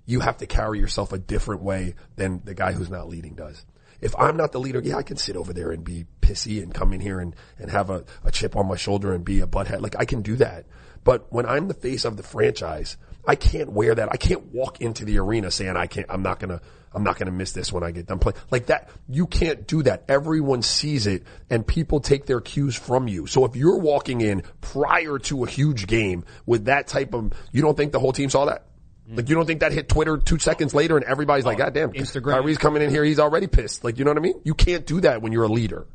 you 0.06 0.20
have 0.20 0.38
to 0.38 0.46
carry 0.46 0.80
yourself 0.80 1.12
a 1.12 1.18
different 1.18 1.62
way 1.62 1.96
than 2.16 2.42
the 2.46 2.54
guy 2.54 2.74
who's 2.74 2.90
not 2.90 3.10
leading 3.10 3.34
does 3.34 3.66
if 4.02 4.16
I'm 4.18 4.38
not 4.38 4.52
the 4.52 4.60
leader, 4.60 4.80
yeah, 4.80 4.98
I 4.98 5.04
can 5.04 5.18
sit 5.18 5.36
over 5.36 5.54
there 5.54 5.72
and 5.72 5.84
be 5.84 6.06
pissy 6.22 6.62
and 6.62 6.74
come 6.74 6.94
in 6.94 7.02
here 7.02 7.20
and, 7.20 7.36
and 7.58 7.72
have 7.72 7.90
a, 7.90 8.06
a 8.24 8.32
chip 8.32 8.56
on 8.56 8.68
my 8.68 8.76
shoulder 8.76 9.14
and 9.14 9.26
be 9.26 9.40
a 9.40 9.48
butthead. 9.48 9.82
Like 9.82 9.96
I 9.98 10.06
can 10.06 10.22
do 10.22 10.36
that. 10.38 10.66
But 11.04 11.32
when 11.32 11.46
I'm 11.46 11.68
the 11.68 11.74
face 11.74 12.06
of 12.06 12.18
the 12.18 12.24
franchise, 12.24 12.98
I 13.28 13.36
can't 13.36 13.72
wear 13.72 13.94
that. 13.94 14.10
I 14.12 14.16
can't 14.16 14.54
walk 14.54 14.80
into 14.80 15.04
the 15.04 15.20
arena 15.20 15.52
saying 15.52 15.76
I 15.76 15.86
can't, 15.86 16.08
I'm 16.10 16.24
not 16.24 16.40
gonna, 16.40 16.62
I'm 16.94 17.04
not 17.04 17.20
gonna 17.20 17.32
miss 17.32 17.52
this 17.52 17.74
when 17.74 17.84
I 17.84 17.92
get 17.92 18.08
done 18.08 18.20
playing. 18.20 18.38
Like 18.50 18.68
that, 18.68 18.90
you 19.10 19.28
can't 19.28 19.68
do 19.68 19.84
that. 19.84 20.06
Everyone 20.08 20.62
sees 20.62 21.06
it 21.08 21.24
and 21.50 21.68
people 21.68 22.00
take 22.00 22.26
their 22.26 22.40
cues 22.40 22.76
from 22.76 23.10
you. 23.10 23.28
So 23.28 23.44
if 23.44 23.58
you're 23.58 23.78
walking 23.78 24.22
in 24.22 24.44
prior 24.62 25.20
to 25.20 25.44
a 25.44 25.48
huge 25.48 25.88
game 25.88 26.24
with 26.46 26.66
that 26.66 26.88
type 26.88 27.14
of, 27.14 27.34
you 27.52 27.62
don't 27.62 27.76
think 27.76 27.92
the 27.92 28.00
whole 28.00 28.14
team 28.14 28.30
saw 28.30 28.46
that? 28.46 28.64
Like 29.10 29.30
you 29.30 29.36
don't 29.36 29.46
think 29.46 29.60
that 29.60 29.72
hit 29.72 29.90
Twitter 29.90 30.18
two 30.18 30.40
seconds 30.40 30.74
later 30.74 30.96
and 30.98 31.06
everybody's 31.06 31.46
like, 31.46 31.60
oh, 31.60 31.66
God 31.66 31.74
damn, 31.74 31.92
Instagram. 31.92 32.42
Kyrie's 32.42 32.58
coming 32.58 32.82
in 32.82 32.90
here, 32.90 33.04
he's 33.04 33.20
already 33.20 33.48
pissed. 33.48 33.84
Like, 33.84 34.00
you 34.00 34.06
know 34.06 34.12
what 34.12 34.18
I 34.18 34.22
mean? 34.22 34.42
You 34.44 34.54
can't 34.54 34.86
do 34.86 35.02
that 35.02 35.22
when 35.22 35.34
you're 35.34 35.44
a 35.44 35.50
leader. 35.50 35.86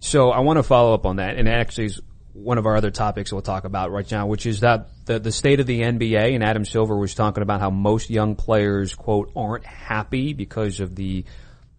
So 0.00 0.30
I 0.30 0.40
want 0.40 0.56
to 0.56 0.64
follow 0.64 0.94
up 0.94 1.06
on 1.06 1.16
that, 1.16 1.36
and 1.36 1.48
actually 1.48 1.86
is 1.86 2.00
one 2.32 2.58
of 2.58 2.66
our 2.66 2.76
other 2.76 2.90
topics 2.90 3.32
we'll 3.32 3.42
talk 3.42 3.64
about 3.64 3.90
right 3.90 4.10
now, 4.10 4.26
which 4.26 4.46
is 4.46 4.60
that 4.60 4.88
the, 5.04 5.18
the 5.18 5.32
state 5.32 5.60
of 5.60 5.66
the 5.66 5.80
NBA, 5.80 6.34
and 6.34 6.42
Adam 6.42 6.64
Silver 6.64 6.96
was 6.96 7.14
talking 7.14 7.42
about 7.42 7.60
how 7.60 7.70
most 7.70 8.10
young 8.10 8.36
players, 8.36 8.94
quote, 8.94 9.32
aren't 9.36 9.66
happy 9.66 10.32
because 10.32 10.80
of 10.80 10.94
the, 10.94 11.24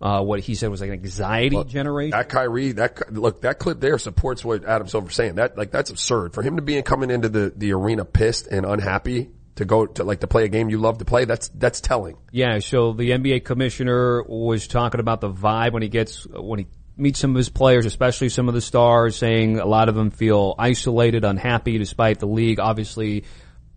uh, 0.01 0.21
what 0.21 0.41
he 0.41 0.53
said 0.53 0.69
was 0.69 0.81
like 0.81 0.89
an 0.89 0.95
anxiety 0.95 1.55
Look, 1.55 1.69
generation. 1.69 2.11
That 2.11 2.29
Kyrie, 2.29 2.73
that 2.73 3.13
look, 3.13 3.41
that 3.41 3.57
clip 3.57 3.79
there 3.79 3.97
supports 3.97 4.43
what 4.43 4.65
Adam 4.65 4.87
Silver's 4.87 5.15
saying. 5.15 5.35
That 5.35 5.57
like 5.57 5.71
that's 5.71 5.89
absurd 5.89 6.33
for 6.33 6.43
him 6.43 6.57
to 6.57 6.61
be 6.61 6.81
coming 6.81 7.09
into 7.09 7.29
the 7.29 7.53
the 7.55 7.71
arena 7.71 8.03
pissed 8.03 8.47
and 8.47 8.65
unhappy 8.65 9.31
to 9.55 9.65
go 9.65 9.85
to 9.85 10.03
like 10.03 10.19
to 10.21 10.27
play 10.27 10.43
a 10.43 10.47
game 10.49 10.69
you 10.69 10.77
love 10.77 10.97
to 10.97 11.05
play. 11.05 11.23
That's 11.23 11.47
that's 11.49 11.79
telling. 11.79 12.17
Yeah. 12.31 12.59
So 12.59 12.91
the 12.91 13.11
NBA 13.11 13.45
commissioner 13.45 14.23
was 14.23 14.67
talking 14.67 14.99
about 14.99 15.21
the 15.21 15.31
vibe 15.31 15.71
when 15.71 15.83
he 15.83 15.89
gets 15.89 16.27
when 16.27 16.59
he 16.59 16.67
meets 16.95 17.19
some 17.19 17.31
of 17.31 17.37
his 17.37 17.49
players, 17.49 17.85
especially 17.85 18.29
some 18.29 18.47
of 18.47 18.53
the 18.53 18.61
stars, 18.61 19.15
saying 19.15 19.59
a 19.59 19.65
lot 19.65 19.89
of 19.89 19.95
them 19.95 20.11
feel 20.11 20.55
isolated, 20.57 21.23
unhappy, 21.23 21.77
despite 21.77 22.19
the 22.19 22.27
league 22.27 22.59
obviously 22.59 23.23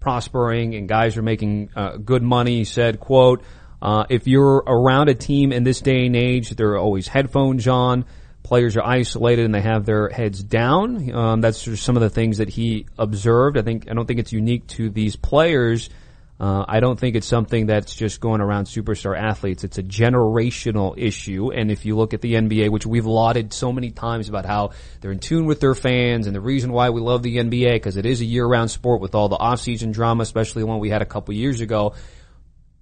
prospering 0.01 0.75
and 0.75 0.89
guys 0.89 1.17
are 1.17 1.23
making 1.23 1.71
uh, 1.75 1.97
good 1.97 2.23
money. 2.23 2.59
He 2.59 2.65
said, 2.65 3.01
"quote." 3.01 3.43
Uh, 3.83 4.07
if 4.09 4.27
you're 4.27 4.65
around 4.67 5.11
a 5.11 5.15
team 5.15 5.53
in 5.53 5.63
this 5.63 5.83
day 5.83 6.07
and 6.07 6.17
age, 6.17 6.49
there 6.51 6.71
are 6.71 6.79
always 6.79 7.07
headphones 7.07 7.69
on 7.69 8.07
players 8.47 8.77
are 8.77 8.85
isolated 8.85 9.45
and 9.45 9.53
they 9.53 9.61
have 9.61 9.85
their 9.85 10.09
heads 10.09 10.41
down. 10.43 11.13
Um, 11.13 11.41
that's 11.41 11.81
some 11.81 11.97
of 11.97 12.03
the 12.03 12.09
things 12.09 12.39
that 12.39 12.49
he 12.49 12.87
observed. 12.97 13.59
I 13.59 13.63
think 13.63 13.91
I 13.91 13.95
don't 13.95 14.07
think 14.07 14.21
it's 14.21 14.33
unique 14.33 14.69
to 14.69 14.89
these 14.89 15.17
players. 15.17 15.91
Uh, 16.39 16.67
I 16.69 16.81
don't 16.81 17.01
think 17.01 17.17
it's 17.17 17.27
something 17.27 17.67
that's 17.67 17.95
just 17.95 18.21
going 18.21 18.43
around 18.43 18.67
superstar 18.67 19.19
athletes. 19.19 19.65
It's 19.65 19.79
a 19.79 19.83
generational 19.83 20.95
issue. 20.99 21.51
And 21.51 21.71
if 21.71 21.87
you 21.87 21.97
look 21.97 22.13
at 22.13 22.21
the 22.21 22.35
NBA, 22.35 22.69
which 22.69 22.85
we've 22.85 23.07
lauded 23.07 23.55
so 23.55 23.73
many 23.73 23.91
times 23.91 24.29
about 24.29 24.45
how 24.45 24.73
they're 25.01 25.13
in 25.13 25.19
tune 25.19 25.47
with 25.47 25.61
their 25.61 25.75
fans 25.75 26.27
and 26.27 26.37
the 26.37 26.41
reason 26.41 26.73
why 26.73 26.91
we 26.91 27.01
love 27.01 27.23
the 27.23 27.39
NBA 27.39 27.73
because 27.75 27.97
it 27.97 28.05
is 28.05 28.21
a 28.21 28.27
year-round 28.27 28.71
sport 28.71 29.01
with 29.01 29.15
all 29.15 29.31
the 29.31 29.37
off-season 29.37 29.93
drama, 29.93 30.23
especially 30.23 30.63
one 30.63 30.79
we 30.79 30.91
had 30.91 31.01
a 31.01 31.07
couple 31.07 31.33
years 31.33 31.63
ago. 31.63 31.95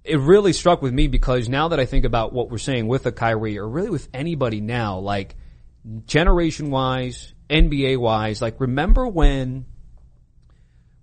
It 0.03 0.19
really 0.19 0.51
struck 0.51 0.81
with 0.81 0.93
me 0.93 1.07
because 1.07 1.47
now 1.47 1.69
that 1.69 1.79
I 1.79 1.85
think 1.85 2.03
about 2.03 2.33
what 2.33 2.49
we're 2.49 2.57
saying 2.57 2.87
with 2.87 3.05
a 3.05 3.11
Kyrie 3.13 3.57
or 3.57 3.67
really 3.67 3.89
with 3.89 4.09
anybody 4.13 4.59
now, 4.59 4.99
like 4.99 5.33
generation 6.05 6.71
wise, 6.71 7.33
NBA 7.49 7.99
wise, 7.99 8.41
like 8.41 8.59
remember 8.59 9.07
when, 9.07 9.65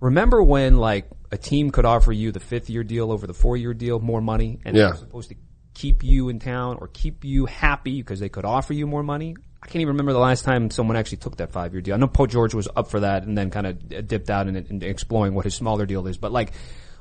remember 0.01 0.43
when 0.43 0.77
like 0.77 1.09
a 1.33 1.37
team 1.39 1.71
could 1.71 1.85
offer 1.85 2.13
you 2.13 2.31
the 2.31 2.41
fifth 2.41 2.71
year 2.71 2.85
deal 2.85 3.11
over 3.11 3.27
the 3.27 3.35
four 3.35 3.57
year 3.57 3.75
deal, 3.75 3.99
more 3.99 4.21
money, 4.21 4.61
and 4.65 4.77
Yeah. 4.77 4.89
they're 4.89 4.97
supposed 4.97 5.31
to 5.31 5.35
keep 5.75 6.05
you 6.05 6.29
in 6.29 6.39
town 6.39 6.77
or 6.81 6.89
keep 6.89 7.25
you 7.25 7.47
happy 7.47 8.01
because 8.03 8.21
they 8.21 8.29
could 8.29 8.45
offer 8.45 8.75
you 8.75 8.87
more 8.87 9.03
money. 9.03 9.35
I 9.63 9.67
can't 9.67 9.77
even 9.77 9.95
remember 9.95 10.13
the 10.13 10.19
last 10.19 10.45
time 10.45 10.71
someone 10.71 10.97
actually 10.97 11.19
took 11.19 11.37
that 11.39 11.51
five 11.53 11.73
year 11.73 11.81
deal. 11.81 11.95
I 11.95 11.97
know 11.97 12.09
Paul 12.09 12.27
George 12.27 12.53
was 12.53 12.69
up 12.77 12.89
for 12.91 13.01
that 13.01 13.23
and 13.25 13.39
then 13.39 13.49
kind 13.51 13.67
of 13.67 14.07
dipped 14.07 14.29
out 14.29 14.47
in, 14.49 14.57
in 14.57 14.83
exploring 14.83 15.35
what 15.35 15.45
his 15.45 15.55
smaller 15.55 15.87
deal 15.87 16.07
is, 16.07 16.19
but 16.19 16.31
like, 16.33 16.53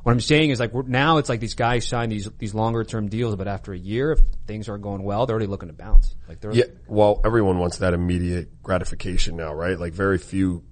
what 0.03 0.13
I'm 0.13 0.19
saying 0.21 0.49
is 0.49 0.59
like 0.59 0.73
now 0.87 1.17
it's 1.17 1.29
like 1.29 1.39
these 1.41 1.53
guys 1.53 1.85
sign 1.87 2.09
these 2.09 2.27
these 2.39 2.55
longer 2.55 2.83
term 2.83 3.07
deals, 3.07 3.35
but 3.35 3.47
after 3.47 3.71
a 3.73 3.77
year, 3.77 4.13
if 4.13 4.19
things 4.47 4.67
aren't 4.67 4.81
going 4.81 5.03
well, 5.03 5.25
they're 5.27 5.35
already 5.35 5.45
looking 5.45 5.69
to 5.69 5.73
bounce. 5.75 6.15
Like 6.27 6.39
they're 6.39 6.53
Yeah. 6.53 6.63
Well, 6.87 7.21
everyone 7.23 7.59
wants 7.59 7.77
that 7.79 7.93
immediate 7.93 8.63
gratification 8.63 9.35
now, 9.35 9.53
right? 9.53 9.77
Like 9.79 9.93
very 9.93 10.17
few 10.17 10.63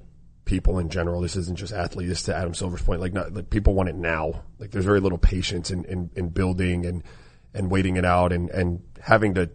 people 0.49 0.79
in 0.79 0.89
general. 0.89 1.21
This 1.21 1.35
isn't 1.35 1.57
just 1.57 1.71
athletes. 1.71 2.09
This 2.09 2.23
to 2.23 2.35
Adam 2.35 2.55
Silver's 2.55 2.81
point. 2.81 2.99
Like, 2.99 3.13
not, 3.13 3.33
like 3.33 3.49
people 3.51 3.75
want 3.75 3.87
it 3.87 3.95
now. 3.95 4.43
Like 4.57 4.71
there's 4.71 4.83
very 4.83 4.99
little 4.99 5.19
patience 5.19 5.69
in, 5.69 5.85
in, 5.85 6.09
in 6.15 6.29
building 6.29 6.87
and, 6.87 7.03
and 7.53 7.69
waiting 7.69 7.97
it 7.97 8.03
out 8.03 8.33
and, 8.33 8.49
and 8.49 8.81
having 8.99 9.35
to 9.35 9.51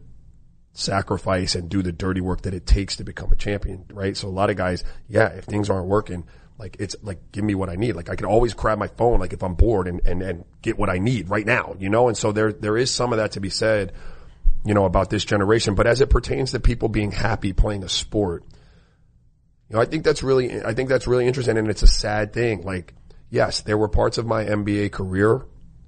sacrifice 0.73 1.57
and 1.57 1.69
do 1.69 1.83
the 1.83 1.93
dirty 1.93 2.21
work 2.21 2.43
that 2.43 2.55
it 2.55 2.65
takes 2.65 2.97
to 2.97 3.05
become 3.05 3.33
a 3.33 3.37
champion, 3.37 3.85
right? 3.93 4.17
So 4.17 4.29
a 4.29 4.31
lot 4.31 4.51
of 4.51 4.57
guys, 4.57 4.85
yeah, 5.09 5.29
if 5.29 5.45
things 5.45 5.69
aren't 5.69 5.87
working, 5.87 6.27
like 6.59 6.77
it's 6.79 6.95
like 7.03 7.33
give 7.33 7.45
me 7.45 7.57
what 7.57 7.69
I 7.69 7.75
need. 7.75 7.97
Like 7.97 8.09
I 8.09 8.15
can 8.15 8.27
always 8.27 8.55
grab 8.55 8.79
my 8.79 8.87
phone, 8.87 9.19
like 9.19 9.33
if 9.33 9.43
I'm 9.43 9.55
bored 9.55 9.89
and, 9.89 10.01
and, 10.07 10.23
and 10.23 10.45
get 10.63 10.79
what 10.79 10.91
I 10.91 10.99
need 10.99 11.29
right 11.29 11.45
now, 11.45 11.75
you 11.79 11.91
know? 11.91 12.07
And 12.07 12.17
so 12.17 12.31
there, 12.31 12.53
there 12.53 12.77
is 12.77 12.93
some 12.93 13.13
of 13.13 13.19
that 13.19 13.33
to 13.33 13.41
be 13.41 13.51
said, 13.51 13.93
you 14.65 14.75
know, 14.75 14.85
about 14.85 15.11
this 15.11 15.25
generation. 15.25 15.75
But 15.75 15.89
as 15.89 16.01
it 16.01 16.09
pertains 16.09 16.53
to 16.53 16.61
people 16.61 16.89
being 16.89 17.11
happy 17.11 17.53
playing 17.53 17.83
a 17.83 17.89
sport, 17.89 18.45
know, 19.75 19.81
I 19.81 19.85
think 19.85 20.05
that's 20.05 20.23
really, 20.23 20.63
I 20.63 20.75
think 20.75 20.89
that's 20.89 21.07
really 21.07 21.27
interesting 21.27 21.59
and 21.59 21.69
it's 21.69 21.83
a 21.83 21.87
sad 21.87 22.33
thing. 22.33 22.63
Like, 22.63 22.95
yes, 23.31 23.61
there 23.61 23.79
were 23.79 23.89
parts 23.89 24.19
of 24.19 24.27
my 24.27 24.45
NBA 24.45 24.93
career 24.93 25.47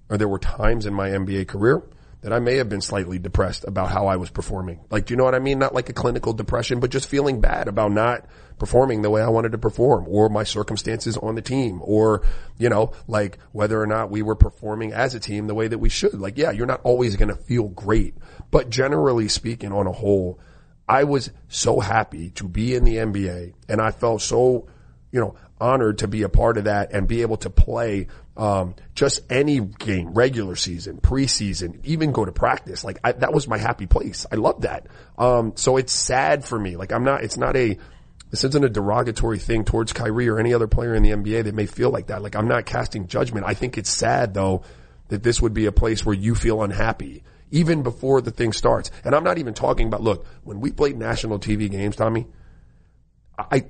or 0.08 0.18
there 0.18 0.28
were 0.28 0.38
times 0.38 0.86
in 0.86 0.94
my 0.94 1.08
NBA 1.08 1.48
career 1.48 1.82
that 2.22 2.32
I 2.32 2.38
may 2.38 2.56
have 2.56 2.68
been 2.68 2.80
slightly 2.80 3.18
depressed 3.18 3.64
about 3.68 3.90
how 3.90 4.06
I 4.06 4.16
was 4.16 4.30
performing. 4.30 4.80
Like, 4.90 5.06
do 5.06 5.12
you 5.12 5.16
know 5.16 5.24
what 5.24 5.34
I 5.34 5.38
mean? 5.38 5.58
Not 5.58 5.74
like 5.74 5.88
a 5.88 5.92
clinical 5.92 6.32
depression, 6.32 6.80
but 6.80 6.90
just 6.90 7.08
feeling 7.08 7.40
bad 7.40 7.68
about 7.68 7.92
not 7.92 8.26
performing 8.58 9.02
the 9.02 9.10
way 9.10 9.22
I 9.22 9.28
wanted 9.28 9.52
to 9.52 9.58
perform 9.58 10.06
or 10.08 10.28
my 10.28 10.42
circumstances 10.42 11.16
on 11.16 11.34
the 11.34 11.42
team 11.42 11.80
or, 11.84 12.26
you 12.58 12.68
know, 12.68 12.92
like 13.06 13.38
whether 13.52 13.80
or 13.80 13.86
not 13.86 14.10
we 14.10 14.22
were 14.22 14.34
performing 14.34 14.92
as 14.92 15.14
a 15.14 15.20
team 15.20 15.46
the 15.46 15.54
way 15.54 15.68
that 15.68 15.78
we 15.78 15.88
should. 15.88 16.14
Like, 16.14 16.38
yeah, 16.38 16.50
you're 16.50 16.66
not 16.66 16.80
always 16.82 17.16
going 17.16 17.28
to 17.28 17.36
feel 17.36 17.68
great, 17.68 18.14
but 18.50 18.70
generally 18.70 19.28
speaking 19.28 19.72
on 19.72 19.86
a 19.86 19.92
whole, 19.92 20.40
I 20.88 21.04
was 21.04 21.30
so 21.48 21.80
happy 21.80 22.30
to 22.30 22.44
be 22.44 22.74
in 22.74 22.84
the 22.84 22.96
NBA 22.96 23.54
and 23.68 23.80
I 23.80 23.90
felt 23.90 24.22
so, 24.22 24.68
you 25.10 25.20
know, 25.20 25.34
honored 25.60 25.98
to 25.98 26.08
be 26.08 26.22
a 26.22 26.28
part 26.28 26.58
of 26.58 26.64
that 26.64 26.92
and 26.92 27.08
be 27.08 27.22
able 27.22 27.38
to 27.38 27.50
play 27.50 28.08
um, 28.36 28.74
just 28.94 29.20
any 29.30 29.60
game, 29.60 30.12
regular 30.12 30.56
season, 30.56 30.98
preseason, 30.98 31.80
even 31.84 32.12
go 32.12 32.24
to 32.24 32.32
practice. 32.32 32.84
Like 32.84 32.98
I, 33.02 33.12
that 33.12 33.32
was 33.32 33.48
my 33.48 33.58
happy 33.58 33.86
place. 33.86 34.26
I 34.30 34.36
love 34.36 34.62
that. 34.62 34.86
Um, 35.16 35.54
so 35.56 35.76
it's 35.76 35.92
sad 35.92 36.44
for 36.44 36.58
me. 36.58 36.76
Like 36.76 36.92
I'm 36.92 37.04
not. 37.04 37.24
It's 37.24 37.36
not 37.36 37.56
a. 37.56 37.78
This 38.30 38.44
isn't 38.44 38.64
a 38.64 38.68
derogatory 38.68 39.38
thing 39.38 39.64
towards 39.64 39.92
Kyrie 39.92 40.28
or 40.28 40.38
any 40.38 40.52
other 40.52 40.66
player 40.66 40.94
in 40.94 41.02
the 41.02 41.10
NBA 41.10 41.44
that 41.44 41.54
may 41.54 41.66
feel 41.66 41.90
like 41.90 42.08
that. 42.08 42.22
Like 42.22 42.36
I'm 42.36 42.48
not 42.48 42.66
casting 42.66 43.06
judgment. 43.06 43.46
I 43.46 43.54
think 43.54 43.78
it's 43.78 43.90
sad 43.90 44.34
though 44.34 44.62
that 45.08 45.22
this 45.22 45.40
would 45.40 45.54
be 45.54 45.66
a 45.66 45.72
place 45.72 46.04
where 46.04 46.14
you 46.14 46.34
feel 46.34 46.62
unhappy 46.62 47.22
even 47.56 47.82
before 47.82 48.20
the 48.20 48.30
thing 48.30 48.52
starts. 48.52 48.90
And 49.02 49.14
I'm 49.14 49.24
not 49.24 49.38
even 49.38 49.54
talking 49.54 49.86
about, 49.86 50.02
look, 50.02 50.26
when 50.44 50.60
we 50.60 50.72
played 50.72 50.98
national 50.98 51.38
TV 51.38 51.70
games, 51.70 51.96
Tommy, 51.96 52.26
I, 53.38 53.64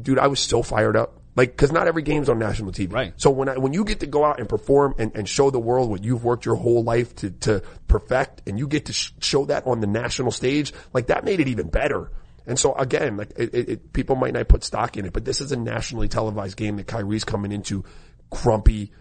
dude, 0.00 0.20
I 0.20 0.28
was 0.28 0.38
so 0.38 0.62
fired 0.62 0.96
up. 0.96 1.18
Like, 1.34 1.56
cause 1.56 1.72
not 1.72 1.88
every 1.88 2.02
game's 2.02 2.28
on 2.28 2.38
national 2.38 2.70
TV. 2.70 2.92
Right. 2.92 3.14
So 3.16 3.30
when 3.30 3.48
I, 3.48 3.58
when 3.58 3.72
you 3.72 3.84
get 3.84 4.00
to 4.00 4.06
go 4.06 4.24
out 4.24 4.38
and 4.38 4.48
perform 4.48 4.94
and, 4.98 5.16
and 5.16 5.28
show 5.28 5.50
the 5.50 5.58
world 5.58 5.90
what 5.90 6.04
you've 6.04 6.22
worked 6.22 6.44
your 6.44 6.54
whole 6.54 6.84
life 6.84 7.16
to, 7.16 7.30
to 7.30 7.62
perfect 7.88 8.42
and 8.46 8.60
you 8.60 8.68
get 8.68 8.86
to 8.86 8.92
sh- 8.92 9.12
show 9.20 9.46
that 9.46 9.66
on 9.66 9.80
the 9.80 9.86
national 9.88 10.30
stage, 10.30 10.72
like 10.92 11.08
that 11.08 11.24
made 11.24 11.40
it 11.40 11.48
even 11.48 11.68
better. 11.68 12.12
And 12.46 12.56
so 12.56 12.74
again, 12.74 13.16
like 13.16 13.32
it, 13.36 13.54
it, 13.54 13.92
people 13.92 14.14
might 14.14 14.34
not 14.34 14.46
put 14.46 14.62
stock 14.62 14.96
in 14.96 15.04
it, 15.04 15.12
but 15.12 15.24
this 15.24 15.40
is 15.40 15.50
a 15.50 15.56
nationally 15.56 16.06
televised 16.06 16.56
game 16.56 16.76
that 16.76 16.86
Kyrie's 16.86 17.24
coming 17.24 17.50
into 17.50 17.82
grumpy, 18.30 18.92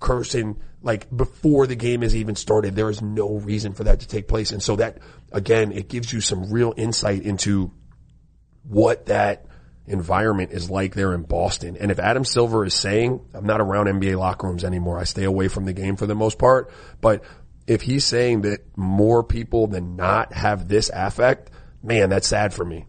cursing, 0.00 0.58
like 0.82 1.14
before 1.14 1.66
the 1.66 1.76
game 1.76 2.02
has 2.02 2.16
even 2.16 2.34
started. 2.34 2.74
There 2.74 2.90
is 2.90 3.02
no 3.02 3.36
reason 3.36 3.74
for 3.74 3.84
that 3.84 4.00
to 4.00 4.08
take 4.08 4.26
place. 4.26 4.50
And 4.50 4.62
so 4.62 4.76
that, 4.76 4.98
again, 5.30 5.72
it 5.72 5.88
gives 5.88 6.12
you 6.12 6.20
some 6.20 6.50
real 6.50 6.74
insight 6.76 7.22
into 7.22 7.70
what 8.64 9.06
that 9.06 9.46
environment 9.86 10.52
is 10.52 10.70
like 10.70 10.94
there 10.94 11.12
in 11.12 11.22
Boston. 11.22 11.76
And 11.76 11.90
if 11.90 11.98
Adam 11.98 12.24
Silver 12.24 12.64
is 12.64 12.74
saying, 12.74 13.20
I'm 13.34 13.46
not 13.46 13.60
around 13.60 13.86
NBA 13.86 14.18
locker 14.18 14.46
rooms 14.46 14.64
anymore. 14.64 14.98
I 14.98 15.04
stay 15.04 15.24
away 15.24 15.48
from 15.48 15.64
the 15.64 15.72
game 15.72 15.96
for 15.96 16.06
the 16.06 16.14
most 16.14 16.38
part. 16.38 16.70
But 17.00 17.24
if 17.66 17.82
he's 17.82 18.04
saying 18.04 18.42
that 18.42 18.60
more 18.76 19.22
people 19.22 19.66
than 19.66 19.96
not 19.96 20.32
have 20.32 20.68
this 20.68 20.90
affect, 20.92 21.50
man, 21.82 22.10
that's 22.10 22.28
sad 22.28 22.54
for 22.54 22.64
me. 22.64 22.86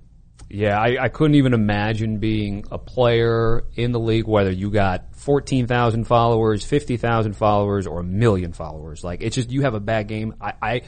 Yeah, 0.53 0.77
I, 0.77 1.05
I 1.05 1.07
couldn't 1.07 1.35
even 1.35 1.53
imagine 1.53 2.17
being 2.17 2.65
a 2.71 2.77
player 2.77 3.63
in 3.75 3.93
the 3.93 3.99
league, 3.99 4.27
whether 4.27 4.51
you 4.51 4.69
got 4.69 5.15
14,000 5.15 6.03
followers, 6.03 6.65
50,000 6.65 7.37
followers, 7.37 7.87
or 7.87 8.01
a 8.01 8.03
million 8.03 8.51
followers. 8.51 9.01
Like, 9.01 9.21
it's 9.21 9.35
just, 9.35 9.49
you 9.49 9.61
have 9.61 9.75
a 9.75 9.79
bad 9.79 10.09
game. 10.09 10.35
I, 10.41 10.53
I, 10.61 10.81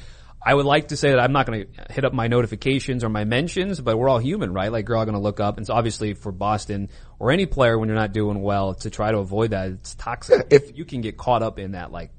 I 0.46 0.54
would 0.54 0.66
like 0.66 0.90
to 0.90 0.98
say 0.98 1.12
that 1.12 1.20
I'm 1.20 1.32
not 1.32 1.46
going 1.46 1.66
to 1.66 1.94
hit 1.94 2.04
up 2.04 2.12
my 2.12 2.28
notifications 2.28 3.06
or 3.06 3.10
my 3.10 3.24
mentions, 3.24 3.80
but 3.80 3.98
we're 3.98 4.10
all 4.10 4.20
human, 4.20 4.52
right? 4.52 4.70
Like, 4.70 4.90
you're 4.90 4.98
all 4.98 5.06
going 5.06 5.16
to 5.16 5.22
look 5.22 5.40
up. 5.40 5.56
And 5.58 5.66
so 5.66 5.74
obviously 5.74 6.14
for 6.14 6.34
Boston 6.34 6.90
or 7.18 7.32
any 7.32 7.46
player 7.46 7.80
when 7.80 7.88
you're 7.88 7.98
not 7.98 8.12
doing 8.12 8.42
well 8.42 8.74
to 8.76 8.90
try 8.90 9.12
to 9.12 9.20
avoid 9.20 9.52
that, 9.52 9.70
it's 9.70 9.96
toxic. 9.96 10.48
if 10.50 10.78
you 10.78 10.84
can 10.84 11.00
get 11.00 11.16
caught 11.16 11.42
up 11.42 11.58
in 11.58 11.72
that, 11.72 11.90
like, 11.90 12.12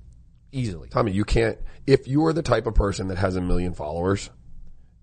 easily. 0.51 0.89
Tommy, 0.89 1.13
you 1.13 1.25
can't, 1.27 1.59
if 1.87 2.09
you 2.09 2.25
are 2.25 2.33
the 2.33 2.43
type 2.43 2.67
of 2.67 2.75
person 2.75 3.09
that 3.09 3.19
has 3.19 3.37
a 3.37 3.43
million 3.43 3.75
followers, 3.75 4.31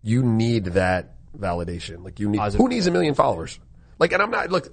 you 0.02 0.24
need 0.24 0.66
that 0.66 1.18
validation. 1.38 2.04
Like 2.04 2.20
you 2.20 2.30
need, 2.30 2.38
Positive. 2.38 2.64
who 2.64 2.70
needs 2.70 2.88
a 2.88 2.92
million 2.92 3.14
followers? 3.16 3.60
Like, 4.00 4.14
and 4.14 4.22
I'm 4.22 4.32
not, 4.32 4.50
look, 4.50 4.68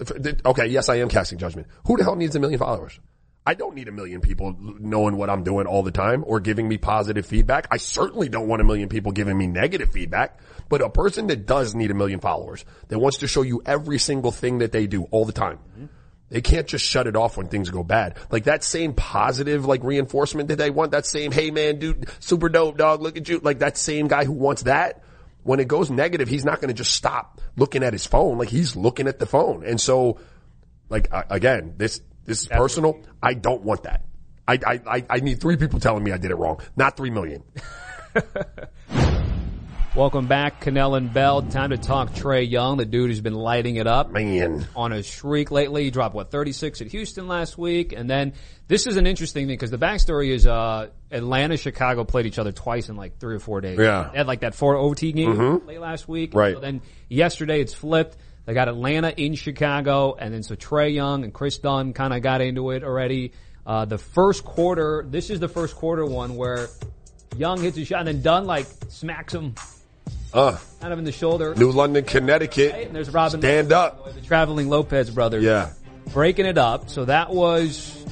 okay, 0.47 0.67
yes, 0.67 0.89
I 0.89 0.97
am 0.97 1.09
casting 1.09 1.39
judgment. 1.39 1.67
Who 1.87 1.97
the 1.99 2.05
hell 2.05 2.17
needs 2.17 2.35
a 2.35 2.41
million 2.41 2.59
followers? 2.59 2.99
I 3.47 3.55
don't 3.55 3.75
need 3.75 3.89
a 3.89 3.93
million 3.93 4.21
people 4.21 4.55
knowing 4.59 5.17
what 5.17 5.31
I'm 5.31 5.43
doing 5.43 5.67
all 5.67 5.83
the 5.83 5.91
time 5.91 6.23
or 6.27 6.39
giving 6.39 6.69
me 6.69 6.77
positive 6.77 7.25
feedback. 7.25 7.67
I 7.71 7.79
certainly 7.79 8.29
don't 8.29 8.47
want 8.47 8.61
a 8.61 8.65
million 8.65 8.91
people 8.91 9.13
giving 9.13 9.39
me 9.39 9.47
negative 9.47 9.91
feedback, 9.91 10.39
but 10.69 10.83
a 10.83 10.91
person 10.91 11.29
that 11.29 11.47
does 11.47 11.75
need 11.75 11.91
a 11.91 11.95
million 11.95 12.21
followers, 12.21 12.65
that 12.89 12.99
wants 12.99 13.19
to 13.19 13.27
show 13.27 13.43
you 13.43 13.63
every 13.65 13.99
single 13.99 14.33
thing 14.33 14.59
that 14.59 14.73
they 14.73 14.87
do 14.87 15.05
all 15.05 15.25
the 15.25 15.33
time. 15.33 15.59
They 16.31 16.43
can't 16.43 16.67
just 16.67 16.85
shut 16.85 17.07
it 17.07 17.17
off 17.17 17.39
when 17.39 17.49
things 17.49 17.71
go 17.71 17.83
bad. 17.83 18.17
Like 18.31 18.45
that 18.45 18.63
same 18.63 18.93
positive, 18.93 19.65
like 19.65 19.83
reinforcement 19.83 20.49
that 20.49 20.57
they 20.57 20.69
want, 20.69 20.91
that 20.91 21.07
same, 21.07 21.33
hey 21.33 21.51
man, 21.51 21.79
dude, 21.79 22.11
super 22.21 22.51
dope 22.51 22.77
dog, 22.77 23.01
look 23.01 23.17
at 23.17 23.29
you. 23.31 23.41
Like 23.43 23.61
that 23.61 23.79
same 23.79 24.09
guy 24.09 24.25
who 24.27 24.33
wants 24.33 24.65
that, 24.65 25.03
when 25.43 25.61
it 25.61 25.69
goes 25.69 25.91
negative, 25.91 26.29
he's 26.29 26.45
not 26.45 26.61
going 26.61 26.69
to 26.69 26.75
just 26.75 26.93
stop 26.93 27.41
looking 27.57 27.83
at 27.83 27.93
his 27.93 28.07
phone. 28.07 28.39
Like 28.39 28.49
he's 28.49 28.77
looking 28.77 29.09
at 29.09 29.19
the 29.19 29.27
phone. 29.27 29.65
And 29.65 29.81
so, 29.81 30.21
like, 30.89 31.09
uh, 31.13 31.25
again, 31.31 31.75
this, 31.77 32.01
this 32.25 32.43
is 32.43 32.47
personal. 32.49 33.01
I 33.23 33.35
don't 33.35 33.63
want 33.63 33.85
that. 33.85 34.05
I, 34.47 34.59
I, 34.87 35.05
I 35.11 35.21
need 35.21 35.41
three 35.41 35.57
people 35.57 35.79
telling 35.79 36.03
me 36.03 36.13
I 36.13 36.17
did 36.17 36.31
it 36.31 36.37
wrong, 36.37 36.61
not 36.75 36.97
three 36.97 37.11
million. 37.11 37.43
Welcome 39.97 40.27
back, 40.29 40.61
Canell 40.61 40.95
and 40.95 41.13
Bell. 41.13 41.43
Time 41.43 41.71
to 41.71 41.79
talk 41.79 42.11
Trae 42.13 42.49
Young, 42.49 42.77
the 42.77 42.85
dude 42.85 43.09
who's 43.11 43.21
been 43.21 43.35
lighting 43.35 43.77
it 43.77 43.87
up. 43.89 44.11
Man. 44.13 44.69
On 44.77 44.93
a 44.93 45.03
shriek 45.03 45.51
lately. 45.51 45.85
He 45.85 45.91
dropped, 45.91 46.15
what, 46.15 46.31
36 46.31 46.83
at 46.83 46.87
Houston 46.89 47.27
last 47.27 47.59
week? 47.59 47.93
And 47.93 48.09
then 48.09 48.35
this 48.69 48.87
is 48.87 48.97
an 48.97 49.07
interesting 49.09 49.47
thing 49.49 49.55
because 49.57 49.73
the 49.73 49.79
backstory 49.79 50.29
is, 50.31 50.47
uh, 50.47 50.89
Atlanta, 51.11 51.57
Chicago 51.57 52.05
played 52.05 52.27
each 52.27 52.39
other 52.39 52.53
twice 52.53 52.89
in 52.91 52.97
like 52.97 53.19
three 53.19 53.35
or 53.35 53.39
four 53.41 53.61
days. 53.61 53.77
Yeah. 53.79 54.11
They 54.13 54.19
had 54.19 54.29
like 54.29 54.41
that 54.41 54.55
four 54.55 54.77
OT 54.77 55.11
game 55.11 55.35
Mhm. 55.35 55.67
late 55.67 55.81
last 55.81 56.07
week. 56.07 56.33
Right. 56.33 56.55
So 56.55 56.61
then 56.61 56.81
yesterday 57.09 57.61
it's 57.61 57.75
flipped. 57.75 58.17
They 58.45 58.55
got 58.55 58.69
Atlanta 58.69 59.09
in 59.17 59.35
Chicago 59.35 60.15
and 60.19 60.33
then 60.33 60.43
so 60.45 60.55
Trae 60.55 60.95
Young 60.95 61.25
and 61.25 61.35
Kris 61.35 61.59
Dunn 61.59 61.93
kind 61.93 62.13
of 62.15 62.23
got 62.23 62.41
into 62.41 62.71
it 62.71 62.85
already. 62.85 63.33
Uh, 63.67 63.85
the 63.85 63.99
first 63.99 64.45
quarter, 64.45 65.05
this 65.09 65.29
is 65.29 65.41
the 65.41 65.49
first 65.49 65.75
quarter 65.75 66.05
one 66.05 66.37
where 66.37 66.69
Young 67.37 67.61
hits 67.61 67.77
a 67.79 67.85
shot 67.85 68.01
and 68.01 68.09
then 68.09 68.23
Dunn 68.23 68.45
like 68.45 68.67
smacks 68.89 69.35
him 69.35 69.55
Uh, 70.33 70.59
kind 70.81 70.93
of 70.93 70.99
in 70.99 71.05
the 71.05 71.13
shoulder. 71.13 71.55
New 71.55 71.71
London, 71.71 72.05
Connecticut. 72.05 72.75
And 72.75 72.95
there's 72.95 73.11
Robin. 73.11 73.41
Stand 73.41 73.73
up. 73.73 74.15
The 74.15 74.21
traveling 74.21 74.69
Lopez 74.69 75.11
brothers. 75.11 75.45
Yeah. 75.45 75.71
Breaking 76.13 76.47
it 76.47 76.59
up. 76.59 76.91
So 76.91 77.05
that 77.05 77.31
was 77.31 78.05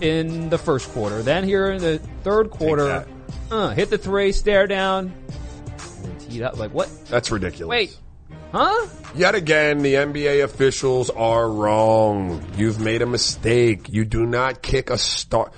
in 0.00 0.48
the 0.50 0.58
first 0.58 0.88
quarter. 0.90 1.22
Then 1.22 1.44
here 1.44 1.70
in 1.70 1.80
the 1.80 1.98
third 2.22 2.50
quarter, 2.50 3.06
uh, 3.50 3.70
hit 3.70 3.90
the 3.90 3.98
three, 3.98 4.32
stare 4.32 4.66
down, 4.66 5.12
and 5.96 6.04
then 6.04 6.18
teed 6.18 6.42
up. 6.42 6.56
Like 6.58 6.72
what? 6.72 6.88
That's 7.06 7.30
ridiculous. 7.30 7.68
Wait, 7.68 7.98
huh? 8.52 8.86
Yet 9.14 9.34
again, 9.34 9.82
the 9.82 9.94
NBA 9.94 10.44
officials 10.44 11.10
are 11.10 11.50
wrong. 11.50 12.44
You've 12.56 12.80
made 12.80 13.02
a 13.02 13.06
mistake. 13.06 13.88
You 13.88 14.04
do 14.04 14.26
not 14.26 14.62
kick 14.62 14.90
a 14.90 14.98
star. 14.98 15.50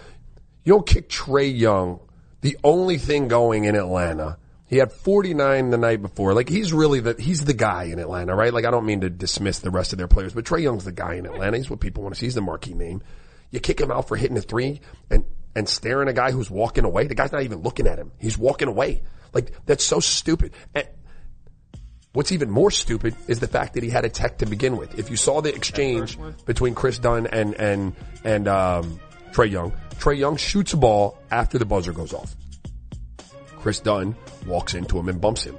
You 0.64 0.74
don't 0.74 0.86
kick 0.86 1.08
Trae 1.08 1.56
Young, 1.56 2.00
the 2.40 2.56
only 2.62 2.98
thing 2.98 3.28
going 3.28 3.64
in 3.64 3.74
Atlanta. 3.74 4.38
He 4.72 4.78
had 4.78 4.90
49 4.90 5.68
the 5.68 5.76
night 5.76 6.00
before. 6.00 6.32
Like 6.32 6.48
he's 6.48 6.72
really 6.72 7.00
the, 7.00 7.14
he's 7.18 7.44
the 7.44 7.52
guy 7.52 7.84
in 7.84 7.98
Atlanta, 7.98 8.34
right? 8.34 8.54
Like 8.54 8.64
I 8.64 8.70
don't 8.70 8.86
mean 8.86 9.02
to 9.02 9.10
dismiss 9.10 9.58
the 9.58 9.70
rest 9.70 9.92
of 9.92 9.98
their 9.98 10.08
players, 10.08 10.32
but 10.32 10.46
Trae 10.46 10.62
Young's 10.62 10.86
the 10.86 10.92
guy 10.92 11.16
in 11.16 11.26
Atlanta. 11.26 11.58
He's 11.58 11.68
what 11.68 11.78
people 11.78 12.02
want 12.02 12.14
to 12.14 12.18
see. 12.18 12.24
He's 12.24 12.36
the 12.36 12.40
marquee 12.40 12.72
name. 12.72 13.02
You 13.50 13.60
kick 13.60 13.78
him 13.78 13.90
out 13.90 14.08
for 14.08 14.16
hitting 14.16 14.38
a 14.38 14.40
three 14.40 14.80
and, 15.10 15.26
and 15.54 15.68
staring 15.68 16.08
at 16.08 16.12
a 16.12 16.14
guy 16.14 16.30
who's 16.30 16.50
walking 16.50 16.86
away. 16.86 17.06
The 17.06 17.14
guy's 17.14 17.32
not 17.32 17.42
even 17.42 17.60
looking 17.60 17.86
at 17.86 17.98
him. 17.98 18.12
He's 18.18 18.38
walking 18.38 18.66
away. 18.66 19.02
Like 19.34 19.52
that's 19.66 19.84
so 19.84 20.00
stupid. 20.00 20.54
And, 20.74 20.88
What's 22.14 22.32
even 22.32 22.48
more 22.48 22.70
stupid 22.70 23.14
is 23.28 23.40
the 23.40 23.48
fact 23.48 23.74
that 23.74 23.82
he 23.82 23.90
had 23.90 24.06
a 24.06 24.08
tech 24.08 24.38
to 24.38 24.46
begin 24.46 24.78
with. 24.78 24.98
If 24.98 25.10
you 25.10 25.16
saw 25.16 25.42
the 25.42 25.54
exchange 25.54 26.18
between 26.46 26.74
Kris 26.74 26.98
Dunn 26.98 27.26
and 27.26 27.54
and 27.56 27.94
and 28.24 28.48
um, 28.48 29.00
Trae 29.32 29.50
Young, 29.50 29.72
Trae 29.96 30.18
Young 30.18 30.38
shoots 30.38 30.72
a 30.72 30.78
ball 30.78 31.18
after 31.30 31.58
the 31.58 31.66
buzzer 31.66 31.92
goes 31.92 32.14
off. 32.14 32.34
Kris 33.58 33.80
Dunn 33.80 34.16
walks 34.46 34.74
into 34.74 34.98
him 34.98 35.08
and 35.08 35.20
bumps 35.20 35.44
him. 35.44 35.56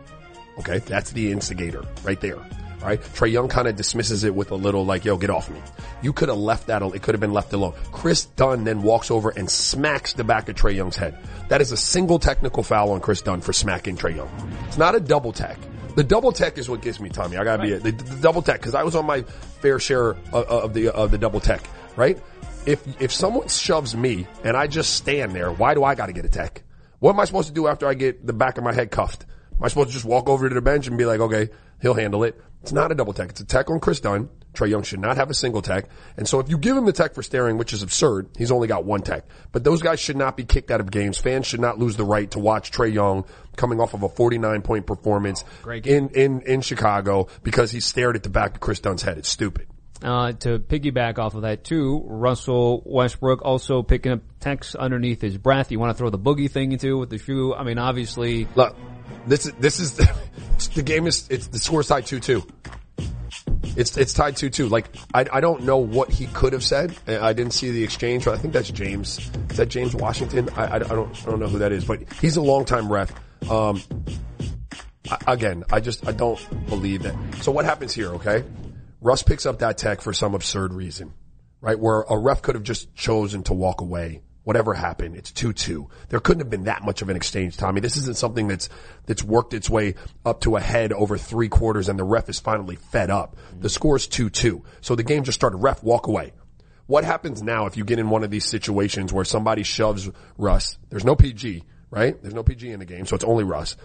Okay, 0.59 0.79
that's 0.79 1.11
the 1.11 1.31
instigator 1.31 1.83
right 2.03 2.19
there. 2.21 2.37
Right? 2.81 3.01
Trae 3.01 3.31
Young 3.31 3.47
kind 3.47 3.69
of 3.69 3.77
dismisses 3.77 4.25
it 4.25 4.35
with 4.35 4.51
a 4.51 4.55
little 4.55 4.85
like, 4.85 5.05
"Yo, 5.05 5.15
get 5.17 5.29
off 5.29 5.49
me." 5.49 5.61
You 6.01 6.11
could 6.11 6.27
have 6.27 6.37
left 6.37 6.67
that. 6.67 6.81
It 6.81 7.01
could 7.01 7.13
have 7.13 7.21
been 7.21 7.31
left 7.31 7.53
alone. 7.53 7.73
Kris 7.93 8.25
Dunn 8.25 8.65
then 8.65 8.83
walks 8.83 9.09
over 9.09 9.29
and 9.29 9.49
smacks 9.49 10.11
the 10.13 10.25
back 10.25 10.49
of 10.49 10.55
Trae 10.55 10.75
Young's 10.75 10.97
head. 10.97 11.17
That 11.47 11.61
is 11.61 11.71
a 11.71 11.77
single 11.77 12.19
technical 12.19 12.61
foul 12.61 12.91
on 12.91 12.99
Kris 12.99 13.21
Dunn 13.21 13.39
for 13.39 13.53
smacking 13.53 13.95
Trae 13.95 14.17
Young. 14.17 14.29
It's 14.67 14.77
not 14.77 14.95
a 14.95 14.99
double 14.99 15.31
tech. 15.31 15.57
The 15.95 16.03
double 16.03 16.33
tech 16.33 16.57
is 16.57 16.67
what 16.67 16.81
gives 16.81 16.99
me 16.99 17.09
Tommy. 17.09 17.37
I 17.37 17.45
gotta 17.45 17.63
be 17.63 17.73
the, 17.73 17.91
the 17.91 18.15
double 18.21 18.41
tech 18.41 18.59
because 18.59 18.75
I 18.75 18.83
was 18.83 18.95
on 18.97 19.05
my 19.05 19.21
fair 19.61 19.79
share 19.79 20.09
of, 20.09 20.33
of 20.33 20.73
the 20.73 20.89
of 20.89 21.11
the 21.11 21.17
double 21.17 21.39
tech. 21.39 21.61
Right? 21.95 22.19
If 22.65 22.85
if 23.01 23.13
someone 23.13 23.47
shoves 23.47 23.95
me 23.95 24.27
and 24.43 24.57
I 24.57 24.67
just 24.67 24.93
stand 24.95 25.31
there, 25.31 25.51
why 25.51 25.73
do 25.73 25.85
I 25.85 25.95
got 25.95 26.07
to 26.07 26.13
get 26.13 26.25
a 26.25 26.29
tech? 26.29 26.63
What 27.03 27.15
am 27.15 27.19
I 27.19 27.25
supposed 27.25 27.49
to 27.49 27.53
do 27.53 27.67
after 27.67 27.85
I 27.85 27.95
get 27.95 28.25
the 28.25 28.31
back 28.31 28.57
of 28.57 28.63
my 28.63 28.71
head 28.71 28.89
cuffed? 28.89 29.25
Am 29.57 29.61
I 29.61 29.67
supposed 29.67 29.89
to 29.89 29.93
just 29.93 30.05
walk 30.05 30.29
over 30.29 30.47
to 30.47 30.55
the 30.55 30.61
bench 30.61 30.87
and 30.87 30.97
be 30.97 31.03
like, 31.03 31.19
okay, 31.19 31.49
he'll 31.81 31.95
handle 31.95 32.23
it? 32.23 32.41
It's 32.61 32.71
not 32.71 32.93
a 32.93 32.95
double 32.95 33.11
tech. 33.11 33.29
It's 33.29 33.41
a 33.41 33.45
tech 33.45 33.69
on 33.69 33.81
Kris 33.81 33.99
Dunn. 33.99 34.29
Trae 34.53 34.69
Young 34.69 34.83
should 34.83 35.01
not 35.01 35.17
have 35.17 35.29
a 35.29 35.33
single 35.33 35.61
tech. 35.61 35.89
And 36.15 36.25
so 36.25 36.39
if 36.39 36.47
you 36.47 36.57
give 36.57 36.77
him 36.77 36.85
the 36.85 36.93
tech 36.93 37.13
for 37.13 37.21
staring, 37.21 37.57
which 37.57 37.73
is 37.73 37.83
absurd, 37.83 38.29
he's 38.37 38.51
only 38.51 38.69
got 38.69 38.85
one 38.85 39.01
tech. 39.01 39.25
But 39.51 39.65
those 39.65 39.81
guys 39.81 39.99
should 39.99 40.15
not 40.15 40.37
be 40.37 40.45
kicked 40.45 40.71
out 40.71 40.79
of 40.79 40.91
games. 40.91 41.17
Fans 41.17 41.45
should 41.45 41.59
not 41.59 41.77
lose 41.77 41.97
the 41.97 42.05
right 42.05 42.31
to 42.31 42.39
watch 42.39 42.71
Trae 42.71 42.93
Young 42.93 43.25
coming 43.57 43.81
off 43.81 43.93
of 43.93 44.03
a 44.03 44.07
49 44.07 44.61
point 44.61 44.87
performance 44.87 45.43
Great 45.61 45.85
in, 45.85 46.07
in, 46.11 46.39
in 46.43 46.61
Chicago 46.61 47.27
because 47.43 47.69
he 47.69 47.81
stared 47.81 48.15
at 48.15 48.23
the 48.23 48.29
back 48.29 48.53
of 48.53 48.59
Kris 48.61 48.79
Dunn's 48.79 49.01
head. 49.01 49.17
It's 49.17 49.27
stupid. 49.27 49.67
Uh, 50.03 50.33
to 50.33 50.59
piggyback 50.59 51.17
off 51.17 51.33
of 51.33 51.43
that 51.43 51.63
too, 51.63 52.03
Russell 52.05 52.83
Westbrook 52.85 53.41
also 53.41 53.83
picking 53.83 54.11
up 54.11 54.19
techs 54.41 54.75
underneath 54.75 55.21
his 55.21 55.37
breath. 55.37 55.71
You 55.71 55.79
want 55.79 55.91
to 55.91 55.97
throw 55.97 56.09
the 56.09 56.19
boogie 56.19 56.51
thing 56.51 56.73
into 56.73 56.97
with 56.97 57.09
the 57.09 57.17
shoe? 57.17 57.53
I 57.53 57.63
mean, 57.63 57.77
obviously. 57.77 58.45
Look, 58.55 58.75
this 59.25 59.45
is, 59.45 59.53
this 59.53 59.79
is, 59.79 59.95
the 60.75 60.83
game 60.83 61.07
is, 61.07 61.25
it's, 61.29 61.47
the 61.47 61.57
score's 61.57 61.87
tied 61.87 62.03
2-2. 62.03 62.45
It's, 63.77 63.95
it's 63.95 64.11
tied 64.11 64.35
2-2. 64.35 64.69
Like, 64.69 64.93
I, 65.13 65.25
I 65.31 65.39
don't 65.39 65.63
know 65.63 65.77
what 65.77 66.09
he 66.09 66.27
could 66.27 66.51
have 66.51 66.65
said. 66.65 66.93
I 67.07 67.29
I 67.29 67.33
didn't 67.33 67.53
see 67.53 67.71
the 67.71 67.83
exchange, 67.83 68.25
but 68.25 68.33
I 68.33 68.37
think 68.37 68.53
that's 68.53 68.71
James. 68.71 69.31
Is 69.51 69.57
that 69.57 69.67
James 69.67 69.95
Washington? 69.95 70.49
I, 70.57 70.65
I, 70.65 70.75
I 70.75 70.79
don't, 70.79 71.15
I 71.25 71.29
don't 71.29 71.39
know 71.39 71.47
who 71.47 71.59
that 71.59 71.71
is, 71.71 71.85
but 71.85 72.01
he's 72.19 72.35
a 72.35 72.41
longtime 72.41 72.91
ref. 72.91 73.13
Um, 73.49 73.81
I, 75.09 75.17
again, 75.27 75.63
I 75.71 75.79
just, 75.79 76.05
I 76.05 76.11
don't 76.11 76.39
believe 76.67 77.05
it. 77.05 77.15
So 77.41 77.53
what 77.53 77.63
happens 77.63 77.93
here, 77.93 78.09
okay? 78.15 78.43
Russ 79.03 79.21
picks 79.21 79.45
up 79.45 79.59
that 79.59 79.77
tech 79.77 80.01
for 80.01 80.13
some 80.13 80.33
absurd 80.33 80.73
reason, 80.73 81.13
right? 81.61 81.77
Where 81.77 82.01
a 82.01 82.17
ref 82.17 82.41
could 82.41 82.55
have 82.55 82.63
just 82.63 82.95
chosen 82.95 83.43
to 83.43 83.53
walk 83.53 83.81
away 83.81 84.21
Whatever 84.43 84.73
happened, 84.73 85.15
it's 85.15 85.31
2-2. 85.31 85.87
There 86.09 86.19
couldn't 86.19 86.41
have 86.41 86.49
been 86.49 86.65
that 86.65 86.83
much 86.83 87.01
of 87.01 87.07
an 87.07 87.15
exchange, 87.15 87.55
Tommy. 87.55 87.79
This 87.79 87.95
isn't 87.95 88.17
something 88.17 88.49
that's, 88.49 88.67
that's 89.05 89.23
worked 89.23 89.53
its 89.53 89.69
way 89.69 89.95
up 90.25 90.41
to 90.41 90.57
a 90.57 90.59
head 90.59 90.91
over 90.91 91.17
three 91.17 91.47
quarters 91.47 91.87
and 91.87 91.97
the 91.97 92.03
ref 92.03 92.27
is 92.27 92.41
finally 92.41 92.75
fed 92.75 93.09
up. 93.09 93.37
The 93.57 93.69
score's 93.69 94.07
2-2. 94.07 94.61
So 94.81 94.95
the 94.95 95.03
game 95.03 95.23
just 95.23 95.37
started. 95.37 95.57
Ref, 95.57 95.81
walk 95.81 96.07
away. 96.07 96.33
What 96.87 97.05
happens 97.05 97.41
now 97.41 97.67
if 97.67 97.77
you 97.77 97.85
get 97.85 97.99
in 97.99 98.09
one 98.09 98.25
of 98.25 98.31
these 98.31 98.43
situations 98.43 99.13
where 99.13 99.23
somebody 99.23 99.63
shoves 99.63 100.09
Russ? 100.37 100.77
There's 100.89 101.05
no 101.05 101.15
PG, 101.15 101.63
right? 101.89 102.21
There's 102.21 102.33
no 102.33 102.43
PG 102.43 102.69
in 102.69 102.79
the 102.79 102.85
game, 102.85 103.05
so 103.05 103.15
it's 103.15 103.23
only 103.23 103.45
Russ. 103.45 103.77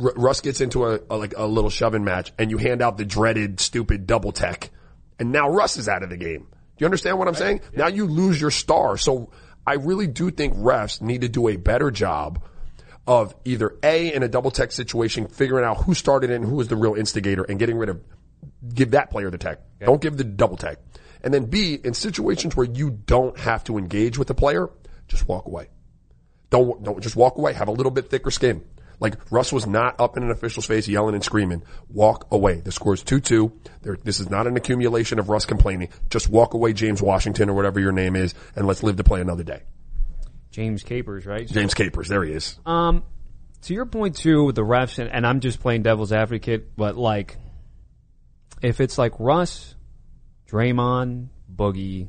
R- 0.00 0.12
Russ 0.16 0.40
gets 0.40 0.60
into 0.60 0.86
a, 0.86 1.00
a 1.08 1.16
like 1.16 1.34
a 1.36 1.46
little 1.46 1.70
shoving 1.70 2.04
match, 2.04 2.32
and 2.38 2.50
you 2.50 2.58
hand 2.58 2.82
out 2.82 2.98
the 2.98 3.04
dreaded, 3.04 3.60
stupid 3.60 4.06
double 4.06 4.32
tech, 4.32 4.70
and 5.18 5.32
now 5.32 5.48
Russ 5.48 5.76
is 5.76 5.88
out 5.88 6.02
of 6.02 6.10
the 6.10 6.16
game. 6.16 6.46
Do 6.50 6.84
you 6.84 6.86
understand 6.86 7.18
what 7.18 7.28
I'm 7.28 7.34
saying? 7.34 7.60
Now 7.74 7.88
you 7.88 8.06
lose 8.06 8.40
your 8.40 8.50
star. 8.50 8.96
So 8.96 9.30
I 9.66 9.74
really 9.74 10.06
do 10.06 10.30
think 10.30 10.54
refs 10.54 11.02
need 11.02 11.20
to 11.20 11.28
do 11.28 11.48
a 11.48 11.56
better 11.56 11.90
job 11.90 12.42
of 13.06 13.34
either 13.44 13.76
A, 13.82 14.12
in 14.14 14.22
a 14.22 14.28
double 14.28 14.50
tech 14.50 14.72
situation, 14.72 15.26
figuring 15.28 15.64
out 15.64 15.78
who 15.78 15.94
started 15.94 16.30
it 16.30 16.34
and 16.36 16.44
who 16.44 16.56
was 16.56 16.68
the 16.68 16.76
real 16.76 16.94
instigator 16.94 17.42
and 17.42 17.58
getting 17.58 17.76
rid 17.76 17.88
of, 17.88 18.00
give 18.72 18.92
that 18.92 19.10
player 19.10 19.30
the 19.30 19.38
tech. 19.38 19.60
Don't 19.80 20.00
give 20.00 20.16
the 20.16 20.24
double 20.24 20.56
tech. 20.56 20.78
And 21.22 21.34
then 21.34 21.46
B, 21.46 21.74
in 21.74 21.92
situations 21.92 22.56
where 22.56 22.66
you 22.66 22.90
don't 22.90 23.38
have 23.38 23.64
to 23.64 23.78
engage 23.78 24.16
with 24.16 24.28
the 24.28 24.34
player, 24.34 24.70
just 25.08 25.28
walk 25.28 25.46
away. 25.46 25.68
Don't, 26.50 26.82
don't 26.82 27.00
just 27.00 27.16
walk 27.16 27.36
away. 27.36 27.52
Have 27.52 27.68
a 27.68 27.72
little 27.72 27.92
bit 27.92 28.10
thicker 28.10 28.30
skin. 28.30 28.64
Like 29.00 29.16
Russ 29.32 29.52
was 29.52 29.66
not 29.66 29.98
up 29.98 30.16
in 30.18 30.22
an 30.22 30.30
official's 30.30 30.66
face 30.66 30.86
yelling 30.86 31.14
and 31.14 31.24
screaming. 31.24 31.62
Walk 31.88 32.26
away. 32.30 32.60
The 32.60 32.70
score's 32.70 33.02
2-2. 33.02 33.50
There, 33.82 33.96
this 34.04 34.20
is 34.20 34.28
not 34.30 34.46
an 34.46 34.56
accumulation 34.56 35.18
of 35.18 35.28
Russ 35.30 35.46
complaining. 35.46 35.88
Just 36.10 36.28
walk 36.28 36.52
away, 36.54 36.74
James 36.74 37.00
Washington 37.00 37.48
or 37.48 37.54
whatever 37.54 37.80
your 37.80 37.92
name 37.92 38.14
is, 38.14 38.34
and 38.54 38.66
let's 38.66 38.82
live 38.82 38.96
to 38.96 39.04
play 39.04 39.20
another 39.22 39.42
day. 39.42 39.62
James 40.50 40.82
Capers, 40.82 41.24
right? 41.26 41.48
James 41.48 41.72
Capers. 41.74 42.08
There 42.08 42.22
he 42.24 42.32
is. 42.32 42.58
Um, 42.66 43.02
to 43.62 43.72
your 43.74 43.86
point 43.86 44.16
too 44.16 44.44
with 44.44 44.54
the 44.56 44.62
refs, 44.64 44.98
and, 44.98 45.10
and 45.10 45.26
I'm 45.26 45.40
just 45.40 45.60
playing 45.60 45.82
devil's 45.82 46.12
advocate, 46.12 46.76
but 46.76 46.96
like, 46.96 47.38
if 48.60 48.80
it's 48.80 48.98
like 48.98 49.12
Russ, 49.18 49.74
Draymond, 50.50 51.28
Boogie, 51.54 52.08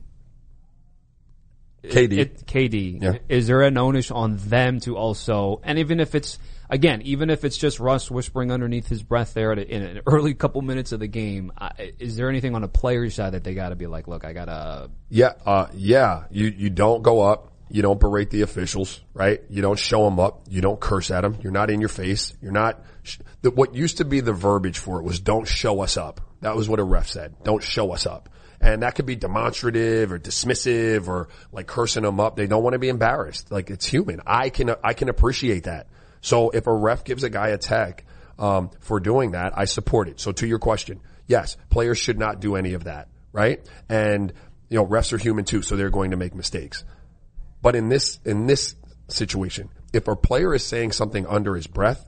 KD. 1.84 2.18
it- 2.18 2.46
KD, 2.46 3.02
Yeah. 3.02 3.18
is 3.30 3.48
there 3.48 3.62
an 3.62 3.78
onus 3.78 4.12
on 4.12 4.38
them 4.38 4.80
to 4.82 4.98
also, 4.98 5.62
and 5.64 5.80
even 5.80 6.00
if 6.00 6.16
it's, 6.16 6.38
again, 6.72 7.02
even 7.04 7.30
if 7.30 7.44
it's 7.44 7.58
just 7.58 7.80
Russ 7.80 8.10
whispering 8.10 8.52
underneath 8.52 8.88
his 8.88 9.04
breath 9.04 9.34
there 9.34 9.52
a, 9.52 9.58
in 9.58 9.84
an 9.84 10.02
early 10.08 10.34
couple 10.34 10.62
minutes 10.62 10.92
of 10.92 11.00
the 11.00 11.08
game, 11.08 11.52
I, 11.58 11.94
is 12.00 12.16
there 12.16 12.30
anything 12.30 12.56
on 12.56 12.64
a 12.64 12.68
player's 12.68 13.14
side 13.14 13.34
that 13.34 13.44
they 13.44 13.54
gotta 13.54 13.76
be 13.76 13.86
like, 13.86 14.08
look, 14.08 14.26
I 14.26 14.34
gotta, 14.34 14.90
Yeah, 15.10 15.34
uh, 15.46 15.68
yeah. 15.74 16.24
You 16.32 16.48
you 16.48 16.70
don't 16.70 17.04
go 17.04 17.22
up. 17.22 17.50
You 17.70 17.82
don't 17.82 18.00
berate 18.00 18.32
the 18.32 18.42
officials, 18.42 19.00
right? 19.14 19.42
You 19.50 19.62
don't 19.62 19.80
show 19.80 20.04
them 20.04 20.20
up. 20.20 20.42
You 20.50 20.60
don't 20.60 20.80
curse 20.80 21.10
at 21.10 21.22
them. 21.22 21.38
You're 21.42 21.54
not 21.54 21.70
in 21.70 21.80
your 21.80 21.90
face. 21.90 22.34
You're 22.42 22.52
not. 22.52 22.84
Sh- 23.04 23.20
the, 23.44 23.52
what 23.52 23.76
used 23.76 23.98
to 23.98 24.06
be 24.06 24.20
the 24.20 24.34
verbiage 24.34 24.78
for 24.78 25.00
it 25.00 25.04
was 25.04 25.20
"Don't 25.20 25.48
show 25.48 25.82
us 25.82 25.96
up." 25.96 26.20
That 26.42 26.56
was 26.56 26.68
what 26.68 26.80
a 26.80 26.84
ref 26.84 27.08
said. 27.08 27.36
Don't 27.44 27.64
show 27.64 27.94
us 27.94 28.06
up, 28.06 28.28
and 28.60 28.84
that 28.84 28.96
could 28.96 29.06
be 29.06 29.16
demonstrative 29.16 30.12
or 30.12 30.20
dismissive 30.20 31.08
or 31.08 31.30
like 31.54 31.68
cursing 31.68 32.04
them 32.04 32.20
up. 32.20 32.36
They 32.36 32.48
don't 32.48 32.64
want 32.64 32.74
to 32.74 32.80
be 32.80 32.90
embarrassed. 32.90 33.52
Like 33.52 33.70
it's 33.70 33.86
human. 33.86 34.20
I 34.26 34.50
can 34.50 34.76
I 34.84 34.94
can 34.94 35.08
appreciate 35.08 35.64
that. 35.64 35.88
So 36.22 36.52
if 36.52 36.68
a 36.68 36.74
ref 36.74 37.04
gives 37.04 37.24
a 37.24 37.30
guy 37.30 37.50
a 37.50 37.58
tech 37.58 38.06
um, 38.40 38.72
for 38.80 39.00
doing 39.00 39.32
that, 39.32 39.58
I 39.58 39.66
support 39.66 40.08
it. 40.08 40.20
So 40.20 40.32
to 40.32 40.48
your 40.48 40.60
question, 40.60 41.02
yes, 41.28 41.58
players 41.70 41.98
should 41.98 42.18
not 42.18 42.40
do 42.40 42.56
any 42.56 42.74
of 42.74 42.86
that, 42.86 43.10
right? 43.34 43.60
And 43.90 44.32
you 44.70 44.78
know, 44.78 44.86
refs 44.86 45.12
are 45.12 45.18
human 45.18 45.46
too, 45.46 45.62
so 45.62 45.76
they're 45.76 45.90
going 45.90 46.12
to 46.12 46.18
make 46.18 46.34
mistakes. 46.34 46.84
But 47.62 47.76
in 47.76 47.90
this, 47.90 48.20
in 48.26 48.48
this 48.48 48.76
situation, 49.10 49.70
if 49.94 50.08
a 50.08 50.16
player 50.16 50.54
is 50.54 50.66
saying 50.66 50.94
something 50.94 51.28
under 51.28 51.56
his 51.56 51.68
breath, 51.68 52.06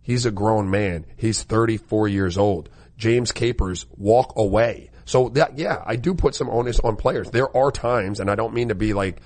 he's 0.00 0.26
a 0.26 0.30
grown 0.30 0.70
man. 0.70 1.06
He's 1.16 1.42
34 1.42 2.08
years 2.08 2.38
old. 2.38 2.70
James 2.96 3.32
Capers, 3.32 3.86
walk 3.96 4.34
away. 4.36 4.90
So 5.04 5.28
that, 5.30 5.58
yeah, 5.58 5.82
I 5.84 5.96
do 5.96 6.14
put 6.14 6.34
some 6.34 6.48
onus 6.48 6.80
on 6.80 6.96
players. 6.96 7.30
There 7.30 7.54
are 7.56 7.70
times, 7.70 8.20
and 8.20 8.30
I 8.30 8.34
don't 8.34 8.54
mean 8.54 8.68
to 8.68 8.74
be 8.74 8.94
like, 8.94 9.20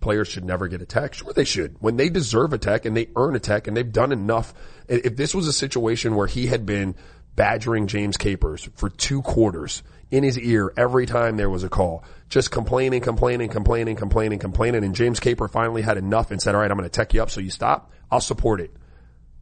players 0.00 0.28
should 0.28 0.44
never 0.44 0.68
get 0.68 0.82
a 0.82 0.86
tech. 0.86 1.14
Sure 1.14 1.32
they 1.32 1.44
should. 1.44 1.76
When 1.80 1.96
they 1.96 2.08
deserve 2.08 2.52
a 2.52 2.58
tech 2.58 2.84
and 2.84 2.96
they 2.96 3.08
earn 3.16 3.34
a 3.34 3.40
tech 3.40 3.66
and 3.66 3.76
they've 3.76 3.92
done 3.92 4.12
enough. 4.12 4.54
If 4.88 5.16
this 5.16 5.34
was 5.34 5.46
a 5.46 5.52
situation 5.52 6.14
where 6.14 6.26
he 6.26 6.46
had 6.46 6.64
been 6.64 6.94
badgering 7.34 7.86
James 7.86 8.16
Capers 8.16 8.68
for 8.74 8.90
two 8.90 9.22
quarters 9.22 9.82
in 10.10 10.24
his 10.24 10.38
ear 10.38 10.72
every 10.76 11.06
time 11.06 11.36
there 11.36 11.50
was 11.50 11.64
a 11.64 11.68
call, 11.68 12.04
just 12.28 12.50
complaining, 12.50 13.00
complaining, 13.00 13.48
complaining, 13.48 13.96
complaining, 13.96 14.38
complaining, 14.38 14.84
and 14.84 14.94
James 14.94 15.20
Caper 15.20 15.48
finally 15.48 15.82
had 15.82 15.98
enough 15.98 16.30
and 16.30 16.40
said, 16.40 16.54
all 16.54 16.60
right, 16.60 16.70
I'm 16.70 16.76
going 16.76 16.88
to 16.88 16.92
tech 16.92 17.14
you 17.14 17.22
up 17.22 17.30
so 17.30 17.40
you 17.40 17.50
stop. 17.50 17.92
I'll 18.10 18.20
support 18.20 18.60
it. 18.60 18.70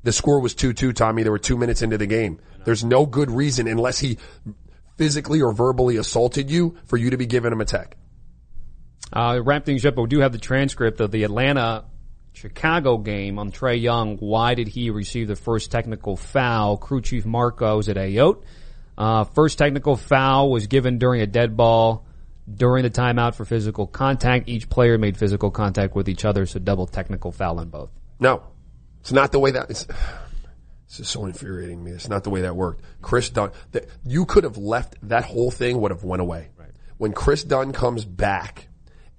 The 0.02 0.12
score 0.12 0.40
was 0.40 0.54
2-2, 0.54 0.94
Tommy. 0.94 1.22
There 1.22 1.32
were 1.32 1.38
two 1.38 1.56
minutes 1.56 1.82
into 1.82 1.98
the 1.98 2.06
game. 2.06 2.40
There's 2.64 2.84
no 2.84 3.06
good 3.06 3.30
reason 3.30 3.66
unless 3.66 3.98
he 3.98 4.18
physically 4.96 5.42
or 5.42 5.52
verbally 5.52 5.96
assaulted 5.96 6.50
you 6.50 6.76
for 6.86 6.96
you 6.96 7.10
to 7.10 7.16
be 7.16 7.26
giving 7.26 7.52
him 7.52 7.60
a 7.60 7.64
tech. 7.64 7.96
Uh, 9.12 9.40
wrap 9.42 9.64
things 9.64 9.84
up, 9.86 9.94
but 9.94 10.02
we 10.02 10.08
do 10.08 10.20
have 10.20 10.32
the 10.32 10.38
transcript 10.38 11.00
of 11.00 11.10
the 11.10 11.24
Atlanta 11.24 11.84
Chicago 12.32 12.98
game 12.98 13.38
on 13.38 13.52
Trae 13.52 13.80
Young. 13.80 14.18
Why 14.18 14.54
did 14.54 14.68
he 14.68 14.90
receive 14.90 15.28
the 15.28 15.36
first 15.36 15.70
technical 15.70 16.16
foul? 16.16 16.76
Crew 16.76 17.00
chief 17.00 17.24
Marco 17.24 17.76
was 17.76 17.88
at 17.88 17.96
Ayote. 17.96 18.42
Uh, 18.98 19.24
first 19.24 19.58
technical 19.58 19.96
foul 19.96 20.50
was 20.50 20.66
given 20.66 20.98
during 20.98 21.20
a 21.20 21.26
dead 21.26 21.56
ball 21.56 22.06
during 22.52 22.82
the 22.82 22.90
timeout 22.90 23.34
for 23.34 23.44
physical 23.44 23.86
contact. 23.86 24.48
Each 24.48 24.68
player 24.68 24.98
made 24.98 25.16
physical 25.16 25.50
contact 25.50 25.94
with 25.94 26.08
each 26.08 26.24
other, 26.24 26.46
so 26.46 26.58
double 26.58 26.86
technical 26.86 27.32
foul 27.32 27.58
on 27.58 27.68
both. 27.68 27.90
No, 28.20 28.42
it's 29.00 29.12
not 29.12 29.32
the 29.32 29.38
way 29.38 29.52
that. 29.52 29.70
It's, 29.70 29.84
this 30.88 31.00
is 31.00 31.08
so 31.08 31.26
infuriating 31.26 31.82
me. 31.82 31.92
It's 31.92 32.08
not 32.08 32.24
the 32.24 32.30
way 32.30 32.42
that 32.42 32.56
worked. 32.56 32.84
Kris 33.02 33.30
Dunn, 33.30 33.50
that 33.72 33.86
you 34.04 34.24
could 34.24 34.44
have 34.44 34.56
left 34.56 34.96
that 35.02 35.24
whole 35.24 35.50
thing 35.50 35.80
would 35.80 35.90
have 35.90 36.04
went 36.04 36.22
away. 36.22 36.50
When 36.98 37.12
Kris 37.12 37.44
Dunn 37.44 37.72
comes 37.72 38.06
back 38.06 38.68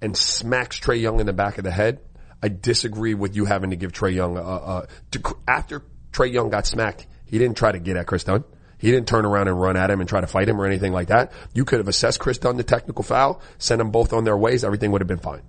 and 0.00 0.16
smacks 0.16 0.78
Trae 0.78 1.00
Young 1.00 1.20
in 1.20 1.26
the 1.26 1.32
back 1.32 1.58
of 1.58 1.64
the 1.64 1.70
head, 1.70 2.00
I 2.42 2.48
disagree 2.48 3.14
with 3.14 3.34
you 3.36 3.44
having 3.46 3.70
to 3.70 3.76
give 3.76 3.92
Trae 3.92 4.14
Young 4.14 4.36
a, 4.36 4.40
a, 4.42 4.86
to, 5.12 5.36
after 5.46 5.82
Trae 6.12 6.32
Young 6.32 6.50
got 6.50 6.66
smacked, 6.66 7.06
he 7.26 7.38
didn't 7.38 7.56
try 7.56 7.72
to 7.72 7.78
get 7.78 7.96
at 7.96 8.06
Kris 8.06 8.24
Dunn. 8.24 8.44
He 8.78 8.92
didn't 8.92 9.08
turn 9.08 9.24
around 9.24 9.48
and 9.48 9.60
run 9.60 9.76
at 9.76 9.90
him 9.90 9.98
and 10.00 10.08
try 10.08 10.20
to 10.20 10.28
fight 10.28 10.48
him 10.48 10.60
or 10.60 10.64
anything 10.64 10.92
like 10.92 11.08
that. 11.08 11.32
You 11.52 11.64
could 11.64 11.78
have 11.80 11.88
assessed 11.88 12.20
Kris 12.20 12.38
Dunn 12.38 12.56
the 12.56 12.62
technical 12.62 13.02
foul, 13.02 13.42
sent 13.58 13.78
them 13.80 13.90
both 13.90 14.12
on 14.12 14.22
their 14.22 14.36
ways. 14.36 14.62
Everything 14.62 14.92
would 14.92 15.00
have 15.00 15.08
been 15.08 15.18
fine. 15.18 15.42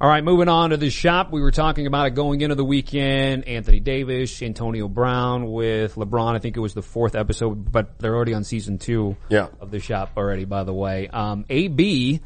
All 0.00 0.08
right, 0.08 0.24
moving 0.24 0.48
on 0.48 0.70
to 0.70 0.76
the 0.76 0.90
shop. 0.90 1.30
We 1.30 1.40
were 1.40 1.52
talking 1.52 1.86
about 1.86 2.06
it 2.08 2.14
going 2.14 2.40
into 2.40 2.56
the 2.56 2.64
weekend. 2.64 3.46
Anthony 3.46 3.78
Davis, 3.78 4.42
Antonio 4.42 4.88
Brown 4.88 5.52
with 5.52 5.94
LeBron. 5.94 6.34
I 6.34 6.38
think 6.40 6.56
it 6.56 6.60
was 6.60 6.74
the 6.74 6.82
fourth 6.82 7.14
episode, 7.14 7.70
but 7.70 8.00
they're 8.00 8.16
already 8.16 8.34
on 8.34 8.42
season 8.42 8.78
two 8.78 9.16
Yeah. 9.28 9.48
of 9.60 9.70
the 9.70 9.78
shop 9.78 10.12
already, 10.16 10.44
by 10.44 10.64
the 10.64 10.74
way. 10.74 11.06
Um, 11.06 11.44
AB, 11.48 12.20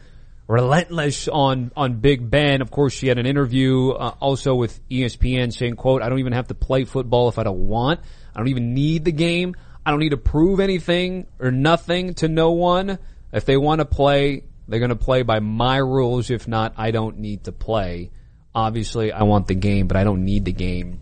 relentless 0.49 1.29
on, 1.29 1.73
on 1.77 1.95
Big 2.01 2.29
Ben. 2.31 2.63
Of 2.63 2.71
course, 2.71 2.93
she 2.93 3.09
had 3.09 3.19
an 3.19 3.27
interview, 3.27 3.91
uh, 3.91 4.15
also 4.21 4.55
with 4.55 4.87
ESPN 4.89 5.53
saying, 5.53 5.77
quote, 5.77 6.03
I 6.03 6.09
don't 6.09 6.19
even 6.19 6.33
have 6.33 6.49
to 6.49 6.55
play 6.55 6.85
football 6.85 7.29
if 7.29 7.39
I 7.39 7.43
don't 7.43 7.67
want. 7.67 8.01
I 8.35 8.39
don't 8.39 8.49
even 8.49 8.75
need 8.75 9.05
the 9.05 9.13
game. 9.13 9.57
I 9.85 9.91
don't 9.91 10.01
need 10.01 10.11
to 10.11 10.17
prove 10.17 10.61
anything 10.61 11.27
or 11.39 11.51
nothing 11.51 12.15
to 12.15 12.29
no 12.29 12.53
one. 12.53 12.99
If 13.33 13.45
they 13.45 13.57
want 13.57 13.81
to 13.81 13.85
play, 13.85 14.45
they're 14.69 14.81
going 14.81 14.91
to 14.91 14.97
play 14.97 15.23
by 15.23 15.41
my 15.41 15.77
rules. 15.77 16.31
If 16.31 16.49
not, 16.49 16.75
I 16.77 16.91
don't 16.91 17.19
need 17.19 17.45
to 17.45 17.53
play. 17.53 18.11
Obviously, 18.55 19.13
I 19.13 19.23
want 19.25 19.47
the 19.47 19.55
game, 19.55 19.87
but 19.87 19.97
I 19.97 20.05
don't 20.05 20.25
need 20.25 20.45
the 20.45 20.53
game. 20.53 21.01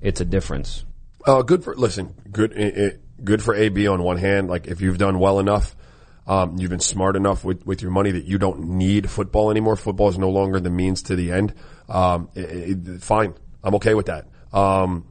It's 0.00 0.20
a 0.20 0.24
difference. 0.24 0.84
Uh, 1.26 1.42
good 1.42 1.62
for, 1.62 1.74
listen, 1.74 2.14
good, 2.30 2.52
it, 2.52 2.76
it, 2.76 3.24
good 3.24 3.42
for 3.42 3.54
AB 3.54 3.86
on 3.86 4.02
one 4.02 4.16
hand. 4.16 4.48
Like 4.48 4.66
if 4.66 4.80
you've 4.80 4.98
done 4.98 5.18
well 5.18 5.38
enough, 5.38 5.76
um, 6.26 6.58
you've 6.58 6.70
been 6.70 6.80
smart 6.80 7.16
enough 7.16 7.44
with, 7.44 7.66
with 7.66 7.82
your 7.82 7.90
money 7.90 8.10
that 8.12 8.24
you 8.24 8.38
don't 8.38 8.60
need 8.60 9.10
football 9.10 9.50
anymore. 9.50 9.76
Football 9.76 10.08
is 10.08 10.18
no 10.18 10.30
longer 10.30 10.60
the 10.60 10.70
means 10.70 11.02
to 11.02 11.16
the 11.16 11.32
end. 11.32 11.54
Um, 11.88 12.28
it, 12.34 12.88
it, 12.88 13.02
fine. 13.02 13.34
I'm 13.62 13.74
okay 13.76 13.94
with 13.94 14.06
that. 14.06 14.28
Um, 14.52 15.06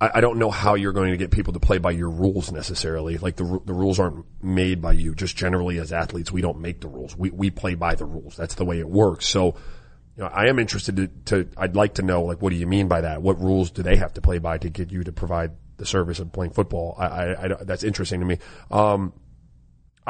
I, 0.00 0.10
I 0.14 0.20
don't 0.20 0.38
know 0.38 0.50
how 0.50 0.74
you're 0.74 0.92
going 0.92 1.10
to 1.10 1.16
get 1.16 1.30
people 1.30 1.52
to 1.52 1.60
play 1.60 1.78
by 1.78 1.90
your 1.90 2.10
rules 2.10 2.50
necessarily. 2.50 3.18
Like 3.18 3.36
the 3.36 3.60
the 3.64 3.74
rules 3.74 3.98
aren't 3.98 4.24
made 4.42 4.80
by 4.80 4.92
you. 4.92 5.14
Just 5.14 5.36
generally 5.36 5.78
as 5.78 5.92
athletes, 5.92 6.32
we 6.32 6.40
don't 6.40 6.60
make 6.60 6.80
the 6.80 6.88
rules. 6.88 7.16
We 7.16 7.30
we 7.30 7.50
play 7.50 7.74
by 7.74 7.94
the 7.94 8.06
rules. 8.06 8.36
That's 8.36 8.54
the 8.54 8.64
way 8.64 8.78
it 8.78 8.88
works. 8.88 9.26
So, 9.26 9.56
you 10.16 10.24
know, 10.24 10.26
I 10.26 10.46
am 10.46 10.58
interested 10.58 10.96
to, 10.96 11.08
to 11.26 11.50
I'd 11.56 11.76
like 11.76 11.94
to 11.94 12.02
know 12.02 12.22
like 12.22 12.40
what 12.40 12.50
do 12.50 12.56
you 12.56 12.66
mean 12.66 12.88
by 12.88 13.02
that? 13.02 13.22
What 13.22 13.40
rules 13.40 13.70
do 13.70 13.82
they 13.82 13.96
have 13.96 14.14
to 14.14 14.20
play 14.20 14.38
by 14.38 14.58
to 14.58 14.68
get 14.70 14.90
you 14.90 15.04
to 15.04 15.12
provide 15.12 15.52
the 15.76 15.86
service 15.86 16.18
of 16.18 16.32
playing 16.32 16.52
football? 16.52 16.94
I, 16.98 17.06
I, 17.06 17.44
I 17.44 17.64
that's 17.64 17.84
interesting 17.84 18.20
to 18.20 18.26
me. 18.26 18.38
Um, 18.70 19.12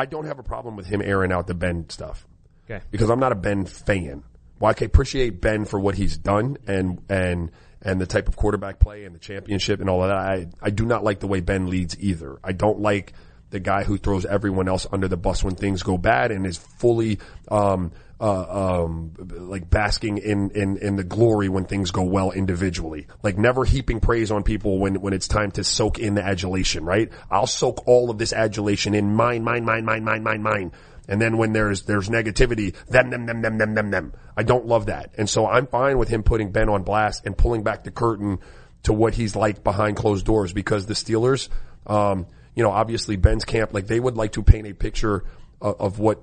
I 0.01 0.07
don't 0.07 0.25
have 0.25 0.39
a 0.39 0.43
problem 0.43 0.77
with 0.77 0.87
him 0.87 1.03
airing 1.03 1.31
out 1.31 1.47
the 1.47 1.53
Ben 1.53 1.91
stuff. 1.91 2.27
Okay. 2.65 2.83
Because 2.91 3.11
I'm 3.11 3.21
not 3.21 3.33
a 3.33 3.35
Ben 3.35 3.67
fan. 3.67 4.25
Well, 4.59 4.71
I 4.71 4.73
can 4.73 4.87
appreciate 4.87 5.43
Ben 5.43 5.67
for 5.67 5.79
what 5.79 5.95
he's 5.95 6.17
done 6.17 6.57
and, 6.67 7.03
and, 7.11 7.51
and 7.83 8.01
the 8.01 8.07
type 8.07 8.27
of 8.27 8.35
quarterback 8.35 8.79
play 8.79 9.05
and 9.05 9.15
the 9.15 9.19
championship 9.19 9.79
and 9.79 9.91
all 9.91 10.03
of 10.03 10.09
that. 10.09 10.17
I, 10.17 10.47
I 10.63 10.71
do 10.71 10.87
not 10.87 11.05
like 11.05 11.21
the 11.21 11.27
way 11.27 11.41
Ben 11.41 11.69
leads 11.69 11.99
either. 12.01 12.39
I 12.43 12.53
don't 12.53 12.81
like 12.81 13.13
the 13.51 13.61
guy 13.61 13.85
who 13.85 13.99
throws 13.99 14.25
everyone 14.25 14.69
else 14.69 14.87
under 14.91 15.07
the 15.07 15.19
bus 15.19 15.45
when 15.45 15.55
things 15.55 15.83
go 15.83 15.99
bad 15.99 16.31
and 16.31 16.47
is 16.47 16.57
fully, 16.57 17.19
um, 17.51 17.93
uh, 18.21 18.83
um, 18.85 19.13
like 19.19 19.71
basking 19.71 20.19
in, 20.19 20.51
in, 20.51 20.77
in 20.77 20.97
the 20.97 21.05
glory 21.05 21.49
when 21.49 21.65
things 21.65 21.91
go 21.91 22.03
well 22.03 22.31
individually. 22.33 23.07
Like 23.23 23.39
never 23.39 23.65
heaping 23.65 24.01
praise 24.01 24.31
on 24.31 24.43
people 24.43 24.79
when, 24.79 25.01
when 25.01 25.15
it's 25.15 25.27
time 25.27 25.51
to 25.53 25.65
soak 25.65 25.99
in 25.99 26.15
the 26.15 26.23
adulation, 26.23 26.85
right? 26.85 27.11
I'll 27.31 27.47
soak 27.47 27.87
all 27.87 28.11
of 28.11 28.19
this 28.19 28.33
adulation 28.35 28.95
in 28.95 29.15
mine, 29.15 29.43
mine, 29.43 29.65
mine, 29.65 29.87
mine, 29.87 30.05
mine, 30.05 30.23
mine, 30.23 30.43
mine. 30.43 30.73
And 31.09 31.21
then 31.21 31.39
when 31.39 31.53
there's, 31.53 31.83
there's 31.83 32.11
negativity, 32.11 32.75
them, 32.87 33.11
them, 33.11 33.25
them, 33.25 33.41
them, 33.41 33.57
them, 33.57 33.75
them, 33.75 33.91
them. 33.91 34.13
I 34.37 34.43
don't 34.43 34.67
love 34.67 34.87
that. 34.87 35.15
And 35.17 35.29
so 35.29 35.47
I'm 35.47 35.67
fine 35.67 35.97
with 35.97 36.09
him 36.09 36.23
putting 36.23 36.53
Ben 36.53 36.69
on 36.69 36.83
blast 36.83 37.25
and 37.25 37.37
pulling 37.37 37.63
back 37.63 37.85
the 37.85 37.91
curtain 37.91 38.39
to 38.83 38.93
what 38.93 39.15
he's 39.15 39.35
like 39.35 39.65
behind 39.65 39.97
closed 39.97 40.27
doors 40.27 40.53
because 40.53 40.87
the 40.87 40.95
Steelers, 40.95 41.49
um, 41.87 42.27
you 42.55 42.63
know, 42.63 42.71
obviously 42.71 43.17
Ben's 43.17 43.45
camp, 43.47 43.73
like 43.73 43.87
they 43.87 43.99
would 43.99 44.17
like 44.17 44.33
to 44.33 44.43
paint 44.43 44.67
a 44.67 44.75
picture 44.75 45.25
of, 45.61 45.81
of 45.81 45.99
what 45.99 46.23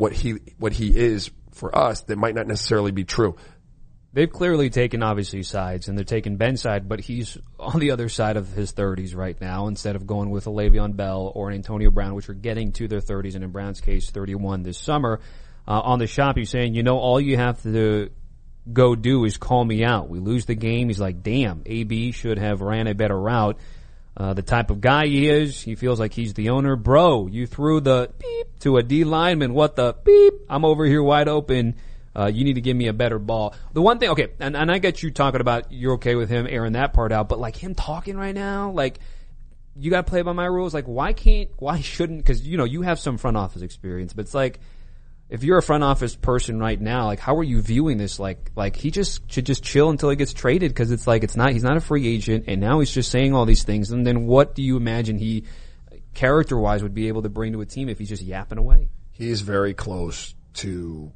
what 0.00 0.12
he 0.12 0.38
what 0.58 0.72
he 0.72 0.96
is 0.96 1.30
for 1.52 1.76
us 1.76 2.00
that 2.02 2.16
might 2.16 2.34
not 2.34 2.46
necessarily 2.46 2.90
be 2.90 3.04
true. 3.04 3.36
They've 4.12 4.30
clearly 4.30 4.70
taken 4.70 5.04
obviously 5.04 5.44
sides, 5.44 5.88
and 5.88 5.96
they're 5.96 6.04
taking 6.04 6.36
Ben's 6.36 6.60
side, 6.60 6.88
but 6.88 6.98
he's 6.98 7.38
on 7.60 7.78
the 7.78 7.92
other 7.92 8.08
side 8.08 8.36
of 8.36 8.48
his 8.52 8.72
30s 8.72 9.14
right 9.14 9.40
now. 9.40 9.68
Instead 9.68 9.94
of 9.94 10.04
going 10.04 10.30
with 10.30 10.48
a 10.48 10.50
Le'Veon 10.50 10.96
Bell 10.96 11.30
or 11.32 11.48
an 11.48 11.54
Antonio 11.54 11.90
Brown, 11.90 12.14
which 12.14 12.28
are 12.28 12.34
getting 12.34 12.72
to 12.72 12.88
their 12.88 13.00
30s, 13.00 13.36
and 13.36 13.44
in 13.44 13.50
Brown's 13.50 13.80
case, 13.80 14.10
31 14.10 14.64
this 14.64 14.78
summer. 14.78 15.20
Uh, 15.68 15.80
on 15.80 16.00
the 16.00 16.08
shop, 16.08 16.36
he's 16.36 16.50
saying, 16.50 16.74
you 16.74 16.82
know, 16.82 16.98
all 16.98 17.20
you 17.20 17.36
have 17.36 17.62
to 17.62 18.10
go 18.72 18.96
do 18.96 19.24
is 19.24 19.36
call 19.36 19.64
me 19.64 19.84
out. 19.84 20.08
We 20.08 20.18
lose 20.18 20.46
the 20.46 20.56
game. 20.56 20.88
He's 20.88 20.98
like, 20.98 21.22
damn, 21.22 21.62
AB 21.66 22.10
should 22.10 22.38
have 22.38 22.62
ran 22.62 22.88
a 22.88 22.94
better 22.94 23.18
route. 23.18 23.58
Uh, 24.20 24.34
the 24.34 24.42
type 24.42 24.68
of 24.68 24.82
guy 24.82 25.06
he 25.06 25.30
is, 25.30 25.62
he 25.62 25.74
feels 25.74 25.98
like 25.98 26.12
he's 26.12 26.34
the 26.34 26.50
owner. 26.50 26.76
Bro, 26.76 27.28
you 27.28 27.46
threw 27.46 27.80
the 27.80 28.12
beep 28.18 28.58
to 28.58 28.76
a 28.76 28.82
D 28.82 29.04
lineman. 29.04 29.54
What 29.54 29.76
the 29.76 29.96
beep? 30.04 30.34
I'm 30.46 30.62
over 30.66 30.84
here 30.84 31.02
wide 31.02 31.26
open. 31.26 31.76
Uh, 32.14 32.26
you 32.26 32.44
need 32.44 32.56
to 32.56 32.60
give 32.60 32.76
me 32.76 32.88
a 32.88 32.92
better 32.92 33.18
ball. 33.18 33.54
The 33.72 33.80
one 33.80 33.98
thing, 33.98 34.10
okay, 34.10 34.28
and, 34.38 34.54
and 34.58 34.70
I 34.70 34.76
get 34.76 35.02
you 35.02 35.10
talking 35.10 35.40
about 35.40 35.72
you're 35.72 35.94
okay 35.94 36.16
with 36.16 36.28
him 36.28 36.46
airing 36.46 36.74
that 36.74 36.92
part 36.92 37.12
out, 37.12 37.30
but 37.30 37.38
like 37.38 37.56
him 37.56 37.74
talking 37.74 38.18
right 38.18 38.34
now, 38.34 38.72
like, 38.72 38.98
you 39.74 39.90
gotta 39.90 40.02
play 40.02 40.20
by 40.20 40.32
my 40.32 40.44
rules. 40.44 40.74
Like, 40.74 40.84
why 40.84 41.14
can't, 41.14 41.48
why 41.56 41.80
shouldn't, 41.80 42.26
cause 42.26 42.42
you 42.42 42.58
know, 42.58 42.64
you 42.64 42.82
have 42.82 42.98
some 42.98 43.16
front 43.16 43.38
office 43.38 43.62
experience, 43.62 44.12
but 44.12 44.26
it's 44.26 44.34
like, 44.34 44.60
if 45.30 45.44
you're 45.44 45.58
a 45.58 45.62
front 45.62 45.84
office 45.84 46.16
person 46.16 46.58
right 46.58 46.78
now, 46.78 47.06
like 47.06 47.20
how 47.20 47.36
are 47.36 47.44
you 47.44 47.62
viewing 47.62 47.98
this? 47.98 48.18
Like, 48.18 48.50
like 48.56 48.74
he 48.74 48.90
just 48.90 49.30
should 49.30 49.46
just 49.46 49.62
chill 49.62 49.88
until 49.88 50.10
he 50.10 50.16
gets 50.16 50.32
traded 50.32 50.72
because 50.72 50.90
it's 50.90 51.06
like 51.06 51.22
it's 51.22 51.36
not 51.36 51.52
he's 51.52 51.62
not 51.62 51.76
a 51.76 51.80
free 51.80 52.06
agent, 52.08 52.44
and 52.48 52.60
now 52.60 52.80
he's 52.80 52.90
just 52.90 53.10
saying 53.10 53.32
all 53.32 53.46
these 53.46 53.62
things. 53.62 53.92
And 53.92 54.04
then 54.04 54.26
what 54.26 54.56
do 54.56 54.62
you 54.62 54.76
imagine 54.76 55.18
he, 55.18 55.44
character 56.14 56.58
wise, 56.58 56.82
would 56.82 56.94
be 56.94 57.08
able 57.08 57.22
to 57.22 57.28
bring 57.28 57.52
to 57.52 57.60
a 57.60 57.66
team 57.66 57.88
if 57.88 57.98
he's 57.98 58.08
just 58.08 58.22
yapping 58.22 58.58
away? 58.58 58.90
He's 59.12 59.40
very 59.42 59.72
close 59.72 60.34
to 60.54 61.12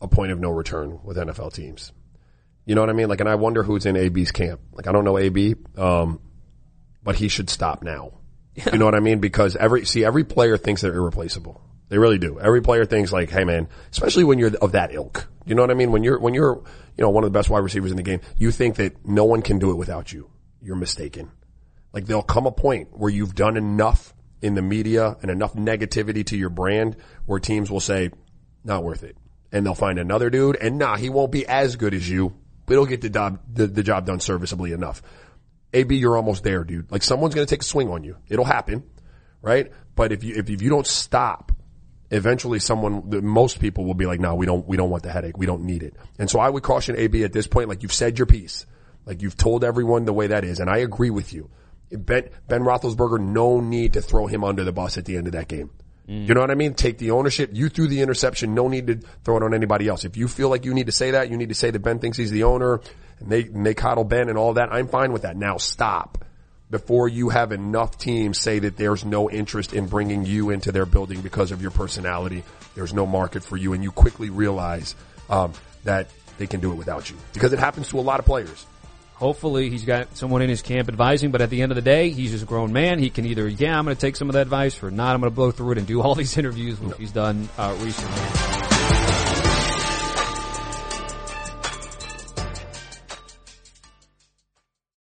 a 0.00 0.08
point 0.08 0.32
of 0.32 0.40
no 0.40 0.50
return 0.50 1.00
with 1.04 1.18
NFL 1.18 1.52
teams. 1.52 1.92
You 2.64 2.74
know 2.74 2.80
what 2.80 2.90
I 2.90 2.94
mean? 2.94 3.08
Like, 3.08 3.20
and 3.20 3.28
I 3.28 3.34
wonder 3.34 3.62
who's 3.62 3.84
in 3.84 3.96
AB's 3.96 4.32
camp. 4.32 4.60
Like, 4.72 4.86
I 4.86 4.92
don't 4.92 5.04
know 5.04 5.18
AB, 5.18 5.56
um, 5.76 6.20
but 7.02 7.16
he 7.16 7.28
should 7.28 7.50
stop 7.50 7.82
now. 7.82 8.12
Yeah. 8.54 8.70
You 8.72 8.78
know 8.78 8.86
what 8.86 8.94
I 8.94 9.00
mean? 9.00 9.20
Because 9.20 9.54
every 9.54 9.84
see 9.86 10.04
every 10.04 10.24
player 10.24 10.56
thinks 10.56 10.82
they're 10.82 10.94
irreplaceable. 10.94 11.62
They 11.88 11.98
really 11.98 12.18
do. 12.18 12.38
Every 12.38 12.60
player 12.60 12.84
thinks 12.84 13.12
like, 13.12 13.30
hey 13.30 13.44
man, 13.44 13.68
especially 13.90 14.24
when 14.24 14.38
you're 14.38 14.54
of 14.56 14.72
that 14.72 14.92
ilk. 14.92 15.28
You 15.46 15.54
know 15.54 15.62
what 15.62 15.70
I 15.70 15.74
mean? 15.74 15.90
When 15.90 16.04
you're, 16.04 16.18
when 16.18 16.34
you're, 16.34 16.62
you 16.96 17.02
know, 17.02 17.10
one 17.10 17.24
of 17.24 17.32
the 17.32 17.38
best 17.38 17.48
wide 17.48 17.60
receivers 17.60 17.90
in 17.90 17.96
the 17.96 18.02
game, 18.02 18.20
you 18.36 18.50
think 18.50 18.76
that 18.76 19.06
no 19.06 19.24
one 19.24 19.40
can 19.40 19.58
do 19.58 19.70
it 19.70 19.76
without 19.76 20.12
you. 20.12 20.30
You're 20.60 20.76
mistaken. 20.76 21.30
Like 21.92 22.06
there'll 22.06 22.22
come 22.22 22.46
a 22.46 22.52
point 22.52 22.88
where 22.92 23.10
you've 23.10 23.34
done 23.34 23.56
enough 23.56 24.14
in 24.42 24.54
the 24.54 24.62
media 24.62 25.16
and 25.22 25.30
enough 25.30 25.54
negativity 25.54 26.24
to 26.26 26.36
your 26.36 26.50
brand 26.50 26.96
where 27.24 27.40
teams 27.40 27.70
will 27.70 27.80
say, 27.80 28.10
not 28.62 28.84
worth 28.84 29.02
it. 29.02 29.16
And 29.50 29.64
they'll 29.64 29.74
find 29.74 29.98
another 29.98 30.28
dude 30.28 30.56
and 30.56 30.78
nah, 30.78 30.96
he 30.96 31.08
won't 31.08 31.32
be 31.32 31.46
as 31.46 31.76
good 31.76 31.94
as 31.94 32.08
you, 32.08 32.34
but 32.66 32.74
he'll 32.74 32.84
get 32.84 33.00
the 33.00 33.08
job, 33.08 33.40
the, 33.50 33.66
the 33.66 33.82
job 33.82 34.04
done 34.04 34.20
serviceably 34.20 34.72
enough. 34.72 35.00
AB, 35.72 35.96
you're 35.96 36.16
almost 36.16 36.44
there, 36.44 36.64
dude. 36.64 36.92
Like 36.92 37.02
someone's 37.02 37.34
going 37.34 37.46
to 37.46 37.50
take 37.50 37.62
a 37.62 37.64
swing 37.64 37.88
on 37.88 38.04
you. 38.04 38.16
It'll 38.28 38.44
happen, 38.44 38.84
right? 39.40 39.72
But 39.94 40.12
if 40.12 40.24
you, 40.24 40.36
if, 40.36 40.50
if 40.50 40.60
you 40.60 40.68
don't 40.68 40.86
stop 40.86 41.52
eventually 42.10 42.58
someone, 42.58 43.24
most 43.24 43.60
people 43.60 43.84
will 43.84 43.94
be 43.94 44.06
like, 44.06 44.20
no, 44.20 44.34
we 44.34 44.46
don't, 44.46 44.66
we 44.66 44.76
don't 44.76 44.90
want 44.90 45.02
the 45.02 45.10
headache. 45.10 45.36
We 45.36 45.46
don't 45.46 45.64
need 45.64 45.82
it. 45.82 45.94
And 46.18 46.30
so 46.30 46.40
I 46.40 46.48
would 46.48 46.62
caution 46.62 46.96
AB 46.96 47.24
at 47.24 47.32
this 47.32 47.46
point, 47.46 47.68
like 47.68 47.82
you've 47.82 47.92
said 47.92 48.18
your 48.18 48.26
piece. 48.26 48.66
Like 49.04 49.22
you've 49.22 49.36
told 49.36 49.64
everyone 49.64 50.04
the 50.04 50.12
way 50.12 50.28
that 50.28 50.44
is. 50.44 50.60
And 50.60 50.68
I 50.68 50.78
agree 50.78 51.10
with 51.10 51.32
you. 51.32 51.50
Ben, 51.90 52.28
Ben 52.46 52.62
Roethlisberger, 52.62 53.20
no 53.20 53.60
need 53.60 53.94
to 53.94 54.02
throw 54.02 54.26
him 54.26 54.44
under 54.44 54.64
the 54.64 54.72
bus 54.72 54.98
at 54.98 55.06
the 55.06 55.16
end 55.16 55.26
of 55.26 55.32
that 55.32 55.48
game. 55.48 55.70
Mm. 56.08 56.28
You 56.28 56.34
know 56.34 56.40
what 56.40 56.50
I 56.50 56.54
mean? 56.54 56.74
Take 56.74 56.98
the 56.98 57.12
ownership. 57.12 57.50
You 57.52 57.68
threw 57.68 57.88
the 57.88 58.02
interception. 58.02 58.54
No 58.54 58.68
need 58.68 58.86
to 58.86 59.00
throw 59.24 59.36
it 59.38 59.42
on 59.42 59.54
anybody 59.54 59.88
else. 59.88 60.04
If 60.04 60.16
you 60.16 60.28
feel 60.28 60.48
like 60.48 60.64
you 60.64 60.74
need 60.74 60.86
to 60.86 60.92
say 60.92 61.12
that, 61.12 61.30
you 61.30 61.36
need 61.36 61.48
to 61.50 61.54
say 61.54 61.70
that 61.70 61.78
Ben 61.78 61.98
thinks 61.98 62.18
he's 62.18 62.30
the 62.30 62.44
owner 62.44 62.80
and 63.20 63.30
they, 63.30 63.42
and 63.42 63.64
they 63.64 63.74
coddle 63.74 64.04
Ben 64.04 64.28
and 64.28 64.36
all 64.36 64.54
that. 64.54 64.72
I'm 64.72 64.88
fine 64.88 65.12
with 65.12 65.22
that. 65.22 65.36
Now 65.36 65.56
stop 65.56 66.24
before 66.70 67.08
you 67.08 67.30
have 67.30 67.52
enough 67.52 67.98
teams 67.98 68.38
say 68.38 68.58
that 68.58 68.76
there's 68.76 69.04
no 69.04 69.30
interest 69.30 69.72
in 69.72 69.86
bringing 69.86 70.24
you 70.24 70.50
into 70.50 70.72
their 70.72 70.86
building 70.86 71.20
because 71.20 71.50
of 71.52 71.62
your 71.62 71.70
personality. 71.70 72.42
There's 72.74 72.92
no 72.92 73.06
market 73.06 73.42
for 73.42 73.56
you, 73.56 73.72
and 73.72 73.82
you 73.82 73.90
quickly 73.90 74.30
realize 74.30 74.94
um, 75.30 75.52
that 75.84 76.08
they 76.36 76.46
can 76.46 76.60
do 76.60 76.72
it 76.72 76.76
without 76.76 77.10
you 77.10 77.16
because 77.32 77.52
it 77.52 77.58
happens 77.58 77.88
to 77.88 77.98
a 77.98 78.02
lot 78.02 78.20
of 78.20 78.26
players. 78.26 78.66
Hopefully, 79.14 79.68
he's 79.68 79.84
got 79.84 80.16
someone 80.16 80.42
in 80.42 80.48
his 80.48 80.62
camp 80.62 80.88
advising, 80.88 81.32
but 81.32 81.40
at 81.40 81.50
the 81.50 81.62
end 81.62 81.72
of 81.72 81.76
the 81.76 81.82
day, 81.82 82.10
he's 82.10 82.30
just 82.30 82.44
a 82.44 82.46
grown 82.46 82.72
man. 82.72 83.00
He 83.00 83.10
can 83.10 83.26
either, 83.26 83.48
yeah, 83.48 83.76
I'm 83.76 83.84
going 83.84 83.96
to 83.96 84.00
take 84.00 84.14
some 84.14 84.28
of 84.28 84.34
that 84.34 84.42
advice, 84.42 84.80
or 84.80 84.92
not, 84.92 85.14
I'm 85.14 85.20
going 85.20 85.32
to 85.32 85.34
blow 85.34 85.50
through 85.50 85.72
it 85.72 85.78
and 85.78 85.88
do 85.88 86.00
all 86.00 86.14
these 86.16 86.38
interviews, 86.38 86.78
which 86.78 86.96
he's 86.98 87.10
done 87.10 87.48
uh, 87.58 87.76
recently. 87.80 88.67